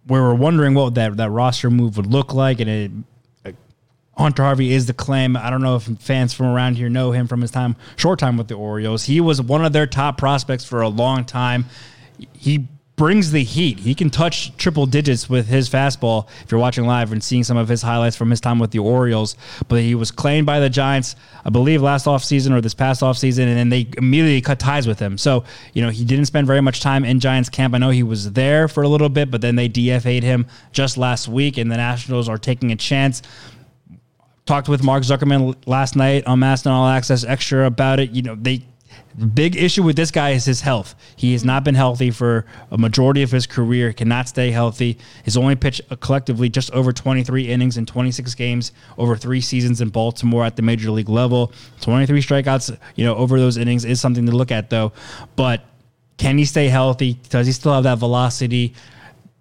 we 0.08 0.19
were 0.19 0.36
wondering 0.36 0.73
what 0.75 0.93
that 0.95 1.17
that 1.17 1.32
roster 1.32 1.71
move 1.71 1.97
would 1.97 2.08
look 2.08 2.34
like, 2.34 2.60
and 2.60 2.69
it. 2.69 2.91
Hunter 4.17 4.43
Harvey 4.43 4.73
is 4.73 4.86
the 4.88 4.93
claim. 4.93 5.38
I 5.38 5.49
don't 5.49 5.62
know 5.62 5.75
if 5.75 5.84
fans 5.99 6.34
from 6.34 6.47
around 6.47 6.75
here 6.75 6.89
know 6.89 7.12
him 7.12 7.27
from 7.27 7.41
his 7.41 7.51
time, 7.51 7.75
short 7.95 8.19
time 8.19 8.38
with 8.38 8.47
the 8.47 8.56
Orioles. 8.56 9.03
He 9.03 9.21
was 9.21 9.41
one 9.41 9.63
of 9.63 9.73
their 9.73 9.88
top 9.88 10.17
prospects 10.17 10.65
for 10.65 10.82
a 10.82 10.89
long 10.89 11.23
time. 11.23 11.65
He 12.34 12.67
brings 12.97 13.32
the 13.32 13.43
heat. 13.43 13.77
He 13.77 13.93
can 13.93 14.10
touch 14.10 14.58
triple 14.58 14.88
digits 14.88 15.30
with 15.30 15.47
his 15.47 15.69
fastball. 15.69 16.27
If 16.43 16.51
you're 16.51 16.60
watching 16.60 16.88
live 16.88 17.12
and 17.12 17.23
seeing 17.23 17.43
some 17.43 17.56
of 17.56 17.67
his 17.67 17.84
highlights 17.84 18.15
from 18.15 18.32
his 18.32 18.41
time 18.41 18.58
with 18.58 18.71
the 18.71 18.80
Orioles, 18.80 19.36
but 19.67 19.82
he 19.82 19.93
was 19.93 20.10
claimed 20.10 20.47
by 20.47 20.60
the 20.60 20.69
Giants, 20.69 21.15
I 21.45 21.51
believe, 21.51 21.84
last 21.84 22.08
offseason 22.08 22.58
or 22.58 22.60
this 22.60 22.73
past 22.73 23.01
offseason, 23.01 23.43
and 23.43 23.56
then 23.56 23.69
they 23.69 23.88
immediately 23.99 24.41
cut 24.41 24.60
ties 24.60 24.88
with 24.88 24.97
him. 24.97 25.19
So, 25.19 25.43
you 25.73 25.84
know, 25.84 25.89
he 25.89 26.03
didn't 26.03 26.25
spend 26.25 26.47
very 26.47 26.62
much 26.62 26.82
time 26.82 27.06
in 27.06 27.19
Giants 27.19 27.49
camp. 27.49 27.75
I 27.75 27.77
know 27.77 27.91
he 27.91 28.01
was 28.01 28.32
there 28.32 28.67
for 28.67 28.82
a 28.82 28.88
little 28.88 29.10
bit, 29.10 29.30
but 29.30 29.41
then 29.41 29.56
they 29.56 29.69
DFA'd 29.69 30.23
him 30.23 30.47
just 30.71 30.97
last 30.97 31.27
week, 31.27 31.60
and 31.60 31.71
the 31.71 31.77
Nationals 31.77 32.27
are 32.27 32.39
taking 32.39 32.71
a 32.71 32.75
chance 32.75 33.21
talked 34.47 34.69
with 34.69 34.83
Mark 34.83 35.03
Zuckerman 35.03 35.55
last 35.67 35.95
night 35.95 36.25
on 36.25 36.39
MASN 36.39 36.71
All 36.71 36.88
Access 36.88 37.23
Extra 37.23 37.65
about 37.67 37.99
it. 37.99 38.12
You 38.12 38.23
know, 38.23 38.36
they 38.36 38.63
the 39.17 39.25
big 39.25 39.55
issue 39.55 39.81
with 39.81 39.95
this 39.95 40.12
guy 40.12 40.31
is 40.31 40.45
his 40.45 40.62
health. 40.62 40.93
He 41.15 41.33
has 41.33 41.43
not 41.43 41.63
been 41.63 41.73
healthy 41.73 42.12
for 42.12 42.45
a 42.69 42.77
majority 42.77 43.23
of 43.23 43.31
his 43.31 43.47
career. 43.47 43.91
Cannot 43.91 44.29
stay 44.29 44.51
healthy. 44.51 44.99
He's 45.25 45.36
only 45.36 45.55
pitched 45.55 45.81
collectively 46.01 46.49
just 46.49 46.71
over 46.71 46.93
23 46.93 47.47
innings 47.47 47.77
in 47.77 47.86
26 47.88 48.36
games 48.36 48.71
over 48.97 49.15
three 49.15 49.41
seasons 49.41 49.81
in 49.81 49.89
Baltimore 49.89 50.45
at 50.45 50.55
the 50.55 50.62
major 50.62 50.91
league 50.91 51.10
level. 51.10 51.51
23 51.81 52.21
strikeouts, 52.21 52.77
you 52.95 53.05
know, 53.05 53.15
over 53.15 53.39
those 53.39 53.57
innings 53.57 53.86
is 53.86 53.99
something 53.99 54.27
to 54.27 54.31
look 54.31 54.51
at 54.51 54.69
though. 54.69 54.93
But 55.36 55.65
can 56.17 56.38
he 56.38 56.45
stay 56.45 56.67
healthy? 56.67 57.15
Does 57.29 57.47
he 57.47 57.53
still 57.53 57.73
have 57.73 57.83
that 57.83 57.97
velocity? 57.97 58.75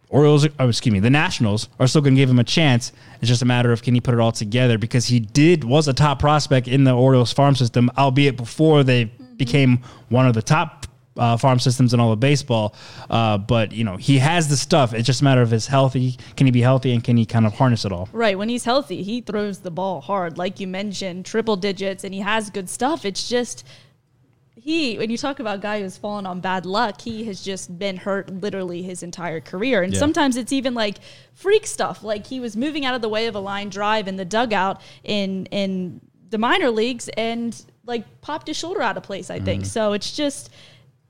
Orioles, 0.08 0.46
oh, 0.60 0.68
excuse 0.68 0.92
me, 0.92 1.00
the 1.00 1.10
Nationals 1.10 1.68
are 1.80 1.86
still 1.86 2.00
going 2.00 2.14
to 2.14 2.20
give 2.20 2.30
him 2.30 2.38
a 2.38 2.44
chance. 2.44 2.92
It's 3.20 3.28
just 3.28 3.42
a 3.42 3.46
matter 3.46 3.72
of 3.72 3.82
can 3.82 3.94
he 3.94 4.00
put 4.00 4.14
it 4.14 4.20
all 4.20 4.32
together 4.32 4.78
because 4.78 5.06
he 5.06 5.18
did 5.18 5.64
was 5.64 5.88
a 5.88 5.92
top 5.92 6.20
prospect 6.20 6.68
in 6.68 6.84
the 6.84 6.92
Orioles 6.92 7.32
farm 7.32 7.56
system, 7.56 7.90
albeit 7.98 8.36
before 8.36 8.84
they 8.84 9.04
became 9.36 9.80
one 10.08 10.26
of 10.26 10.34
the 10.34 10.42
top 10.42 10.86
uh, 11.18 11.36
farm 11.36 11.58
systems 11.58 11.94
in 11.94 12.00
all 12.00 12.12
of 12.12 12.20
baseball. 12.20 12.74
Uh, 13.10 13.38
but 13.38 13.72
you 13.72 13.84
know 13.84 13.96
he 13.96 14.18
has 14.18 14.48
the 14.48 14.56
stuff. 14.56 14.94
It's 14.94 15.06
just 15.06 15.20
a 15.22 15.24
matter 15.24 15.42
of 15.42 15.50
his 15.50 15.66
healthy. 15.66 16.16
Can 16.36 16.46
he 16.46 16.50
be 16.50 16.60
healthy 16.60 16.92
and 16.92 17.02
can 17.02 17.16
he 17.16 17.26
kind 17.26 17.46
of 17.46 17.54
harness 17.54 17.84
it 17.84 17.92
all? 17.92 18.08
Right. 18.12 18.38
When 18.38 18.48
he's 18.48 18.64
healthy, 18.64 19.02
he 19.02 19.20
throws 19.20 19.58
the 19.58 19.70
ball 19.70 20.00
hard, 20.00 20.38
like 20.38 20.60
you 20.60 20.66
mentioned, 20.66 21.24
triple 21.24 21.56
digits, 21.56 22.04
and 22.04 22.14
he 22.14 22.20
has 22.20 22.50
good 22.50 22.68
stuff. 22.68 23.04
It's 23.04 23.28
just 23.28 23.64
he, 24.58 24.96
when 24.98 25.10
you 25.10 25.18
talk 25.18 25.38
about 25.38 25.56
a 25.58 25.60
guy 25.60 25.80
who's 25.82 25.96
fallen 25.98 26.26
on 26.26 26.40
bad 26.40 26.64
luck, 26.66 27.00
he 27.02 27.24
has 27.24 27.42
just 27.42 27.78
been 27.78 27.96
hurt 27.98 28.30
literally 28.30 28.82
his 28.82 29.02
entire 29.02 29.40
career. 29.40 29.82
And 29.82 29.92
Yeah. 29.92 29.98
sometimes 29.98 30.36
it's 30.36 30.52
even 30.52 30.72
like 30.74 30.96
freak 31.34 31.66
stuff. 31.66 32.02
Like 32.02 32.26
he 32.26 32.40
was 32.40 32.56
moving 32.56 32.84
out 32.84 32.94
of 32.94 33.02
the 33.02 33.08
way 33.08 33.26
of 33.26 33.34
a 33.34 33.38
line 33.38 33.68
drive 33.68 34.08
in 34.08 34.16
the 34.16 34.24
dugout 34.24 34.80
in 35.04 35.46
in 35.46 36.00
the 36.30 36.38
minor 36.38 36.70
leagues 36.70 37.08
and 37.16 37.54
like 37.84 38.20
popped 38.22 38.48
his 38.48 38.56
shoulder 38.56 38.82
out 38.82 38.96
of 38.96 39.02
place, 39.02 39.30
I 39.30 39.38
think. 39.38 39.62
Mm-hmm. 39.62 39.68
So 39.68 39.92
it's 39.92 40.16
just 40.16 40.50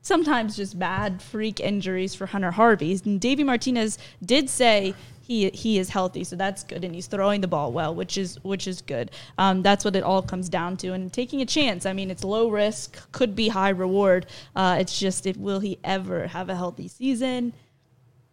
sometimes 0.01 0.55
just 0.55 0.77
bad 0.77 1.21
freak 1.21 1.59
injuries 1.59 2.13
for 2.13 2.27
Hunter 2.27 2.51
Harvey. 2.51 2.99
And 3.03 3.19
Davey 3.19 3.43
Martinez 3.43 3.97
did 4.23 4.49
say 4.49 4.93
he 5.27 5.49
he 5.49 5.77
is 5.77 5.89
healthy, 5.89 6.23
so 6.23 6.37
that's 6.37 6.63
good, 6.63 6.85
and 6.85 6.95
he's 6.95 7.07
throwing 7.07 7.41
the 7.41 7.49
ball 7.49 7.73
well, 7.73 7.93
which 7.93 8.17
is 8.17 8.41
which 8.45 8.65
is 8.65 8.81
good. 8.81 9.11
Um, 9.37 9.61
that's 9.61 9.83
what 9.83 9.93
it 9.97 10.03
all 10.03 10.21
comes 10.21 10.47
down 10.47 10.77
to, 10.77 10.93
and 10.93 11.11
taking 11.11 11.41
a 11.41 11.45
chance. 11.45 11.85
I 11.85 11.91
mean, 11.91 12.09
it's 12.09 12.23
low 12.23 12.49
risk, 12.49 13.11
could 13.11 13.35
be 13.35 13.49
high 13.49 13.69
reward. 13.69 14.27
Uh, 14.55 14.77
it's 14.79 14.97
just 14.97 15.25
if 15.25 15.35
will 15.35 15.59
he 15.59 15.79
ever 15.83 16.27
have 16.27 16.47
a 16.49 16.55
healthy 16.55 16.87
season? 16.87 17.51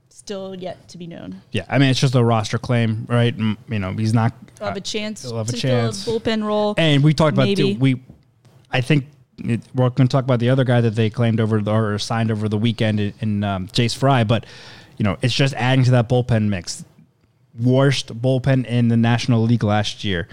Still 0.08 0.54
yet 0.54 0.86
to 0.88 0.96
be 0.96 1.08
known. 1.08 1.42
Yeah, 1.50 1.64
I 1.68 1.78
mean 1.78 1.90
it's 1.90 1.98
just 1.98 2.14
a 2.14 2.22
roster 2.22 2.58
claim, 2.58 3.06
right? 3.08 3.36
Mm, 3.36 3.56
You 3.68 3.80
know 3.80 3.92
he's 3.92 4.14
not. 4.14 4.32
He'll 4.58 4.68
have 4.68 4.76
a 4.76 4.80
chance 4.80 5.22
he'll 5.22 5.36
have 5.38 5.48
a 5.48 5.52
chance. 5.52 6.06
bullpen 6.06 6.44
role. 6.44 6.76
And 6.78 7.02
we 7.02 7.12
talked 7.12 7.34
about 7.36 7.56
too, 7.56 7.76
we. 7.80 8.00
I 8.70 8.80
think 8.80 9.06
it, 9.38 9.62
we're 9.74 9.90
going 9.90 10.06
to 10.06 10.12
talk 10.12 10.22
about 10.22 10.38
the 10.38 10.50
other 10.50 10.62
guy 10.62 10.80
that 10.80 10.94
they 10.94 11.10
claimed 11.10 11.40
over 11.40 11.60
the, 11.60 11.72
or 11.72 11.98
signed 11.98 12.30
over 12.30 12.48
the 12.48 12.56
weekend 12.58 13.00
in, 13.00 13.14
in 13.20 13.44
um, 13.44 13.66
Jace 13.68 13.96
Fry, 13.96 14.22
but 14.22 14.46
you 14.96 15.04
know 15.04 15.16
it's 15.22 15.34
just 15.34 15.54
adding 15.54 15.84
to 15.84 15.90
that 15.92 16.08
bullpen 16.08 16.48
mix. 16.48 16.84
Worst 17.60 18.20
bullpen 18.20 18.66
in 18.66 18.88
the 18.88 18.96
National 18.96 19.42
League 19.42 19.62
last 19.62 20.04
year. 20.04 20.28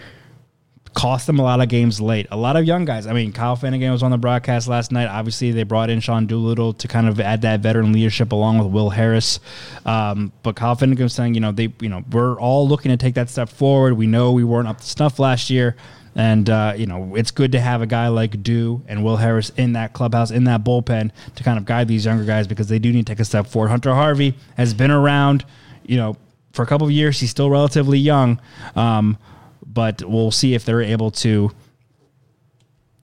Cost 0.94 1.26
them 1.26 1.40
a 1.40 1.44
lot 1.44 1.62
of 1.62 1.70
games 1.70 2.02
late. 2.02 2.28
A 2.32 2.36
lot 2.36 2.58
of 2.58 2.66
young 2.66 2.84
guys. 2.84 3.08
I 3.08 3.14
mean, 3.14 3.32
Kyle 3.32 3.56
Finnegan 3.56 3.92
was 3.94 4.04
on 4.04 4.12
the 4.12 4.18
broadcast 4.18 4.68
last 4.68 4.92
night. 4.92 5.08
Obviously, 5.08 5.52
they 5.52 5.64
brought 5.64 5.90
in 5.90 6.02
Sean 6.02 6.26
Doolittle 6.26 6.74
to 6.74 6.88
kind 6.90 7.08
of 7.08 7.20
add 7.22 7.44
that 7.44 7.62
veteran 7.62 7.94
leadership 7.94 8.34
along 8.34 8.58
with 8.58 8.68
Will 8.68 8.90
Harris. 8.90 9.40
Um, 9.86 10.34
but 10.44 10.58
Kyle 10.58 10.76
Finnegan 10.76 11.04
was 11.04 11.14
saying, 11.14 11.34
you 11.34 11.40
know, 11.40 11.54
they, 11.54 11.74
you 11.80 11.88
know, 11.88 12.04
we're 12.12 12.38
all 12.38 12.68
looking 12.68 12.92
to 12.92 12.98
take 12.98 13.16
that 13.16 13.30
step 13.30 13.48
forward. 13.48 13.94
We 13.94 14.06
know 14.06 14.34
we 14.34 14.44
weren't 14.44 14.68
up 14.68 14.80
to 14.80 14.86
snuff 14.86 15.18
last 15.18 15.50
year. 15.50 15.78
And 16.16 16.50
uh, 16.50 16.74
you 16.76 16.86
know 16.86 17.16
it's 17.16 17.32
good 17.32 17.54
to 17.54 17.60
have 17.60 17.82
a 17.82 17.86
guy 17.86 18.10
like 18.10 18.44
Doo 18.44 18.84
and 18.88 19.04
Will 19.04 19.18
Harris 19.18 19.52
in 19.52 19.74
that 19.74 19.94
clubhouse, 19.94 20.32
in 20.32 20.44
that 20.46 20.64
bullpen, 20.64 21.12
to 21.36 21.44
kind 21.44 21.58
of 21.58 21.66
guide 21.66 21.88
these 21.88 22.06
younger 22.06 22.26
guys 22.26 22.48
because 22.48 22.68
they 22.68 22.80
do 22.80 22.92
need 22.92 23.08
to 23.08 23.14
take 23.14 23.20
a 23.20 23.26
step 23.26 23.48
forward. 23.48 23.70
Hunter 23.70 23.94
Harvey 23.94 24.36
has 24.58 24.74
been 24.74 24.92
around, 24.92 25.46
you 25.84 25.98
know, 25.98 26.18
for 26.54 26.64
a 26.64 26.66
couple 26.66 26.86
of 26.86 26.92
years. 26.92 27.20
He's 27.20 27.32
still 27.32 27.50
relatively 27.50 27.98
young, 27.98 28.42
um, 28.76 29.18
but 29.66 30.04
we'll 30.04 30.32
see 30.32 30.54
if 30.54 30.66
they're 30.66 30.82
able 30.82 31.12
to, 31.12 31.52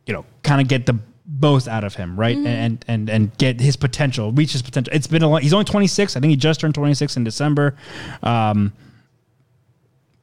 you 0.07 0.12
know, 0.12 0.27
kind 0.42 0.61
of 0.61 0.68
get 0.68 0.87
the 0.87 0.99
most 1.40 1.68
out 1.68 1.85
of 1.85 1.94
him, 1.94 2.18
right? 2.18 2.37
And 2.37 2.85
and 2.88 3.11
and 3.11 3.37
get 3.38 3.61
his 3.61 3.77
potential, 3.77 4.33
reach 4.33 4.53
his 4.53 4.62
potential. 4.62 4.92
It's 4.94 5.07
been 5.07 5.23
a 5.23 5.29
long. 5.29 5.42
He's 5.42 5.53
only 5.53 5.64
26. 5.64 6.16
I 6.16 6.21
think 6.21 6.31
he 6.31 6.37
just 6.37 6.61
turned 6.61 6.75
26 6.75 7.16
in 7.16 7.25
December. 7.25 7.77
Um, 8.23 8.73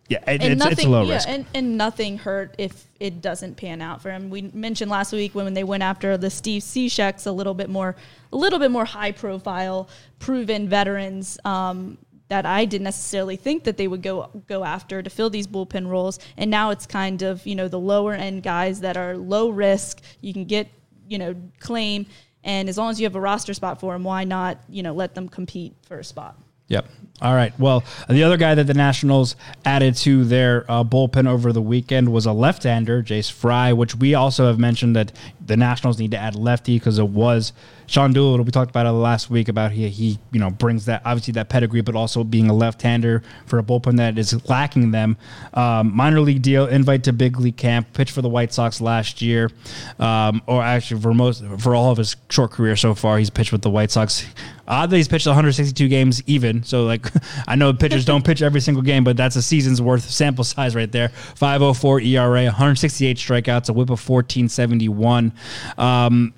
yeah, 0.07 0.19
it, 0.29 0.41
and 0.41 0.53
it's, 0.53 0.59
nothing, 0.59 0.71
it's 0.73 0.85
a 0.85 0.89
low 0.89 1.03
yeah, 1.03 1.13
risk. 1.15 1.29
And, 1.29 1.45
and 1.53 1.77
nothing 1.77 2.19
hurt 2.19 2.53
if 2.59 2.85
it 2.99 3.21
doesn't 3.21 3.55
pan 3.55 3.81
out 3.81 4.01
for 4.01 4.11
him. 4.11 4.29
We 4.29 4.43
mentioned 4.53 4.91
last 4.91 5.11
week 5.11 5.33
when, 5.33 5.45
when 5.45 5.55
they 5.55 5.63
went 5.63 5.81
after 5.81 6.15
the 6.17 6.29
Steve 6.29 6.61
Cisheks, 6.61 7.25
a 7.25 7.31
little 7.31 7.55
bit 7.55 7.69
more, 7.69 7.95
a 8.31 8.37
little 8.37 8.59
bit 8.59 8.69
more 8.69 8.85
high 8.85 9.11
profile, 9.11 9.89
proven 10.19 10.69
veterans 10.69 11.39
um, 11.43 11.97
that 12.27 12.45
I 12.45 12.65
didn't 12.65 12.83
necessarily 12.83 13.35
think 13.35 13.63
that 13.63 13.77
they 13.77 13.87
would 13.87 14.03
go 14.03 14.29
go 14.47 14.63
after 14.63 15.01
to 15.01 15.09
fill 15.09 15.29
these 15.29 15.47
bullpen 15.47 15.87
roles. 15.87 16.19
And 16.37 16.51
now 16.51 16.69
it's 16.69 16.85
kind 16.85 17.21
of 17.23 17.45
you 17.45 17.55
know 17.55 17.67
the 17.67 17.79
lower 17.79 18.13
end 18.13 18.43
guys 18.43 18.81
that 18.81 18.97
are 18.97 19.17
low 19.17 19.49
risk. 19.49 20.01
You 20.21 20.33
can 20.33 20.45
get 20.45 20.67
you 21.07 21.17
know 21.17 21.35
claim, 21.59 22.05
and 22.43 22.69
as 22.69 22.77
long 22.77 22.91
as 22.91 22.99
you 22.99 23.05
have 23.05 23.15
a 23.15 23.19
roster 23.19 23.53
spot 23.55 23.79
for 23.79 23.93
them, 23.93 24.03
why 24.03 24.23
not 24.23 24.59
you 24.69 24.83
know 24.83 24.93
let 24.93 25.15
them 25.15 25.29
compete 25.29 25.73
for 25.87 25.99
a 25.99 26.03
spot. 26.03 26.37
Yep. 26.67 26.87
All 27.21 27.33
right. 27.33 27.57
Well, 27.57 27.83
the 28.09 28.23
other 28.23 28.35
guy 28.35 28.55
that 28.55 28.67
the 28.67 28.73
Nationals 28.73 29.37
added 29.63 29.95
to 29.97 30.25
their 30.25 30.69
uh, 30.69 30.83
bullpen 30.83 31.27
over 31.27 31.53
the 31.53 31.61
weekend 31.61 32.11
was 32.11 32.25
a 32.25 32.33
left-hander, 32.33 33.01
Jace 33.03 33.31
Fry, 33.31 33.71
which 33.71 33.95
we 33.95 34.15
also 34.15 34.47
have 34.47 34.59
mentioned 34.59 34.97
that 34.97 35.13
the 35.45 35.55
Nationals 35.55 35.97
need 35.97 36.11
to 36.11 36.17
add 36.17 36.35
lefty 36.35 36.77
because 36.77 36.99
it 36.99 37.07
was 37.07 37.53
Sean 37.87 38.13
Doolittle. 38.13 38.43
We 38.43 38.51
talked 38.51 38.71
about 38.71 38.85
it 38.85 38.91
last 38.91 39.29
week 39.29 39.47
about 39.47 39.71
he 39.71 39.87
he 39.89 40.19
you 40.31 40.39
know 40.39 40.49
brings 40.49 40.85
that 40.85 41.03
obviously 41.05 41.33
that 41.33 41.49
pedigree, 41.49 41.81
but 41.81 41.95
also 41.95 42.23
being 42.23 42.49
a 42.49 42.53
left-hander 42.53 43.23
for 43.45 43.59
a 43.59 43.63
bullpen 43.63 43.97
that 43.97 44.17
is 44.17 44.47
lacking 44.49 44.91
them. 44.91 45.17
Um, 45.53 45.95
minor 45.95 46.19
league 46.19 46.41
deal, 46.41 46.65
invite 46.67 47.03
to 47.03 47.13
big 47.13 47.39
league 47.39 47.57
camp, 47.57 47.93
pitched 47.93 48.11
for 48.11 48.21
the 48.21 48.29
White 48.29 48.53
Sox 48.53 48.81
last 48.81 49.21
year, 49.21 49.51
um, 49.99 50.41
or 50.47 50.61
actually 50.63 51.01
for 51.01 51.13
most 51.13 51.43
for 51.59 51.75
all 51.75 51.91
of 51.91 51.97
his 51.97 52.15
short 52.29 52.51
career 52.51 52.75
so 52.75 52.93
far, 52.93 53.17
he's 53.17 53.29
pitched 53.29 53.51
with 53.51 53.61
the 53.61 53.69
White 53.69 53.91
Sox. 53.91 54.25
Odd 54.67 54.89
that 54.89 54.97
he's 54.97 55.07
pitched 55.07 55.27
162 55.27 55.87
games 55.87 56.23
even. 56.25 56.63
So 56.63 56.85
like 56.85 57.04
I 57.47 57.55
know 57.55 57.73
pitchers 57.73 58.05
don't 58.05 58.23
pitch 58.23 58.41
every 58.41 58.61
single 58.61 58.83
game, 58.83 59.03
but 59.03 59.17
that's 59.17 59.35
a 59.35 59.41
season's 59.41 59.81
worth 59.81 60.09
sample 60.09 60.43
size 60.43 60.75
right 60.75 60.91
there. 60.91 61.09
504 61.09 62.01
ERA, 62.01 62.43
168 62.45 63.17
strikeouts, 63.17 63.69
a 63.69 63.73
whip 63.73 63.89
of 63.89 64.07
1471. 64.07 65.33
Um, 65.77 66.33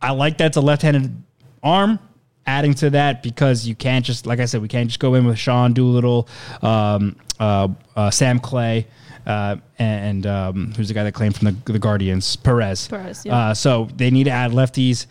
I 0.00 0.12
like 0.12 0.38
that's 0.38 0.56
a 0.56 0.60
left-handed 0.60 1.22
arm. 1.62 1.98
Adding 2.46 2.74
to 2.74 2.90
that 2.90 3.22
because 3.22 3.66
you 3.66 3.76
can't 3.76 4.04
just 4.04 4.26
like 4.26 4.40
I 4.40 4.46
said, 4.46 4.62
we 4.62 4.66
can't 4.66 4.88
just 4.88 4.98
go 4.98 5.14
in 5.14 5.24
with 5.24 5.38
Sean 5.38 5.72
Doolittle, 5.72 6.26
um, 6.62 7.14
uh, 7.38 7.68
uh, 7.94 8.10
Sam 8.10 8.40
Clay, 8.40 8.86
uh, 9.26 9.56
and 9.78 10.26
um, 10.26 10.72
who's 10.76 10.88
the 10.88 10.94
guy 10.94 11.04
that 11.04 11.12
claimed 11.12 11.36
from 11.36 11.54
the, 11.64 11.72
the 11.72 11.78
Guardians, 11.78 12.36
Perez. 12.36 12.88
Perez, 12.88 13.24
yeah. 13.24 13.36
Uh, 13.36 13.54
so 13.54 13.88
they 13.94 14.10
need 14.10 14.24
to 14.24 14.30
add 14.30 14.52
lefties. 14.52 15.06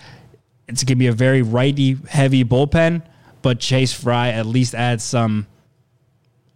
It's 0.68 0.84
going 0.84 0.88
to 0.88 0.96
be 0.96 1.08
a 1.08 1.14
very 1.14 1.42
righty 1.42 1.98
heavy 2.10 2.44
bullpen, 2.44 3.04
but 3.42 3.60
Jace 3.60 3.94
Fry 3.96 4.30
at 4.30 4.46
least 4.46 4.76
adds 4.76 5.04
some 5.04 5.48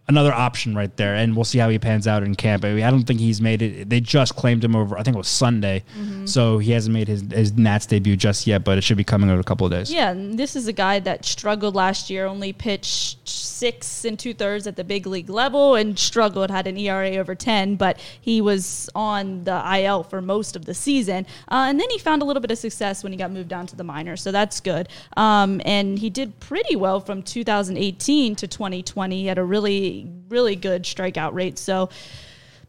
another 0.06 0.32
option 0.32 0.74
right 0.74 0.94
there, 0.96 1.14
and 1.14 1.34
we'll 1.34 1.44
see 1.46 1.58
how 1.58 1.68
he 1.70 1.78
pans 1.78 2.06
out 2.06 2.22
in 2.22 2.34
camp. 2.34 2.64
I, 2.64 2.72
mean, 2.74 2.84
I 2.84 2.90
don't 2.90 3.04
think 3.04 3.20
he's 3.20 3.40
made 3.40 3.62
it. 3.62 3.88
They 3.88 4.00
just 4.00 4.36
claimed 4.36 4.62
him 4.62 4.76
over. 4.76 4.98
I 4.98 5.02
think 5.02 5.14
it 5.14 5.18
was 5.18 5.28
Sunday, 5.28 5.82
Mm-hmm. 5.98 6.26
so 6.26 6.58
he 6.58 6.72
hasn't 6.72 6.92
made 6.92 7.08
his 7.08 7.22
his 7.32 7.52
Nats 7.54 7.86
debut 7.86 8.16
just 8.16 8.46
yet, 8.46 8.64
but 8.64 8.76
it 8.78 8.82
should 8.84 8.96
be 8.98 9.04
coming 9.04 9.30
in 9.30 9.38
a 9.38 9.42
couple 9.44 9.66
of 9.66 9.72
days. 9.72 9.92
Yeah, 9.92 10.10
and 10.10 10.38
this 10.38 10.56
is 10.56 10.66
a 10.68 10.72
guy 10.72 10.98
that 11.00 11.24
struggled 11.24 11.74
last 11.74 12.10
year, 12.10 12.26
only 12.26 12.52
pitched 12.52 13.28
six 13.28 14.04
and 14.04 14.18
two 14.18 14.34
thirds 14.34 14.66
at 14.66 14.76
the 14.76 14.84
big 14.84 15.06
league 15.06 15.30
level 15.30 15.74
and 15.76 15.98
struggled, 15.98 16.50
had 16.50 16.66
an 16.66 16.76
ERA 16.76 17.16
over 17.16 17.34
10, 17.34 17.76
but 17.76 17.98
he 18.20 18.40
was 18.40 18.90
on 18.94 19.44
the 19.44 19.78
IL 19.78 20.02
for 20.02 20.20
most 20.20 20.56
of 20.56 20.64
the 20.64 20.74
season. 20.74 21.24
Uh, 21.48 21.66
and 21.68 21.78
then 21.80 21.88
he 21.90 21.98
found 21.98 22.20
a 22.20 22.24
little 22.24 22.40
bit 22.42 22.50
of 22.50 22.58
success 22.58 23.02
when 23.02 23.12
he 23.12 23.16
got 23.16 23.30
moved 23.30 23.48
down 23.48 23.66
to 23.66 23.76
the 23.76 23.84
minors, 23.84 24.20
so 24.20 24.32
that's 24.32 24.60
good. 24.60 24.88
Um, 25.16 25.60
and 25.64 25.98
he 25.98 26.10
did 26.10 26.38
pretty 26.40 26.74
well 26.76 27.00
from 27.00 27.22
2018 27.22 28.34
to 28.36 28.46
2020. 28.48 29.20
He 29.20 29.26
had 29.26 29.38
a 29.38 29.44
really, 29.44 29.93
really 30.28 30.56
good 30.56 30.84
strikeout 30.84 31.32
rate. 31.34 31.58
So, 31.58 31.90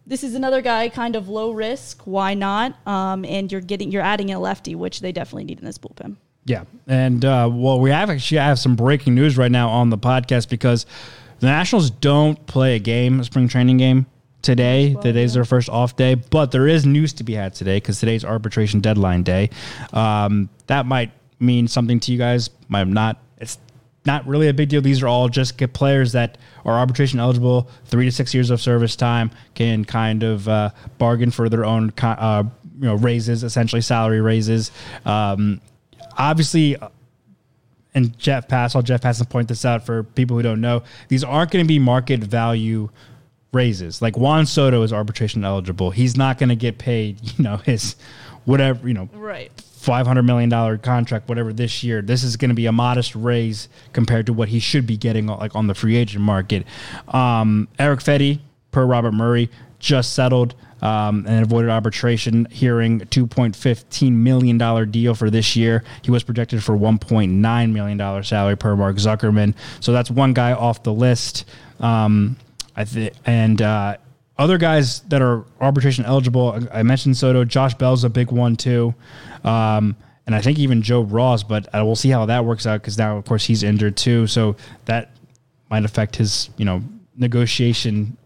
this 0.08 0.24
is 0.24 0.36
another 0.36 0.62
guy 0.62 0.90
kind 0.90 1.16
of 1.16 1.30
low 1.30 1.52
risk. 1.52 2.04
Why 2.04 2.36
not? 2.36 2.76
Um, 2.88 3.26
and 3.26 3.52
you're 3.52 3.62
getting 3.62 3.92
you're 3.92 4.04
adding 4.04 4.32
a 4.32 4.40
lefty, 4.40 4.76
which 4.76 5.00
they 5.00 5.12
definitely 5.12 5.46
need 5.46 5.60
in 5.60 5.66
this 5.66 5.78
bullpen. 5.78 6.18
Yeah, 6.46 6.66
and 6.88 7.26
uh, 7.26 7.50
well, 7.52 7.80
we 7.80 7.90
have 7.90 8.10
actually 8.10 8.40
I 8.40 8.46
have 8.46 8.60
some 8.60 8.76
breaking 8.76 9.16
news 9.16 9.38
right 9.38 9.52
now 9.52 9.70
on 9.70 9.90
the 9.90 9.98
podcast 9.98 10.50
because 10.50 10.86
the 11.40 11.48
Nationals 11.48 11.90
don't 11.90 12.46
play 12.46 12.76
a 12.76 12.80
game, 12.80 13.20
a 13.20 13.24
spring 13.24 13.48
training 13.48 13.78
game 13.78 14.06
today. 14.44 14.96
Today's 15.02 15.34
their 15.34 15.44
first 15.44 15.70
off 15.70 15.96
day, 15.96 16.14
but 16.14 16.52
there 16.52 16.68
is 16.68 16.86
news 16.86 17.14
to 17.14 17.24
be 17.24 17.34
had 17.34 17.56
today 17.56 17.78
because 17.78 18.00
today's 18.00 18.24
arbitration 18.24 18.80
deadline 18.80 19.24
day. 19.24 19.50
Um, 19.92 20.50
that 20.68 20.86
might 20.86 21.12
mean 21.40 21.68
something 21.68 22.00
to 22.02 22.12
you 22.12 22.18
guys, 22.18 22.52
might 22.70 22.88
not. 22.88 23.22
Not 24.06 24.28
really 24.28 24.48
a 24.48 24.54
big 24.54 24.70
deal. 24.70 24.82
These 24.82 25.02
are 25.02 25.08
all 25.08 25.30
just 25.30 25.58
players 25.74 26.12
that 26.12 26.38
are 26.64 26.78
arbitration 26.78 27.20
eligible, 27.20 27.70
three 27.86 28.06
to 28.06 28.12
six 28.12 28.34
years 28.34 28.50
of 28.50 28.62
service 28.62 28.96
time, 28.96 29.32
can 29.56 29.84
kind 29.84 30.24
of 30.24 30.48
uh, 30.48 30.70
bargain 30.98 31.32
for 31.32 31.50
their 31.50 31.66
own 31.66 31.92
uh, 32.02 32.44
you 32.80 32.86
know 32.86 32.96
raises, 32.96 33.44
essentially 33.44 33.82
salary 33.82 34.22
raises. 34.22 34.72
Um, 35.06 35.62
obviously, 36.18 36.78
and 37.96 38.18
Jeff 38.20 38.48
Passan, 38.48 38.76
I'll 38.76 38.82
Jeff 38.82 39.02
Passan 39.02 39.28
point 39.30 39.48
this 39.48 39.66
out 39.66 39.86
for 39.86 40.04
people 40.04 40.36
who 40.36 40.44
don't 40.44 40.62
know, 40.62 40.84
these 41.08 41.24
aren't 41.24 41.50
going 41.52 41.64
to 41.64 41.68
be 41.68 41.80
market 41.80 42.20
value 42.20 42.90
raises. 43.54 44.02
Like 44.02 44.18
Juan 44.18 44.46
Soto 44.46 44.84
is 44.84 44.94
arbitration 44.94 45.44
eligible. 45.46 45.90
He's 45.92 46.16
not 46.16 46.38
going 46.38 46.50
to 46.50 46.56
get 46.56 46.78
paid, 46.78 47.18
you 47.38 47.44
know, 47.44 47.58
his 47.58 47.96
whatever, 48.44 48.88
you 48.88 48.94
know, 48.94 49.10
Right. 49.14 49.52
Five 49.86 50.08
hundred 50.08 50.24
million 50.24 50.50
dollar 50.50 50.80
contract, 50.80 51.30
whatever 51.30 51.54
this 51.54 51.84
year. 51.84 52.02
This 52.02 52.24
is 52.24 52.38
going 52.38 52.50
to 52.50 52.56
be 52.56 52.66
a 52.66 52.72
modest 52.72 53.14
raise 53.14 53.70
compared 53.94 54.26
to 54.26 54.34
what 54.34 54.50
he 54.50 54.58
should 54.58 54.88
be 54.88 54.98
getting, 54.98 55.28
like 55.28 55.56
on 55.56 55.68
the 55.68 55.76
free 55.76 55.96
agent 55.96 56.24
market. 56.24 56.66
Um, 57.08 57.68
Erick 57.78 58.00
Fedde, 58.00 58.40
per 58.72 58.84
Robert 58.84 59.12
Murray, 59.12 59.52
just 59.78 60.14
settled 60.14 60.56
um, 60.82 61.26
and 61.28 61.46
avoided 61.46 61.70
arbitration, 61.70 62.48
hearing 62.50 63.02
two 63.12 63.28
point 63.28 63.56
fifteen 63.56 64.24
million 64.24 64.58
dollar 64.58 64.88
deal 64.88 65.14
for 65.14 65.30
this 65.30 65.56
year. 65.56 65.84
He 66.02 66.10
was 66.10 66.24
projected 66.24 66.64
for 66.64 66.76
one 66.76 66.98
point 66.98 67.32
nine 67.34 67.72
million 67.72 68.00
dollar 68.00 68.24
salary 68.24 68.58
per 68.58 68.76
Mark 68.76 68.96
Zuckerman. 68.96 69.54
So 69.82 69.92
that's 69.92 70.10
one 70.10 70.34
guy 70.34 70.54
off 70.54 70.82
the 70.82 70.94
list. 70.94 71.46
Um, 71.80 72.38
I 72.76 72.86
think 72.86 73.14
and. 73.24 73.62
Uh, 73.62 73.98
other 74.38 74.58
guys 74.58 75.02
that 75.02 75.22
are 75.22 75.46
arbitration 75.62 76.06
eligible, 76.06 76.60
I 76.72 76.84
mentioned 76.84 77.18
Soto. 77.18 77.46
Josh 77.46 77.74
Bell's 77.76 78.04
a 78.04 78.10
big 78.10 78.32
one 78.32 78.56
too, 78.56 78.94
um, 79.44 79.96
and 80.26 80.36
I 80.36 80.42
think 80.42 80.60
even 80.60 80.82
Joe 80.82 81.02
Ross. 81.02 81.44
But 81.44 81.68
we'll 81.74 81.96
see 81.96 82.10
how 82.10 82.26
that 82.26 82.46
works 82.46 82.66
out 82.66 82.82
because 82.82 82.98
now, 82.98 83.18
of 83.18 83.26
course, 83.26 83.46
he's 83.46 83.64
injured 83.64 83.96
too, 83.98 84.28
so 84.28 84.56
that 84.86 85.12
might 85.70 85.86
affect 85.86 86.16
his, 86.16 86.50
you 86.58 86.66
know, 86.66 86.82
negotiation 87.16 88.18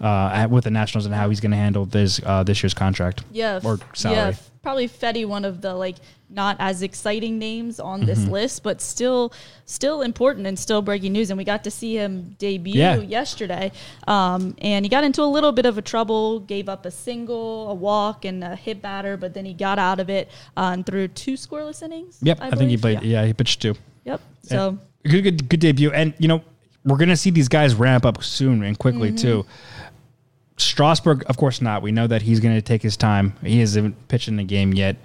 uh, 0.00 0.30
at- 0.32 0.50
with 0.50 0.64
the 0.64 0.70
Nationals 0.70 1.06
and 1.06 1.14
how 1.14 1.28
he's 1.28 1.40
going 1.40 1.50
to 1.52 1.56
handle 1.56 1.84
this 1.86 2.20
uh, 2.24 2.42
this 2.42 2.62
year's 2.62 2.74
contract. 2.74 3.22
Yeah, 3.32 3.60
or 3.64 3.78
salary. 3.94 4.18
Yeah, 4.32 4.36
probably 4.62 4.88
Fedde, 4.88 5.26
one 5.26 5.44
of 5.44 5.60
the 5.60 5.74
like 5.74 5.96
not 6.34 6.56
as 6.60 6.80
exciting 6.82 7.38
names 7.38 7.78
on 7.78 8.06
this 8.06 8.20
Mm-hmm. 8.20 8.30
list, 8.30 8.62
but 8.62 8.80
still, 8.80 9.34
still 9.66 10.00
important 10.00 10.46
and 10.46 10.58
still 10.58 10.80
breaking 10.80 11.12
news. 11.12 11.28
And 11.30 11.36
we 11.36 11.44
got 11.44 11.62
to 11.64 11.70
see 11.70 11.94
him 11.94 12.34
debut 12.38 12.72
Yeah. 12.80 12.96
yesterday, 12.96 13.70
um, 14.06 14.56
and 14.62 14.82
he 14.84 14.88
got 14.88 15.04
into 15.04 15.20
a 15.22 15.28
little 15.28 15.52
bit 15.52 15.66
of 15.66 15.76
a 15.76 15.82
trouble. 15.82 16.40
Gave 16.40 16.70
up 16.70 16.86
a 16.86 16.90
single, 16.90 17.68
a 17.70 17.74
walk, 17.74 18.24
and 18.24 18.42
a 18.42 18.56
hit 18.56 18.80
batter, 18.80 19.18
but 19.18 19.34
then 19.34 19.44
he 19.44 19.52
got 19.52 19.78
out 19.78 20.00
of 20.00 20.08
it 20.08 20.30
uh, 20.56 20.70
and 20.72 20.86
threw 20.86 21.06
two 21.06 21.34
scoreless 21.34 21.82
innings. 21.82 22.18
Yep, 22.22 22.38
I, 22.40 22.50
think 22.52 22.70
he 22.70 22.78
played. 22.78 23.02
Yeah. 23.02 23.26
he 23.26 23.34
pitched 23.34 23.60
two. 23.60 23.74
Yep. 24.04 24.20
So 24.44 24.78
good, 25.04 25.22
good, 25.22 25.48
good 25.50 25.60
debut. 25.60 25.92
And 25.92 26.14
you 26.18 26.28
know, 26.28 26.42
we're 26.84 26.96
gonna 26.96 27.16
see 27.16 27.30
these 27.30 27.48
guys 27.48 27.74
ramp 27.74 28.04
up 28.06 28.22
soon 28.24 28.62
and 28.62 28.78
quickly 28.78 29.08
Mm-hmm. 29.08 29.16
too. 29.16 29.46
Strasburg, 30.58 31.24
of 31.28 31.36
course 31.36 31.60
not. 31.60 31.82
We 31.82 31.92
know 31.92 32.06
that 32.06 32.22
he's 32.22 32.38
going 32.38 32.54
to 32.54 32.62
take 32.62 32.82
his 32.82 32.96
time. 32.96 33.34
He 33.42 33.60
hasn't 33.60 34.08
pitched 34.08 34.28
in 34.28 34.36
the 34.36 34.44
game 34.44 34.72
yet. 34.74 34.96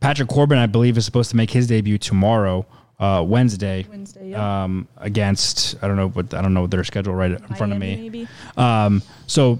Patrick 0.00 0.28
Corbin, 0.28 0.58
I 0.58 0.66
believe, 0.66 0.96
is 0.96 1.04
supposed 1.04 1.30
to 1.30 1.36
make 1.36 1.50
his 1.50 1.66
debut 1.68 1.98
tomorrow, 1.98 2.66
uh, 2.98 3.22
Wednesday. 3.26 3.86
Wednesday, 3.88 4.30
yeah. 4.30 4.64
Um, 4.64 4.88
against 4.96 5.76
I 5.82 5.86
don't 5.86 5.96
know 5.96 6.08
what 6.08 6.34
I 6.34 6.42
don't 6.42 6.54
know 6.54 6.66
their 6.66 6.82
schedule 6.82 7.14
right 7.14 7.30
in 7.30 7.54
front 7.56 7.72
of 7.72 7.78
me. 7.78 7.96
maybe. 7.96 8.28
Um, 8.56 9.02
so, 9.26 9.58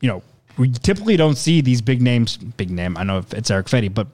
you 0.00 0.08
know, 0.08 0.22
we 0.56 0.70
typically 0.70 1.16
don't 1.16 1.36
see 1.36 1.60
these 1.60 1.82
big 1.82 2.00
names, 2.00 2.36
big 2.36 2.70
name. 2.70 2.96
I 2.96 3.02
know 3.04 3.18
if 3.18 3.34
it's 3.34 3.50
Erick 3.50 3.66
Fedde, 3.66 3.92
but 3.92 4.06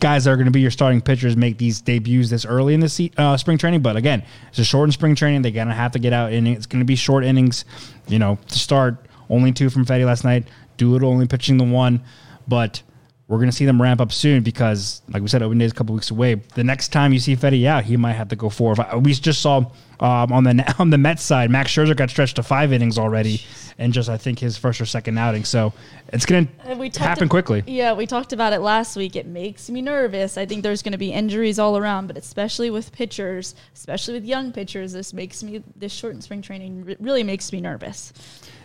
guys 0.00 0.24
that 0.24 0.30
are 0.30 0.36
going 0.36 0.46
to 0.46 0.52
be 0.52 0.60
your 0.60 0.70
starting 0.70 1.00
pitchers 1.00 1.36
make 1.36 1.58
these 1.58 1.80
debuts 1.80 2.30
this 2.30 2.44
early 2.44 2.74
in 2.74 2.80
the 2.80 2.88
se- 2.88 3.12
uh, 3.16 3.36
spring 3.36 3.58
training. 3.58 3.80
But 3.80 3.96
again, 3.96 4.22
it's 4.50 4.58
a 4.58 4.64
shortened 4.64 4.94
spring 4.94 5.14
training. 5.14 5.42
They're 5.42 5.52
going 5.52 5.68
to 5.68 5.74
have 5.74 5.92
to 5.92 5.98
get 5.98 6.12
out 6.12 6.32
innings. 6.32 6.58
It's 6.58 6.66
going 6.66 6.80
to 6.80 6.86
be 6.86 6.96
short 6.96 7.24
innings, 7.24 7.64
you 8.08 8.18
know, 8.18 8.38
to 8.48 8.58
start. 8.58 9.06
Only 9.30 9.52
two 9.52 9.70
from 9.70 9.86
Fedde 9.86 10.04
last 10.04 10.24
night. 10.24 10.48
Doolittle 10.76 11.10
only 11.10 11.26
pitching 11.26 11.56
the 11.56 11.64
one, 11.64 12.02
but 12.46 12.82
we're 13.28 13.38
going 13.38 13.48
to 13.48 13.56
see 13.56 13.64
them 13.64 13.80
ramp 13.80 14.00
up 14.00 14.12
soon 14.12 14.42
because, 14.42 15.00
like 15.08 15.22
we 15.22 15.28
said, 15.28 15.42
open 15.42 15.56
day 15.56 15.64
is 15.64 15.72
a 15.72 15.74
couple 15.74 15.94
weeks 15.94 16.10
away. 16.10 16.34
The 16.34 16.64
next 16.64 16.88
time 16.88 17.14
you 17.14 17.18
see 17.18 17.34
Fedde 17.34 17.64
out, 17.66 17.84
he 17.84 17.96
might 17.96 18.12
have 18.12 18.28
to 18.28 18.36
go 18.36 18.50
four. 18.50 18.74
We 19.00 19.14
just 19.14 19.40
saw 19.40 19.70
um, 20.02 20.32
on 20.32 20.44
the 20.44 20.74
on 20.78 20.90
the 20.90 20.98
Mets 20.98 21.22
side, 21.22 21.50
Max 21.50 21.70
Scherzer 21.70 21.96
got 21.96 22.10
stretched 22.10 22.36
to 22.36 22.42
five 22.42 22.72
innings 22.72 22.98
already, 22.98 23.40
and 23.78 23.92
just 23.92 24.08
I 24.08 24.16
think 24.18 24.38
his 24.40 24.58
first 24.58 24.80
or 24.80 24.84
second 24.86 25.16
outing. 25.16 25.44
So 25.44 25.72
it's 26.12 26.26
going 26.26 26.48
to 26.92 27.00
happen 27.00 27.24
ab- 27.24 27.30
quickly. 27.30 27.62
Yeah, 27.66 27.92
we 27.94 28.06
talked 28.06 28.32
about 28.32 28.52
it 28.52 28.58
last 28.60 28.96
week. 28.96 29.16
It 29.16 29.26
makes 29.26 29.70
me 29.70 29.80
nervous. 29.80 30.36
I 30.36 30.44
think 30.44 30.62
there's 30.62 30.82
going 30.82 30.92
to 30.92 30.98
be 30.98 31.12
injuries 31.12 31.58
all 31.58 31.78
around, 31.78 32.08
but 32.08 32.16
especially 32.18 32.68
with 32.70 32.92
pitchers, 32.92 33.54
especially 33.74 34.14
with 34.14 34.24
young 34.24 34.52
pitchers, 34.52 34.92
this 34.92 35.14
makes 35.14 35.42
me 35.42 35.62
this 35.76 35.92
shortened 35.92 36.24
spring 36.24 36.42
training 36.42 36.84
re- 36.84 36.96
really 37.00 37.22
makes 37.22 37.52
me 37.52 37.60
nervous. 37.60 38.12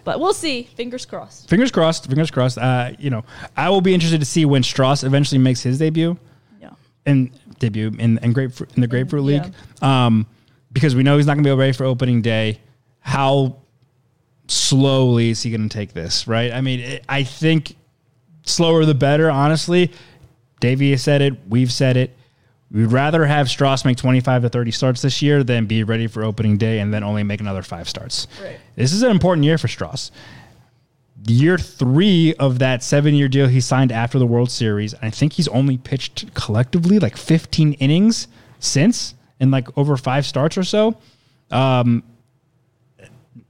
But 0.04 0.20
we'll 0.20 0.34
see. 0.34 0.64
Fingers 0.64 1.06
crossed. 1.06 1.50
Fingers 1.50 1.72
crossed. 1.72 2.08
Fingers 2.08 2.32
crossed. 2.32 2.58
Uh, 2.58 2.92
you 2.98 3.10
know, 3.10 3.24
I 3.56 3.70
will 3.70 3.82
be 3.82 3.94
interested 3.94 4.20
to 4.22 4.26
see 4.26 4.46
when 4.46 4.62
Stras 4.64 5.04
eventually 5.04 5.38
makes 5.40 5.62
his 5.62 5.78
debut. 5.80 6.18
Yeah. 6.62 6.72
in 7.06 7.32
debut 7.60 7.92
in, 8.00 8.18
in 8.20 8.34
grapefruit 8.34 8.70
in 8.76 8.82
the 8.82 8.88
grapefruit 8.88 9.24
Yeah. 9.26 9.44
league 9.44 9.54
um, 9.84 10.26
because 10.72 10.96
we 10.96 11.04
know 11.04 11.18
he's 11.18 11.26
not 11.26 11.34
going 11.34 11.44
to 11.44 11.50
be 11.50 11.56
ready 11.56 11.74
for 11.74 11.86
opening 11.86 12.22
day. 12.22 12.60
How 13.00 13.58
slowly 14.48 15.30
is 15.30 15.44
he 15.44 15.50
going 15.50 15.68
to 15.68 15.76
take 15.76 15.94
this? 15.94 16.28
Right? 16.28 16.52
I 16.52 16.62
mean, 16.62 16.80
it, 16.80 17.06
I 17.08 17.24
think 17.24 17.76
slower 18.44 18.86
the 18.86 18.96
better. 18.96 19.30
Honestly, 19.30 19.92
Davey 20.60 20.92
has 20.92 21.04
said 21.04 21.22
it. 21.22 21.34
We've 21.48 21.72
said 21.72 21.98
it. 21.98 22.16
We'd 22.70 22.92
rather 22.92 23.26
have 23.26 23.48
Stras 23.48 23.86
make 23.86 23.96
25 23.96 24.42
to 24.42 24.50
30 24.50 24.72
starts 24.72 25.02
this 25.02 25.22
year 25.22 25.42
than 25.42 25.68
be 25.68 25.84
ready 25.84 26.08
for 26.08 26.24
opening 26.24 26.58
day 26.58 26.80
and 26.80 26.94
then 26.94 27.02
only 27.02 27.24
make 27.24 27.40
another 27.40 27.62
five 27.62 27.88
starts. 27.88 28.28
Right. 28.44 28.60
This 28.76 28.92
is 28.92 29.04
an 29.04 29.12
important 29.12 29.46
year 29.46 29.58
for 29.58 29.68
Stras 29.68 30.12
year 31.26 31.58
three 31.58 32.34
of 32.36 32.60
that 32.60 32.84
seven 32.84 33.14
year 33.14 33.28
deal 33.28 33.48
he 33.48 33.62
signed 33.62 33.92
after 33.92 34.20
the 34.20 34.28
World 34.28 34.52
Series. 34.52 34.94
I 35.02 35.10
think 35.10 35.34
he's 35.34 35.48
only 35.50 35.78
pitched 35.78 36.34
collectively 36.34 37.00
like 37.00 37.18
15 37.18 37.74
innings 37.74 38.28
since 38.60 39.16
in 39.40 39.52
like 39.52 39.76
over 39.78 39.98
five 39.98 40.26
starts 40.26 40.58
or 40.58 40.64
so. 40.64 40.98
Um, 41.52 42.04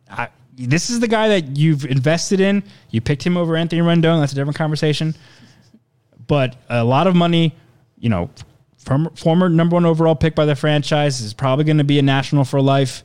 I, 0.09 0.29
this 0.55 0.89
is 0.89 0.99
the 0.99 1.07
guy 1.07 1.29
that 1.29 1.57
you've 1.57 1.85
invested 1.85 2.39
in. 2.39 2.63
You 2.89 3.01
picked 3.01 3.23
him 3.23 3.37
over 3.37 3.55
Anthony 3.55 3.81
Rendon. 3.81 4.19
That's 4.19 4.31
a 4.31 4.35
different 4.35 4.57
conversation. 4.57 5.15
But 6.25 6.55
a 6.69 6.83
lot 6.83 7.07
of 7.07 7.15
money, 7.15 7.55
you 7.97 8.09
know, 8.09 8.29
from 8.77 9.09
former 9.15 9.49
number 9.49 9.75
one 9.75 9.85
overall 9.85 10.15
pick 10.15 10.35
by 10.35 10.45
the 10.45 10.55
franchise 10.55 11.21
is 11.21 11.33
probably 11.33 11.65
going 11.65 11.77
to 11.77 11.83
be 11.83 11.99
a 11.99 12.01
national 12.01 12.45
for 12.45 12.61
life 12.61 13.03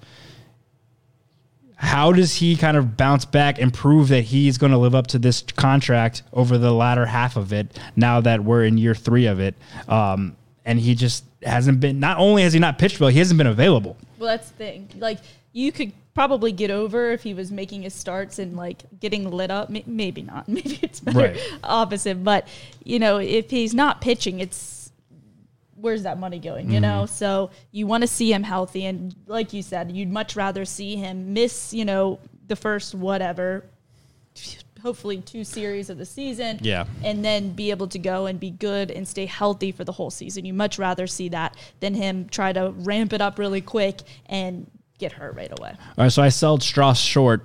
how 1.83 2.13
does 2.13 2.35
he 2.35 2.55
kind 2.55 2.77
of 2.77 2.97
bounce 2.97 3.25
back 3.25 3.61
and 3.61 3.75
prove 3.75 4.07
that 4.09 4.23
he's 4.23 4.57
going 4.57 4.71
to 4.71 4.79
live 4.79 4.95
up 4.95 5.09
to 5.09 5.19
this 5.19 5.43
contract 5.43 6.23
over 6.33 6.57
the 6.57 6.73
latter 6.73 7.05
half 7.05 7.37
of 7.37 7.53
it 7.53 7.77
now 7.97 8.21
that 8.21 8.45
we're 8.45 8.65
in 8.65 8.79
year 8.79 8.95
three 8.95 9.27
of 9.27 9.41
it 9.41 9.57
um, 9.89 10.37
and 10.65 10.79
he 10.79 10.95
just 10.95 11.25
hasn't 11.45 11.81
been 11.81 12.01
not 12.01 12.19
only 12.19 12.43
has 12.43 12.53
he 12.53 12.59
not 12.59 12.79
pitched 12.79 13.01
well 13.01 13.11
he 13.11 13.19
hasn't 13.19 13.39
been 13.39 13.47
available 13.47 13.97
Well, 14.19 14.29
that's 14.29 14.51
the 14.51 14.57
thing. 14.57 14.89
Like 14.99 15.19
you 15.53 15.73
could 15.73 15.93
probably 16.15 16.53
get 16.53 16.71
over 16.71 17.13
if 17.13 17.23
he 17.23 17.35
was 17.35 17.51
making 17.51 17.83
his 17.83 17.95
starts 17.95 18.39
and 18.39 18.57
like 18.57 18.83
getting 19.01 19.31
lit 19.31 19.51
up. 19.51 19.71
Maybe 19.71 20.23
not. 20.23 20.49
Maybe 20.57 20.79
it's 20.83 21.01
better 21.01 21.19
Right. 21.19 21.41
opposite. 21.65 22.23
But 22.23 22.49
you 22.85 22.99
know, 22.99 23.19
if 23.19 23.51
he's 23.51 23.75
not 23.75 24.01
pitching, 24.01 24.41
it's 24.41 24.93
where's 25.77 26.05
that 26.05 26.19
money 26.19 26.39
going? 26.39 26.67
You 26.69 26.75
mm-hmm. 26.75 26.83
know. 26.83 27.07
So 27.07 27.51
you 27.71 27.87
want 27.87 28.03
to 28.03 28.07
see 28.07 28.33
him 28.33 28.43
healthy, 28.43 28.87
and 28.87 29.15
like 29.27 29.53
you 29.53 29.63
said, 29.63 29.91
you'd 29.93 30.11
much 30.11 30.37
rather 30.37 30.65
see 30.65 30.97
him 30.97 31.33
miss. 31.33 31.73
You 31.75 31.85
know. 31.85 32.19
the 32.49 32.57
first 32.57 32.95
whatever, 32.95 33.65
hopefully 34.83 35.21
two 35.21 35.45
series 35.45 35.89
of 35.91 35.99
the 35.99 36.05
season. 36.05 36.59
Yeah. 36.61 36.87
And 37.03 37.25
then 37.25 37.51
be 37.51 37.71
able 37.71 37.89
to 37.89 37.99
go 37.99 38.27
and 38.27 38.39
be 38.39 38.51
good 38.51 38.91
and 38.91 39.07
stay 39.07 39.27
healthy 39.27 39.73
for 39.73 39.85
the 39.85 39.93
whole 39.93 40.11
season. 40.11 40.45
You 40.45 40.53
much 40.53 40.79
rather 40.79 41.07
see 41.07 41.29
that 41.31 41.57
than 41.81 41.95
him 41.95 42.29
try 42.29 42.53
to 42.53 42.73
ramp 42.79 43.13
it 43.13 43.21
up 43.21 43.39
really 43.39 43.61
quick 43.61 44.01
and 44.27 44.71
get 44.99 45.13
hurt 45.13 45.35
right 45.35 45.53
away. 45.59 45.71
All 45.81 46.05
right, 46.05 46.13
so 46.13 46.23
I 46.23 46.29
sold 46.29 46.61
Stras 46.61 46.97
short. 47.05 47.43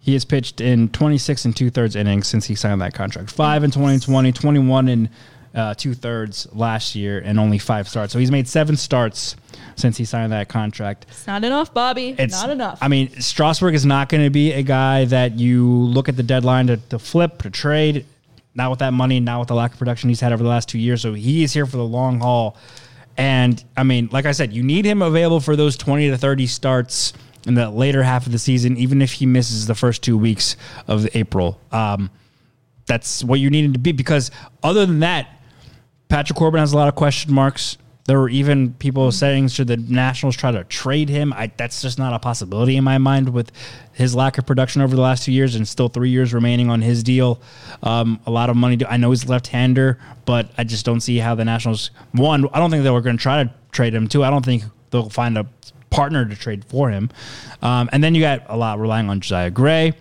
He 0.00 0.12
has 0.12 0.24
pitched 0.24 0.60
in 0.60 0.90
26 0.90 1.46
and 1.46 1.56
two 1.56 1.70
thirds 1.70 1.96
innings 1.96 2.26
since 2.26 2.44
he 2.44 2.54
signed 2.54 2.80
that 2.82 2.92
contract. 2.92 3.30
Five 3.30 3.64
in 3.64 3.70
2020, 3.70 4.32
21 4.32 4.88
and 4.88 5.08
uh, 5.54 5.74
two 5.74 5.94
thirds 5.94 6.48
last 6.52 6.94
year, 6.94 7.18
and 7.18 7.38
only 7.38 7.58
five 7.58 7.88
starts. 7.88 8.12
So 8.12 8.18
he's 8.18 8.30
made 8.30 8.48
seven 8.48 8.76
starts 8.76 9.36
since 9.76 9.96
he 9.96 10.04
signed 10.04 10.32
that 10.32 10.48
contract. 10.48 11.06
It's 11.08 11.26
not 11.26 11.44
enough, 11.44 11.72
Bobby. 11.72 12.14
It's 12.18 12.34
not 12.34 12.50
enough. 12.50 12.78
I 12.80 12.88
mean, 12.88 13.10
Strasburg 13.20 13.74
is 13.74 13.86
not 13.86 14.08
going 14.08 14.24
to 14.24 14.30
be 14.30 14.52
a 14.52 14.62
guy 14.62 15.04
that 15.06 15.38
you 15.38 15.66
look 15.66 16.08
at 16.08 16.16
the 16.16 16.22
deadline 16.22 16.66
to, 16.68 16.76
to 16.76 16.98
flip, 16.98 17.42
to 17.42 17.50
trade. 17.50 18.06
Not 18.56 18.70
with 18.70 18.78
that 18.80 18.92
money, 18.92 19.18
not 19.18 19.40
with 19.40 19.48
the 19.48 19.54
lack 19.54 19.72
of 19.72 19.78
production 19.78 20.08
he's 20.08 20.20
had 20.20 20.32
over 20.32 20.42
the 20.42 20.48
last 20.48 20.68
two 20.68 20.78
years. 20.78 21.02
So 21.02 21.12
he 21.12 21.42
is 21.42 21.52
here 21.52 21.66
for 21.66 21.76
the 21.76 21.84
long 21.84 22.20
haul. 22.20 22.56
And 23.16 23.62
I 23.76 23.82
mean, 23.82 24.08
like 24.12 24.26
I 24.26 24.32
said, 24.32 24.52
you 24.52 24.62
need 24.62 24.84
him 24.84 25.02
available 25.02 25.40
for 25.40 25.56
those 25.56 25.76
20 25.76 26.10
to 26.10 26.18
30 26.18 26.46
starts 26.46 27.12
in 27.46 27.54
the 27.54 27.68
later 27.68 28.02
half 28.02 28.26
of 28.26 28.32
the 28.32 28.38
season, 28.38 28.76
even 28.76 29.02
if 29.02 29.12
he 29.12 29.26
misses 29.26 29.66
the 29.66 29.74
first 29.74 30.02
two 30.02 30.16
weeks 30.16 30.56
of 30.86 31.08
April. 31.14 31.60
Um, 31.72 32.10
that's 32.86 33.24
what 33.24 33.40
you 33.40 33.50
need 33.50 33.64
him 33.64 33.72
to 33.72 33.78
be 33.78 33.92
because 33.92 34.30
other 34.62 34.86
than 34.86 35.00
that, 35.00 35.28
Patrick 36.14 36.38
Corbin 36.38 36.60
has 36.60 36.72
a 36.72 36.76
lot 36.76 36.86
of 36.86 36.94
question 36.94 37.34
marks. 37.34 37.76
There 38.04 38.20
were 38.20 38.28
even 38.28 38.74
people 38.74 39.10
saying 39.10 39.48
should 39.48 39.66
the 39.66 39.76
Nationals 39.76 40.36
try 40.36 40.52
to 40.52 40.62
trade 40.62 41.08
him. 41.08 41.32
I, 41.32 41.50
that's 41.56 41.82
just 41.82 41.98
not 41.98 42.14
a 42.14 42.20
possibility 42.20 42.76
in 42.76 42.84
my 42.84 42.98
mind 42.98 43.30
with 43.30 43.50
his 43.94 44.14
lack 44.14 44.38
of 44.38 44.46
production 44.46 44.80
over 44.80 44.94
the 44.94 45.02
last 45.02 45.24
two 45.24 45.32
years 45.32 45.56
and 45.56 45.66
still 45.66 45.88
three 45.88 46.10
years 46.10 46.32
remaining 46.32 46.70
on 46.70 46.82
his 46.82 47.02
deal. 47.02 47.40
Um, 47.82 48.20
a 48.26 48.30
lot 48.30 48.48
of 48.48 48.54
money. 48.54 48.76
To, 48.76 48.88
I 48.88 48.96
know 48.96 49.10
he's 49.10 49.28
left-hander, 49.28 49.98
but 50.24 50.52
I 50.56 50.62
just 50.62 50.86
don't 50.86 51.00
see 51.00 51.18
how 51.18 51.34
the 51.34 51.44
Nationals. 51.44 51.90
One, 52.12 52.48
I 52.52 52.60
don't 52.60 52.70
think 52.70 52.84
they 52.84 52.90
were 52.90 53.00
going 53.00 53.16
to 53.16 53.22
try 53.22 53.42
to 53.42 53.52
trade 53.72 53.92
him. 53.92 54.06
Two, 54.06 54.22
I 54.22 54.30
don't 54.30 54.44
think 54.44 54.62
they'll 54.90 55.10
find 55.10 55.36
a 55.36 55.48
partner 55.90 56.24
to 56.24 56.36
trade 56.36 56.64
for 56.66 56.90
him. 56.90 57.10
Um, 57.60 57.90
and 57.92 58.04
then 58.04 58.14
you 58.14 58.20
got 58.20 58.44
a 58.46 58.56
lot 58.56 58.78
relying 58.78 59.10
on 59.10 59.18
Josiah 59.18 59.50
Gray. 59.50 59.94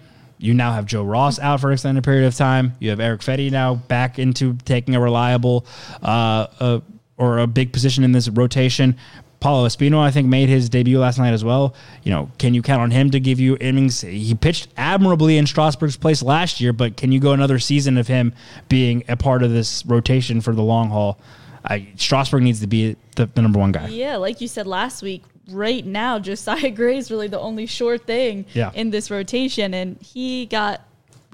You 0.43 0.53
now 0.53 0.73
have 0.73 0.85
Joe 0.85 1.03
Ross 1.03 1.39
out 1.39 1.61
for 1.61 1.67
an 1.67 1.73
extended 1.73 2.03
period 2.03 2.27
of 2.27 2.35
time. 2.35 2.73
You 2.79 2.89
have 2.89 2.99
Erick 2.99 3.21
Fedde 3.21 3.49
now 3.49 3.75
back 3.75 4.19
into 4.19 4.57
taking 4.65 4.93
a 4.93 4.99
reliable 4.99 5.65
uh, 6.01 6.47
uh, 6.59 6.79
or 7.15 7.39
a 7.39 7.47
big 7.47 7.71
position 7.71 8.03
in 8.03 8.11
this 8.11 8.27
rotation. 8.27 8.97
Paolo 9.39 9.65
Espino, 9.65 9.99
I 9.99 10.11
think, 10.11 10.27
made 10.27 10.49
his 10.49 10.67
debut 10.67 10.99
last 10.99 11.17
night 11.17 11.31
as 11.31 11.45
well. 11.45 11.75
You 12.03 12.11
know, 12.11 12.29
can 12.39 12.53
you 12.53 12.61
count 12.61 12.81
on 12.81 12.91
him 12.91 13.09
to 13.11 13.21
give 13.21 13.39
you 13.39 13.57
innings? 13.61 14.01
He 14.01 14.35
pitched 14.35 14.67
admirably 14.75 15.37
in 15.37 15.47
Strasburg's 15.47 15.95
place 15.95 16.21
last 16.21 16.59
year, 16.59 16.73
but 16.73 16.97
can 16.97 17.13
you 17.13 17.21
go 17.21 17.31
another 17.31 17.57
season 17.57 17.97
of 17.97 18.07
him 18.07 18.33
being 18.67 19.05
a 19.07 19.15
part 19.15 19.43
of 19.43 19.51
this 19.51 19.85
rotation 19.85 20.41
for 20.41 20.53
the 20.53 20.61
long 20.61 20.89
haul? 20.89 21.19
I, 21.63 21.87
Strasburg 21.95 22.43
needs 22.43 22.59
to 22.59 22.67
be 22.67 22.97
the, 23.15 23.27
the 23.27 23.41
number 23.41 23.59
one 23.59 23.71
guy. 23.71 23.87
Yeah, 23.87 24.17
like 24.17 24.41
you 24.41 24.49
said 24.49 24.67
last 24.67 25.01
week, 25.01 25.23
right 25.49 25.85
now, 25.85 26.19
Josiah 26.19 26.69
Gray 26.75 26.97
is 26.97 27.11
really 27.11 27.27
the 27.27 27.39
only 27.39 27.65
sure 27.65 27.97
thing 27.97 28.45
Yeah. 28.53 28.71
in 28.73 28.89
this 28.91 29.09
rotation, 29.11 29.73
and 29.73 30.01
he 30.01 30.45
got 30.45 30.81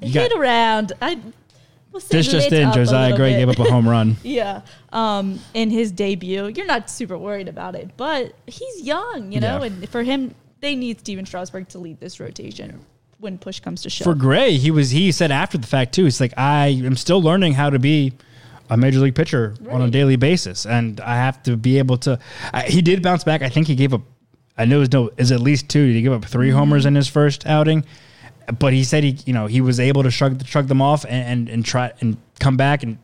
You 0.02 0.10
hit 0.12 0.32
got- 0.32 0.40
around. 0.40 0.94
I 1.02 1.20
will 1.92 2.00
This 2.02 2.28
just 2.28 2.52
in, 2.52 2.72
Josiah 2.74 3.16
Gray 3.16 3.34
gave 3.34 3.50
up 3.50 3.60
a 3.60 3.64
home 3.70 3.88
run. 3.96 4.18
yeah, 4.24 4.62
um, 4.92 5.40
in 5.54 5.70
his 5.70 5.92
debut. 5.92 6.48
You're 6.48 6.66
not 6.68 6.90
super 6.90 7.18
worried 7.18 7.48
about 7.48 7.76
it, 7.76 7.90
but 7.98 8.34
he's 8.48 8.82
young, 8.82 9.32
you 9.32 9.40
know, 9.40 9.60
Yeah. 9.60 9.66
and 9.66 9.90
for 9.90 10.04
him, 10.04 10.36
they 10.62 10.76
need 10.76 11.00
Stephen 11.00 11.26
Strasburg 11.26 11.68
to 11.70 11.80
lead 11.80 12.00
this 12.00 12.20
rotation 12.20 12.80
when 13.20 13.38
push 13.38 13.60
comes 13.60 13.82
to 13.84 13.90
shove. 13.90 14.06
For 14.06 14.14
Gray, 14.16 14.58
he 14.58 14.72
was 14.72 14.92
he 14.92 15.12
said 15.12 15.32
after 15.32 15.58
the 15.58 15.68
fact 15.68 15.94
too. 15.94 16.06
It's 16.06 16.20
like 16.20 16.34
I 16.38 16.68
am 16.68 16.96
still 16.96 17.22
learning 17.22 17.54
how 17.54 17.70
to 17.70 17.80
be 17.80 18.14
a 18.70 18.78
major 18.78 19.00
league 19.00 19.16
pitcher 19.16 19.56
on 19.70 19.82
a 19.82 19.90
daily 19.90 20.16
basis, 20.16 20.66
and 20.66 21.00
I 21.02 21.16
have 21.16 21.42
to 21.44 21.58
be 21.58 21.80
able 21.80 21.98
to. 22.00 22.20
I, 22.54 22.64
he 22.64 22.82
did 22.82 23.02
bounce 23.02 23.24
back. 23.24 23.42
I 23.42 23.50
think 23.50 23.68
he 23.68 23.76
gave 23.76 23.94
up. 23.94 24.02
I 24.58 24.66
know 24.66 24.82
it 24.82 24.94
no 24.94 25.10
is 25.18 25.32
at 25.32 25.40
least 25.40 25.70
two. 25.70 25.88
Did 25.88 25.96
he 25.96 26.02
give 26.02 26.14
up 26.14 26.26
3 26.26 26.50
mm-hmm. 26.50 26.58
homers 26.58 26.86
in 26.86 26.96
his 26.96 27.08
first 27.08 27.46
outing? 27.46 27.86
But 28.58 28.74
he 28.74 28.84
said 28.84 29.04
he 29.04 29.18
you 29.26 29.34
know 29.34 29.48
he 29.48 29.62
was 29.62 29.80
able 29.80 30.04
to 30.04 30.12
shrug 30.12 30.46
shrug 30.46 30.68
them 30.68 30.82
off 30.82 31.06
and 31.06 31.48
and, 31.48 31.50
and 31.50 31.66
try 31.66 31.94
and 32.02 32.18
come 32.40 32.58
back 32.58 32.84
and 32.84 32.98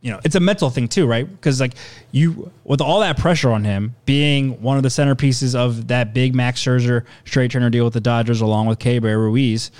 you 0.00 0.12
know, 0.12 0.20
it's 0.24 0.36
a 0.36 0.40
mental 0.40 0.70
thing 0.70 0.88
too, 0.88 1.06
right? 1.06 1.28
Because 1.28 1.60
like 1.60 1.74
you, 2.12 2.50
with 2.64 2.80
all 2.80 3.00
that 3.00 3.18
pressure 3.18 3.50
on 3.50 3.64
him, 3.64 3.96
being 4.04 4.62
one 4.62 4.76
of 4.76 4.82
the 4.82 4.88
centerpieces 4.88 5.54
of 5.54 5.88
that 5.88 6.14
big 6.14 6.34
Max 6.34 6.62
Scherzer 6.62 7.04
Trea 7.24 7.48
Turner 7.48 7.70
deal 7.70 7.84
with 7.84 7.94
the 7.94 8.00
Dodgers, 8.00 8.40
along 8.40 8.66
with 8.66 8.78
Keibert 8.78 9.16
Ruiz, 9.16 9.70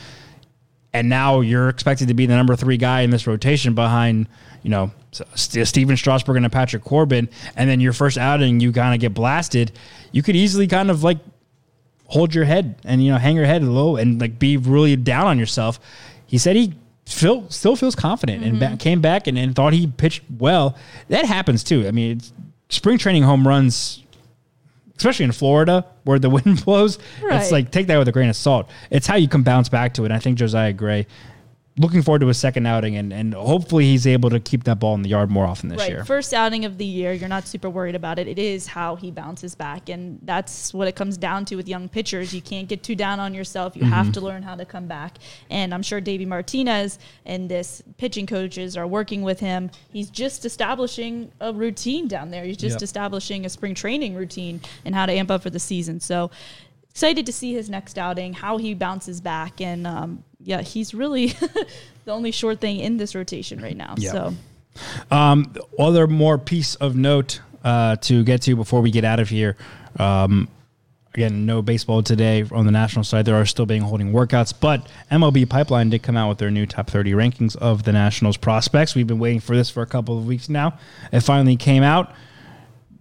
and 0.93 1.09
now 1.09 1.41
you're 1.41 1.69
expected 1.69 2.09
to 2.09 2.14
be 2.14 2.27
the 2.27 2.35
number 2.35 2.57
three 2.57 2.77
guy 2.77 3.03
in 3.03 3.11
this 3.11 3.27
rotation 3.27 3.75
behind, 3.75 4.29
you 4.63 4.71
know, 4.71 4.91
Stephen 5.35 5.97
Strasburg 5.97 6.37
and 6.37 6.47
a 6.47 6.51
Patrick 6.51 6.85
Corbin, 6.85 7.29
and 7.57 7.69
then 7.69 7.81
your 7.81 7.93
first 7.93 8.19
outing 8.19 8.61
you 8.61 8.73
kind 8.73 8.95
of 8.95 9.01
get 9.01 9.15
blasted. 9.15 9.73
You 10.13 10.23
could 10.23 10.37
easily 10.37 10.67
kind 10.67 10.91
of 10.91 11.03
like 11.03 11.19
hold 12.07 12.35
your 12.35 12.45
head 12.45 12.77
and 12.85 13.05
you 13.05 13.13
know 13.13 13.19
hang 13.19 13.37
your 13.37 13.45
head 13.45 13.63
low 13.63 13.97
and 13.97 14.21
like 14.21 14.39
be 14.39 14.57
really 14.57 14.97
down 14.97 15.27
on 15.27 15.39
yourself. 15.39 15.79
He 16.27 16.39
said 16.39 16.57
he 16.57 16.75
feel, 17.09 17.49
still 17.51 17.77
feels 17.77 17.95
confident 17.95 18.45
and 18.45 18.59
ba- 18.59 18.67
mm-hmm. 18.67 18.77
came 18.77 19.01
back 19.01 19.27
and, 19.27 19.39
and 19.39 19.55
thought 19.55 19.73
he 19.73 19.87
pitched 19.87 20.23
well. 20.39 20.77
That 21.09 21.25
happens 21.25 21.65
too. 21.65 21.87
I 21.87 21.91
mean, 21.91 22.19
it's, 22.19 22.33
spring 22.71 22.99
training 22.99 23.23
home 23.23 23.49
runs, 23.49 24.03
especially 24.97 25.25
in 25.25 25.33
Florida 25.33 25.87
where 26.05 26.19
the 26.19 26.31
wind 26.31 26.65
blows, 26.65 26.99
it's 27.23 27.51
like 27.51 27.71
take 27.71 27.87
that 27.87 27.99
with 27.99 28.09
a 28.09 28.13
grain 28.13 28.29
of 28.29 28.37
salt. 28.37 28.69
It's 28.91 29.07
how 29.07 29.17
you 29.17 29.29
can 29.29 29.43
bounce 29.43 29.69
back 29.69 29.95
to 29.95 30.03
it. 30.03 30.07
And 30.07 30.15
I 30.15 30.19
think 30.19 30.39
Josiah 30.39 30.73
Gray. 30.73 31.07
Looking 31.79 32.03
forward 32.03 32.18
to 32.20 32.26
his 32.26 32.39
second 32.39 32.66
outing, 32.66 32.97
and, 32.97 33.12
and 33.12 33.33
hopefully 33.35 33.85
he's 33.85 34.05
able 34.07 34.31
to 34.31 34.41
keep 34.41 34.64
that 34.64 34.81
ball 34.81 34.95
in 34.97 35.03
the 35.03 35.09
yard 35.09 35.31
more 35.31 35.47
often 35.47 35.68
this 35.68 35.79
Right. 35.79 35.91
year. 35.91 36.05
First 36.05 36.35
outing 36.35 36.64
of 36.64 36.76
the 36.76 36.85
year, 36.85 37.12
you're 37.12 37.29
not 37.29 37.47
super 37.47 37.70
worried 37.70 37.95
about 37.95 38.18
it. 38.18 38.26
It 38.26 38.39
is 38.39 38.66
how 38.66 38.97
he 38.97 39.12
bounces 39.12 39.55
back. 39.55 39.89
And 39.89 40.18
that's 40.24 40.74
what 40.74 40.89
it 40.89 40.97
comes 40.97 41.16
down 41.16 41.45
to 41.47 41.57
with 41.57 41.68
young 41.68 41.89
pitchers. 41.89 42.35
You 42.35 42.43
can't 42.43 42.66
get 42.68 42.83
too 42.83 42.97
down 42.97 43.20
on 43.20 43.33
yourself. 43.33 43.76
You 43.76 43.83
Mm-hmm. 43.83 43.93
have 43.93 44.12
to 44.12 44.20
learn 44.20 44.43
how 44.43 44.57
to 44.57 44.64
come 44.64 44.87
back. 44.89 45.18
And 45.51 45.72
I'm 45.72 45.83
sure 45.83 46.01
Davey 46.01 46.24
Martinez 46.26 46.99
and 47.24 47.49
this 47.49 47.81
pitching 47.97 48.26
coaches 48.26 48.76
are 48.76 48.87
working 48.87 49.22
with 49.22 49.39
him. 49.39 49.70
He's 49.93 50.11
just 50.11 50.45
establishing 50.45 51.31
a 51.41 51.53
routine 51.53 52.09
down 52.09 52.31
there. 52.33 52.45
He's 52.45 52.57
just 52.57 52.74
Yep. 52.76 52.83
establishing 52.83 53.47
a 53.47 53.49
spring 53.49 53.74
training 53.74 54.14
routine 54.16 54.61
and 54.85 54.95
how 54.97 55.07
to 55.07 55.12
amp 55.12 55.31
up 55.31 55.43
for 55.43 55.51
the 55.51 55.61
season. 55.61 56.01
So 56.01 56.31
excited 56.91 57.24
to 57.26 57.33
see 57.33 57.53
his 57.55 57.70
next 57.70 57.97
outing, 57.99 58.33
how 58.35 58.57
he 58.57 58.74
bounces 58.74 59.20
back. 59.20 59.61
And 59.61 59.87
um, 59.87 60.24
yeah, 60.49 60.62
he's 60.62 60.94
really 60.94 61.26
the 62.07 62.11
only 62.12 62.32
short 62.32 62.59
thing 62.59 62.78
in 62.78 62.96
this 62.96 63.14
rotation 63.14 63.61
right 63.61 63.76
now. 63.76 63.94
Yeah. 63.99 64.12
So. 64.12 64.34
Um, 65.11 65.55
other 65.78 66.07
more 66.07 66.38
piece 66.38 66.74
of 66.76 66.96
note 66.96 67.42
uh, 67.62 67.96
to 67.96 68.24
get 68.24 68.40
to 68.42 68.57
before 68.57 68.80
we 68.80 68.90
get 68.90 69.05
out 69.05 69.20
of 69.20 69.28
here. 69.28 69.59
Um, 69.99 70.49
again, 71.12 71.44
no 71.44 71.61
baseball 71.61 72.03
today 72.03 72.46
on 72.51 72.64
the 72.64 72.72
national 72.72 73.05
side. 73.05 73.26
There 73.26 73.34
are 73.34 73.44
still 73.44 73.66
being 73.66 73.82
holding 73.82 74.11
workouts, 74.11 74.55
but 74.59 74.88
MLB 75.12 75.51
Pipeline 75.51 75.90
did 75.90 76.03
come 76.03 76.16
out 76.16 76.30
with 76.30 76.38
their 76.38 76.51
new 76.51 76.64
top 76.64 76.88
30 76.88 77.12
rankings 77.12 77.55
of 77.55 77.82
the 77.82 77.92
Nationals 77.92 78.38
prospects. 78.38 78.94
We've 78.94 79.07
been 79.07 79.18
waiting 79.18 79.40
for 79.40 79.55
this 79.55 79.68
for 79.68 79.82
a 79.82 79.86
couple 79.86 80.16
of 80.16 80.26
weeks 80.26 80.49
now. 80.49 80.78
It 81.12 81.20
finally 81.20 81.57
came 81.57 81.82
out 81.82 82.14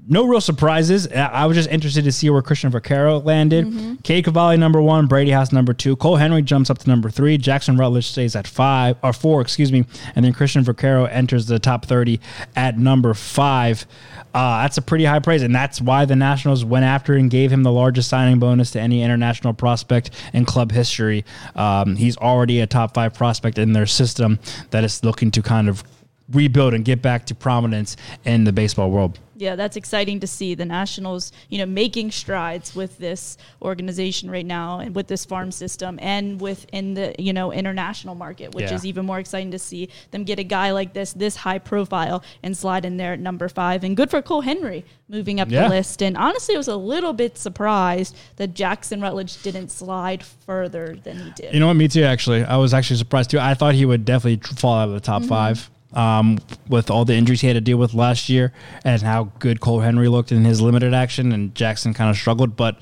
no 0.07 0.25
real 0.25 0.41
surprises. 0.41 1.07
I 1.07 1.45
was 1.45 1.57
just 1.57 1.69
interested 1.69 2.03
to 2.05 2.11
see 2.11 2.29
where 2.29 2.41
Christian 2.41 2.69
Vaquero 2.69 3.19
landed. 3.19 3.65
Cade 4.03 4.25
Cavalli 4.25 4.57
number 4.57 4.81
one, 4.81 5.07
Brady 5.07 5.31
House 5.31 5.51
number 5.51 5.73
two, 5.73 5.95
Cole 5.95 6.15
Henry 6.15 6.41
jumps 6.41 6.69
up 6.69 6.77
to 6.79 6.89
number 6.89 7.09
three, 7.09 7.37
Jackson 7.37 7.77
Rutledge 7.77 8.07
stays 8.07 8.35
at 8.35 8.47
five 8.47 8.97
or 9.03 9.13
four, 9.13 9.41
excuse 9.41 9.71
me, 9.71 9.85
and 10.15 10.23
then 10.23 10.33
Christian 10.33 10.63
Vaquero 10.63 11.05
enters 11.05 11.47
the 11.47 11.59
top 11.59 11.85
thirty 11.85 12.19
at 12.55 12.77
number 12.77 13.13
five. 13.13 13.85
Uh, 14.33 14.61
that's 14.61 14.77
a 14.77 14.81
pretty 14.81 15.03
high 15.03 15.19
praise, 15.19 15.41
and 15.41 15.55
that's 15.55 15.81
why 15.81 16.05
the 16.05 16.15
Nationals 16.15 16.63
went 16.63 16.85
after 16.85 17.15
and 17.15 17.31
gave 17.31 17.51
him 17.51 17.63
the 17.63 17.71
largest 17.71 18.07
signing 18.07 18.39
bonus 18.39 18.71
to 18.71 18.79
any 18.79 19.01
international 19.01 19.53
prospect 19.53 20.11
in 20.33 20.45
club 20.45 20.71
history. 20.71 21.25
Um, 21.55 21.95
he's 21.95 22.17
already 22.17 22.59
a 22.59 22.67
top 22.67 22.93
five 22.93 23.13
prospect 23.13 23.57
in 23.57 23.73
their 23.73 23.87
system 23.87 24.39
that 24.69 24.83
is 24.83 25.03
looking 25.03 25.31
to 25.31 25.41
kind 25.41 25.67
of 25.67 25.83
rebuild 26.31 26.73
and 26.73 26.83
get 26.83 27.01
back 27.01 27.25
to 27.25 27.35
prominence 27.35 27.95
in 28.25 28.43
the 28.43 28.51
baseball 28.51 28.91
world. 28.91 29.19
Yeah, 29.39 29.55
that's 29.55 29.77
exciting 29.77 30.19
to 30.21 30.27
see 30.27 30.55
the 30.55 30.65
Nationals, 30.65 31.31
you 31.49 31.59
know, 31.59 31.67
making 31.67 32.09
strides 32.09 32.75
with 32.75 32.97
this 32.97 33.37
organization 33.61 34.31
right 34.31 34.45
now 34.45 34.79
and 34.79 34.95
with 34.95 35.07
this 35.07 35.25
farm 35.25 35.51
system 35.51 35.99
and 36.01 36.41
within 36.41 36.95
the, 36.95 37.13
you 37.19 37.33
know, 37.33 37.51
international 37.51 38.15
market, 38.15 38.55
which 38.55 38.71
Yeah. 38.71 38.73
is 38.73 38.83
even 38.83 39.05
more 39.05 39.19
exciting 39.19 39.51
to 39.51 39.59
see 39.59 39.89
them 40.09 40.23
get 40.23 40.39
a 40.39 40.43
guy 40.43 40.71
like 40.71 40.93
this, 40.93 41.13
this 41.13 41.35
high 41.35 41.59
profile 41.59 42.23
and 42.41 42.57
slide 42.57 42.83
in 42.83 42.97
there 42.97 43.13
at 43.13 43.19
number 43.19 43.47
five. 43.47 43.83
And 43.83 43.95
good 43.95 44.09
for 44.09 44.23
Cole 44.23 44.41
Henry 44.41 44.83
moving 45.07 45.39
up 45.39 45.51
Yeah. 45.51 45.63
the 45.63 45.69
list. 45.69 46.01
And 46.01 46.17
honestly, 46.17 46.55
I 46.55 46.57
was 46.57 46.67
a 46.67 46.75
little 46.75 47.13
bit 47.13 47.37
surprised 47.37 48.15
that 48.37 48.55
Jackson 48.55 49.01
Rutledge 49.01 49.41
didn't 49.43 49.69
slide 49.69 50.23
further 50.23 50.97
than 51.03 51.17
he 51.17 51.29
did. 51.35 51.53
You 51.53 51.59
know 51.59 51.67
what? 51.67 51.75
Me 51.75 51.87
too. 51.87 52.03
Actually, 52.03 52.43
I 52.43 52.57
was 52.57 52.73
actually 52.73 52.97
surprised 52.97 53.29
too. 53.29 53.39
I 53.39 53.53
thought 53.53 53.75
he 53.75 53.85
would 53.85 54.03
definitely 54.03 54.41
fall 54.55 54.79
out 54.79 54.87
of 54.87 54.95
the 54.95 54.99
top 54.99 55.21
mm-hmm. 55.21 55.29
five. 55.29 55.69
Um, 55.97 56.37
with 56.69 56.91
all 56.91 57.05
the 57.05 57.15
injuries 57.15 57.41
he 57.41 57.47
had 57.47 57.55
to 57.55 57.61
deal 57.61 57.77
with 57.77 57.95
last 57.95 58.29
year 58.29 58.53
and 58.83 59.01
how 59.01 59.31
good 59.39 59.59
Cole 59.59 59.79
Henry 59.79 60.07
looked 60.07 60.31
in 60.31 60.45
his 60.45 60.61
limited 60.61 60.93
action, 60.93 61.31
and 61.31 61.55
Jackson 61.55 61.95
kind 61.95 62.11
of 62.11 62.15
struggled. 62.15 62.55
But 62.55 62.79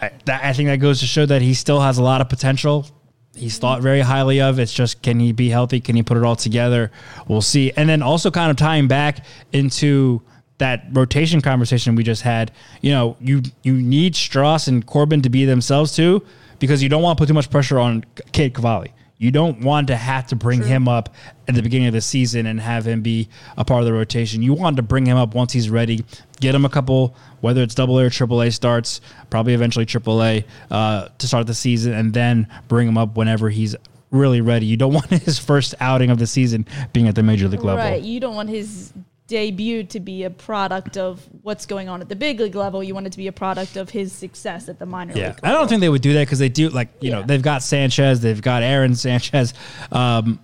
I, 0.00 0.12
that, 0.26 0.44
I 0.44 0.52
think 0.52 0.68
that 0.68 0.76
goes 0.76 1.00
to 1.00 1.06
show 1.06 1.26
that 1.26 1.42
he 1.42 1.52
still 1.52 1.80
has 1.80 1.98
a 1.98 2.02
lot 2.02 2.20
of 2.20 2.28
potential. 2.28 2.86
He's 3.34 3.58
thought 3.58 3.82
very 3.82 4.02
highly 4.02 4.40
of. 4.40 4.60
It's 4.60 4.72
just 4.72 5.02
can 5.02 5.18
he 5.18 5.32
be 5.32 5.48
healthy? 5.48 5.80
Can 5.80 5.96
he 5.96 6.04
put 6.04 6.16
it 6.16 6.22
all 6.22 6.36
together? 6.36 6.92
We'll 7.26 7.42
see. 7.42 7.72
And 7.72 7.88
then 7.88 8.02
also 8.02 8.30
kind 8.30 8.52
of 8.52 8.56
tying 8.56 8.86
back 8.86 9.24
into 9.52 10.22
that 10.58 10.84
rotation 10.92 11.40
conversation 11.40 11.96
we 11.96 12.04
just 12.04 12.22
had. 12.22 12.52
You 12.82 12.92
know, 12.92 13.16
you 13.20 13.42
you 13.64 13.74
need 13.74 14.14
Stras 14.14 14.68
and 14.68 14.86
Corbin 14.86 15.22
to 15.22 15.28
be 15.28 15.44
themselves 15.44 15.96
too, 15.96 16.24
because 16.60 16.84
you 16.84 16.88
don't 16.88 17.02
want 17.02 17.18
to 17.18 17.22
put 17.22 17.26
too 17.26 17.34
much 17.34 17.50
pressure 17.50 17.80
on 17.80 18.04
Cade 18.30 18.54
Cavalli. 18.54 18.92
You 19.22 19.30
don't 19.30 19.60
want 19.60 19.86
to 19.86 19.94
have 19.94 20.26
to 20.26 20.36
bring 20.36 20.64
him 20.64 20.88
up 20.88 21.14
at 21.46 21.54
the 21.54 21.62
beginning 21.62 21.86
of 21.86 21.94
the 21.94 22.00
season 22.00 22.44
and 22.46 22.60
have 22.60 22.88
him 22.88 23.02
be 23.02 23.28
a 23.56 23.64
part 23.64 23.78
of 23.78 23.86
the 23.86 23.92
rotation. 23.92 24.42
You 24.42 24.52
want 24.52 24.78
to 24.78 24.82
bring 24.82 25.06
him 25.06 25.16
up 25.16 25.36
once 25.36 25.52
he's 25.52 25.70
ready. 25.70 26.04
Get 26.40 26.56
him 26.56 26.64
a 26.64 26.68
couple, 26.68 27.14
whether 27.40 27.62
it's 27.62 27.72
double 27.72 28.00
A 28.00 28.06
or 28.06 28.10
triple 28.10 28.42
A 28.42 28.50
starts, 28.50 29.00
probably 29.30 29.54
eventually 29.54 29.86
triple 29.86 30.24
A 30.24 30.44
uh, 30.72 31.06
to 31.18 31.28
start 31.28 31.46
the 31.46 31.54
season, 31.54 31.92
and 31.92 32.12
then 32.12 32.48
bring 32.66 32.88
him 32.88 32.98
up 32.98 33.16
whenever 33.16 33.48
he's 33.48 33.76
really 34.10 34.40
ready. 34.40 34.66
You 34.66 34.76
don't 34.76 34.92
want 34.92 35.06
his 35.10 35.38
first 35.38 35.76
outing 35.78 36.10
of 36.10 36.18
the 36.18 36.26
season 36.26 36.66
being 36.92 37.06
at 37.06 37.14
the 37.14 37.22
major 37.22 37.46
league 37.46 37.62
level. 37.62 37.84
Right. 37.84 38.02
You 38.02 38.18
don't 38.18 38.34
want 38.34 38.48
his 38.48 38.92
debut 39.32 39.82
to 39.84 39.98
be 39.98 40.24
a 40.24 40.30
product 40.30 40.98
of 40.98 41.26
what's 41.40 41.64
going 41.64 41.88
on 41.88 42.02
at 42.02 42.08
the 42.10 42.14
big 42.16 42.38
league 42.38 42.54
level. 42.54 42.82
You 42.84 42.92
want 42.92 43.06
it 43.06 43.12
to 43.12 43.16
be 43.16 43.28
a 43.28 43.32
product 43.32 43.76
of 43.78 43.88
his 43.88 44.12
success 44.12 44.68
at 44.68 44.78
the 44.78 44.84
minor 44.84 45.14
Yeah, 45.16 45.28
league. 45.28 45.40
I 45.42 45.52
don't 45.52 45.68
think 45.68 45.80
they 45.80 45.88
would 45.88 46.02
do 46.02 46.12
that 46.12 46.26
because 46.26 46.38
they 46.38 46.50
do 46.50 46.68
like 46.68 46.88
you 47.00 47.10
know 47.10 47.22
they've 47.22 47.40
got 47.42 47.62
Sanchez, 47.62 48.20
they've 48.20 48.42
got 48.42 48.62
Aaron 48.62 48.94
Sanchez, 48.94 49.54
um, 49.90 50.38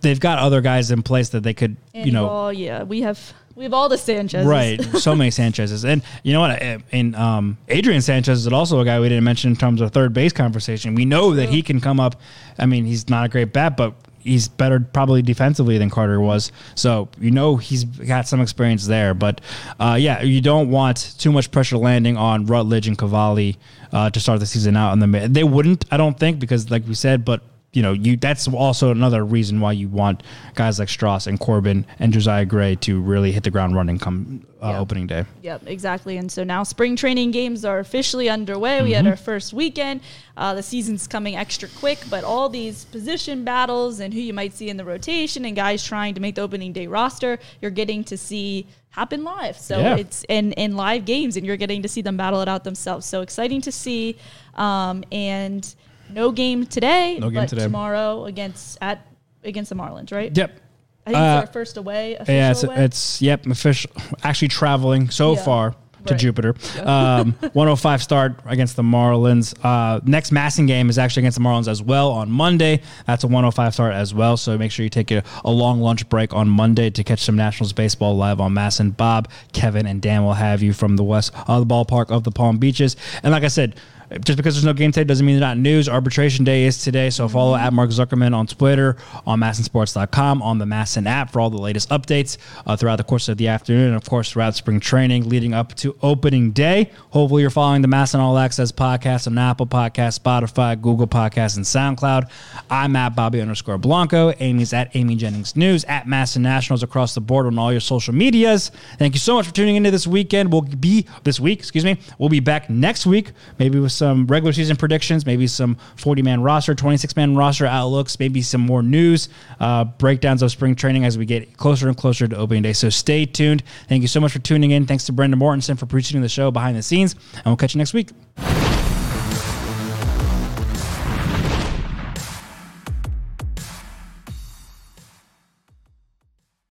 they've 0.00 0.18
got 0.18 0.40
other 0.40 0.60
guys 0.60 0.90
in 0.90 1.02
place 1.04 1.28
that 1.30 1.44
they 1.44 1.54
could 1.54 1.76
you 1.94 2.10
know 2.10 2.28
oh 2.28 2.48
yeah, 2.48 2.82
we 2.82 3.02
have 3.02 3.32
we 3.54 3.62
have 3.62 3.72
all 3.72 3.88
the 3.88 3.96
Sanchez. 3.98 4.44
right 4.44 4.82
so 4.98 5.14
many 5.14 5.30
Sanchez's 5.30 5.84
and 5.84 6.02
you 6.24 6.32
know 6.32 6.40
what 6.40 6.60
uh, 6.60 6.78
and 6.90 7.14
um, 7.14 7.56
Adrian 7.68 8.02
Sanchez 8.02 8.46
is 8.46 8.52
also 8.52 8.80
a 8.80 8.84
guy 8.84 8.98
we 8.98 9.08
didn't 9.08 9.22
mention 9.22 9.50
in 9.52 9.56
terms 9.56 9.80
of 9.80 9.92
third 9.92 10.12
base 10.12 10.32
conversation. 10.32 10.96
We 10.96 11.04
know 11.04 11.34
that 11.34 11.48
he 11.50 11.62
can 11.62 11.80
come 11.80 12.00
up. 12.00 12.20
I 12.58 12.66
mean, 12.66 12.84
he's 12.84 13.08
not 13.08 13.26
a 13.26 13.28
great 13.28 13.52
bat, 13.52 13.76
but. 13.76 13.94
He's 14.24 14.48
better 14.48 14.80
probably 14.80 15.22
defensively 15.22 15.78
than 15.78 15.90
Carter 15.90 16.20
was, 16.20 16.50
so 16.74 17.08
you 17.20 17.30
know 17.30 17.56
he's 17.56 17.84
got 17.84 18.26
some 18.26 18.40
experience 18.40 18.86
there. 18.86 19.14
But 19.14 19.40
uh, 19.78 19.96
yeah, 20.00 20.22
you 20.22 20.40
don't 20.40 20.70
want 20.70 21.14
too 21.18 21.30
much 21.30 21.50
pressure 21.50 21.76
landing 21.76 22.16
on 22.16 22.46
Rutledge 22.46 22.88
and 22.88 22.98
Cavalli 22.98 23.58
uh, 23.92 24.10
to 24.10 24.20
start 24.20 24.40
the 24.40 24.46
season 24.46 24.76
out. 24.76 24.92
in 24.92 24.98
the 24.98 25.06
mid. 25.06 25.34
they 25.34 25.44
wouldn't, 25.44 25.84
I 25.90 25.96
don't 25.96 26.18
think, 26.18 26.40
because 26.40 26.70
like 26.70 26.86
we 26.88 26.94
said, 26.94 27.24
but 27.24 27.42
you 27.74 27.82
know, 27.82 27.92
you 27.92 28.16
that's 28.16 28.48
also 28.48 28.90
another 28.90 29.24
reason 29.24 29.60
why 29.60 29.72
you 29.72 29.88
want 29.88 30.22
guys 30.54 30.78
like 30.78 30.88
Stras 30.88 31.26
and 31.26 31.38
Corbin 31.38 31.84
and 31.98 32.12
Josiah 32.12 32.46
Gray 32.46 32.76
to 32.76 33.00
really 33.00 33.32
hit 33.32 33.42
the 33.42 33.50
ground 33.50 33.74
running 33.74 33.98
come 33.98 34.46
uh, 34.62 34.68
Yeah. 34.70 34.78
opening 34.78 35.06
day. 35.06 35.24
Yep, 35.42 35.62
exactly. 35.66 36.16
And 36.16 36.32
so 36.32 36.44
now 36.44 36.62
spring 36.62 36.96
training 36.96 37.32
games 37.32 37.64
are 37.64 37.80
officially 37.80 38.30
underway. 38.30 38.80
We 38.80 38.90
Mm-hmm. 38.92 38.94
had 39.04 39.06
our 39.08 39.16
first 39.16 39.52
weekend. 39.52 40.00
Uh, 40.36 40.54
the 40.54 40.62
season's 40.62 41.06
coming 41.06 41.36
extra 41.36 41.68
quick, 41.80 41.98
but 42.08 42.24
all 42.24 42.48
these 42.48 42.86
position 42.86 43.44
battles 43.44 44.00
and 44.00 44.14
who 44.14 44.20
you 44.20 44.32
might 44.32 44.54
see 44.54 44.68
in 44.70 44.76
the 44.76 44.84
rotation 44.84 45.44
and 45.44 45.54
guys 45.56 45.84
trying 45.84 46.14
to 46.14 46.20
make 46.20 46.36
the 46.36 46.40
opening 46.42 46.72
day 46.72 46.86
roster, 46.86 47.38
you're 47.60 47.70
getting 47.70 48.02
to 48.04 48.16
see 48.16 48.66
happen 48.90 49.24
live. 49.24 49.58
So 49.58 49.78
Yeah. 49.80 49.96
it's 49.96 50.24
in 50.28 50.52
in 50.52 50.76
live 50.76 51.04
games, 51.04 51.36
and 51.36 51.44
you're 51.44 51.56
getting 51.56 51.82
to 51.82 51.88
see 51.88 52.00
them 52.02 52.16
battle 52.16 52.40
it 52.40 52.48
out 52.48 52.62
themselves. 52.62 53.04
So 53.06 53.20
exciting 53.22 53.60
to 53.62 53.72
see. 53.72 54.16
Um, 54.54 55.02
and 55.10 55.74
no 56.14 56.32
game 56.32 56.66
today, 56.66 57.18
No 57.20 57.28
game 57.30 57.42
but 57.42 57.48
today. 57.48 57.62
tomorrow 57.64 58.24
against 58.24 58.78
at 58.80 59.06
against 59.42 59.68
the 59.70 59.76
Marlins, 59.76 60.12
right? 60.12 60.34
Yep. 60.36 60.60
I 61.06 61.10
think 61.10 61.18
Uh, 61.22 61.40
it's 61.42 61.48
our 61.48 61.52
first 61.52 61.76
away. 61.76 62.14
Official 62.14 62.34
Yeah, 62.34 62.50
it's, 62.50 62.62
away. 62.64 62.76
it's 62.76 63.20
yep, 63.22 63.46
official. 63.46 63.90
Actually, 64.22 64.48
traveling 64.48 65.10
so 65.10 65.34
Yeah. 65.34 65.42
far 65.44 65.70
to 66.06 66.12
Right. 66.14 66.20
Jupiter. 66.20 66.54
Um, 66.84 67.34
105 67.54 68.02
start 68.02 68.40
against 68.46 68.76
the 68.76 68.82
Marlins. 68.82 69.54
Uh, 69.62 70.00
next 70.04 70.32
MASN 70.32 70.66
game 70.66 70.88
is 70.90 70.98
actually 70.98 71.22
against 71.22 71.38
the 71.38 71.44
Marlins 71.44 71.66
as 71.68 71.82
well 71.82 72.10
on 72.10 72.30
Monday. 72.30 72.80
That's 73.06 73.24
a 73.24 73.26
105 73.26 73.72
start 73.74 73.94
as 73.94 74.12
well. 74.14 74.36
So 74.36 74.56
make 74.58 74.70
sure 74.70 74.84
you 74.84 74.90
take 74.90 75.10
a, 75.10 75.22
a 75.44 75.50
long 75.50 75.80
lunch 75.80 76.06
break 76.10 76.34
on 76.34 76.46
Monday 76.48 76.90
to 76.90 77.04
catch 77.04 77.20
some 77.20 77.36
Nationals 77.36 77.72
baseball 77.72 78.16
live 78.16 78.38
on 78.40 78.52
MASN. 78.54 78.94
Bob, 78.96 79.28
Kevin, 79.52 79.86
and 79.86 80.00
Dan 80.02 80.24
will 80.24 80.34
have 80.34 80.62
you 80.62 80.72
from 80.74 80.96
the 80.96 81.04
west 81.04 81.32
uh, 81.48 81.58
the 81.60 81.66
ballpark 81.66 82.10
of 82.10 82.24
the 82.24 82.30
Palm 82.30 82.56
Beaches. 82.58 82.96
And 83.22 83.32
like 83.32 83.44
I 83.44 83.48
said. 83.48 83.76
Just 84.22 84.36
because 84.36 84.54
there's 84.54 84.64
no 84.64 84.72
game 84.72 84.92
today 84.92 85.04
doesn't 85.04 85.24
mean 85.24 85.38
they're 85.38 85.48
not 85.48 85.58
news. 85.58 85.88
Arbitration 85.88 86.44
day 86.44 86.64
is 86.64 86.82
today, 86.82 87.10
so 87.10 87.28
follow 87.28 87.56
at 87.56 87.72
Mark 87.72 87.90
Zuckerman 87.90 88.34
on 88.34 88.46
Twitter, 88.46 88.96
on 89.26 89.40
masnsports.com, 89.40 90.42
on 90.42 90.58
the 90.58 90.64
MASN 90.64 91.06
app 91.06 91.32
for 91.32 91.40
all 91.40 91.50
the 91.50 91.60
latest 91.60 91.90
updates 91.90 92.38
uh, 92.66 92.76
throughout 92.76 92.96
the 92.96 93.04
course 93.04 93.28
of 93.28 93.36
the 93.38 93.48
afternoon, 93.48 93.88
and 93.88 93.96
of 93.96 94.08
course 94.08 94.30
throughout 94.30 94.54
spring 94.54 94.78
training 94.80 95.28
leading 95.28 95.54
up 95.54 95.74
to 95.74 95.96
opening 96.02 96.52
day. 96.52 96.90
Hopefully, 97.10 97.42
you're 97.42 97.50
following 97.50 97.82
the 97.82 97.88
MASN 97.88 98.18
All 98.18 98.38
Access 98.38 98.70
podcast 98.70 99.26
on 99.26 99.38
Apple 99.38 99.66
Podcast, 99.66 100.20
Spotify, 100.20 100.80
Google 100.80 101.08
Podcasts, 101.08 101.56
and 101.56 101.64
SoundCloud. 101.64 102.30
I'm 102.70 102.94
at 102.96 103.16
Bobby 103.16 103.40
underscore 103.40 103.78
Blanco. 103.78 104.32
Amy's 104.38 104.72
at 104.72 104.94
Amy 104.94 105.16
Jennings 105.16 105.56
News 105.56 105.84
at 105.84 106.06
MASN 106.06 106.42
Nationals 106.42 106.82
across 106.82 107.14
the 107.14 107.20
board 107.20 107.46
on 107.46 107.58
all 107.58 107.72
your 107.72 107.80
social 107.80 108.14
medias. 108.14 108.70
Thank 108.98 109.14
you 109.14 109.20
so 109.20 109.34
much 109.34 109.46
for 109.46 109.54
tuning 109.54 109.76
into 109.76 109.90
this 109.90 110.06
weekend. 110.06 110.52
We'll 110.52 110.62
be 110.62 111.06
this 111.24 111.40
week, 111.40 111.58
excuse 111.58 111.84
me. 111.84 111.98
We'll 112.18 112.28
be 112.28 112.40
back 112.40 112.70
next 112.70 113.06
week, 113.06 113.32
maybe 113.58 113.78
with 113.78 113.92
some 114.04 114.26
regular 114.26 114.52
season 114.52 114.76
predictions, 114.76 115.24
maybe 115.24 115.46
some 115.46 115.78
40 115.96 116.20
man 116.20 116.42
roster, 116.42 116.74
26 116.74 117.16
man 117.16 117.34
roster 117.34 117.64
outlooks, 117.64 118.18
maybe 118.20 118.42
some 118.42 118.60
more 118.60 118.82
news, 118.82 119.30
uh, 119.60 119.84
breakdowns 119.84 120.42
of 120.42 120.50
spring 120.50 120.74
training 120.74 121.06
as 121.06 121.16
we 121.16 121.24
get 121.24 121.56
closer 121.56 121.88
and 121.88 121.96
closer 121.96 122.28
to 122.28 122.36
opening 122.36 122.62
day. 122.62 122.74
So 122.74 122.90
stay 122.90 123.24
tuned. 123.24 123.62
Thank 123.88 124.02
you 124.02 124.08
so 124.08 124.20
much 124.20 124.32
for 124.32 124.40
tuning 124.40 124.72
in. 124.72 124.84
Thanks 124.84 125.06
to 125.06 125.12
Brendan 125.12 125.40
Mortensen 125.40 125.78
for 125.78 125.86
producing 125.86 126.20
the 126.20 126.28
show 126.28 126.50
behind 126.50 126.76
the 126.76 126.82
scenes, 126.82 127.14
and 127.34 127.46
we'll 127.46 127.56
catch 127.56 127.74
you 127.74 127.78
next 127.78 127.94
week. 127.94 128.10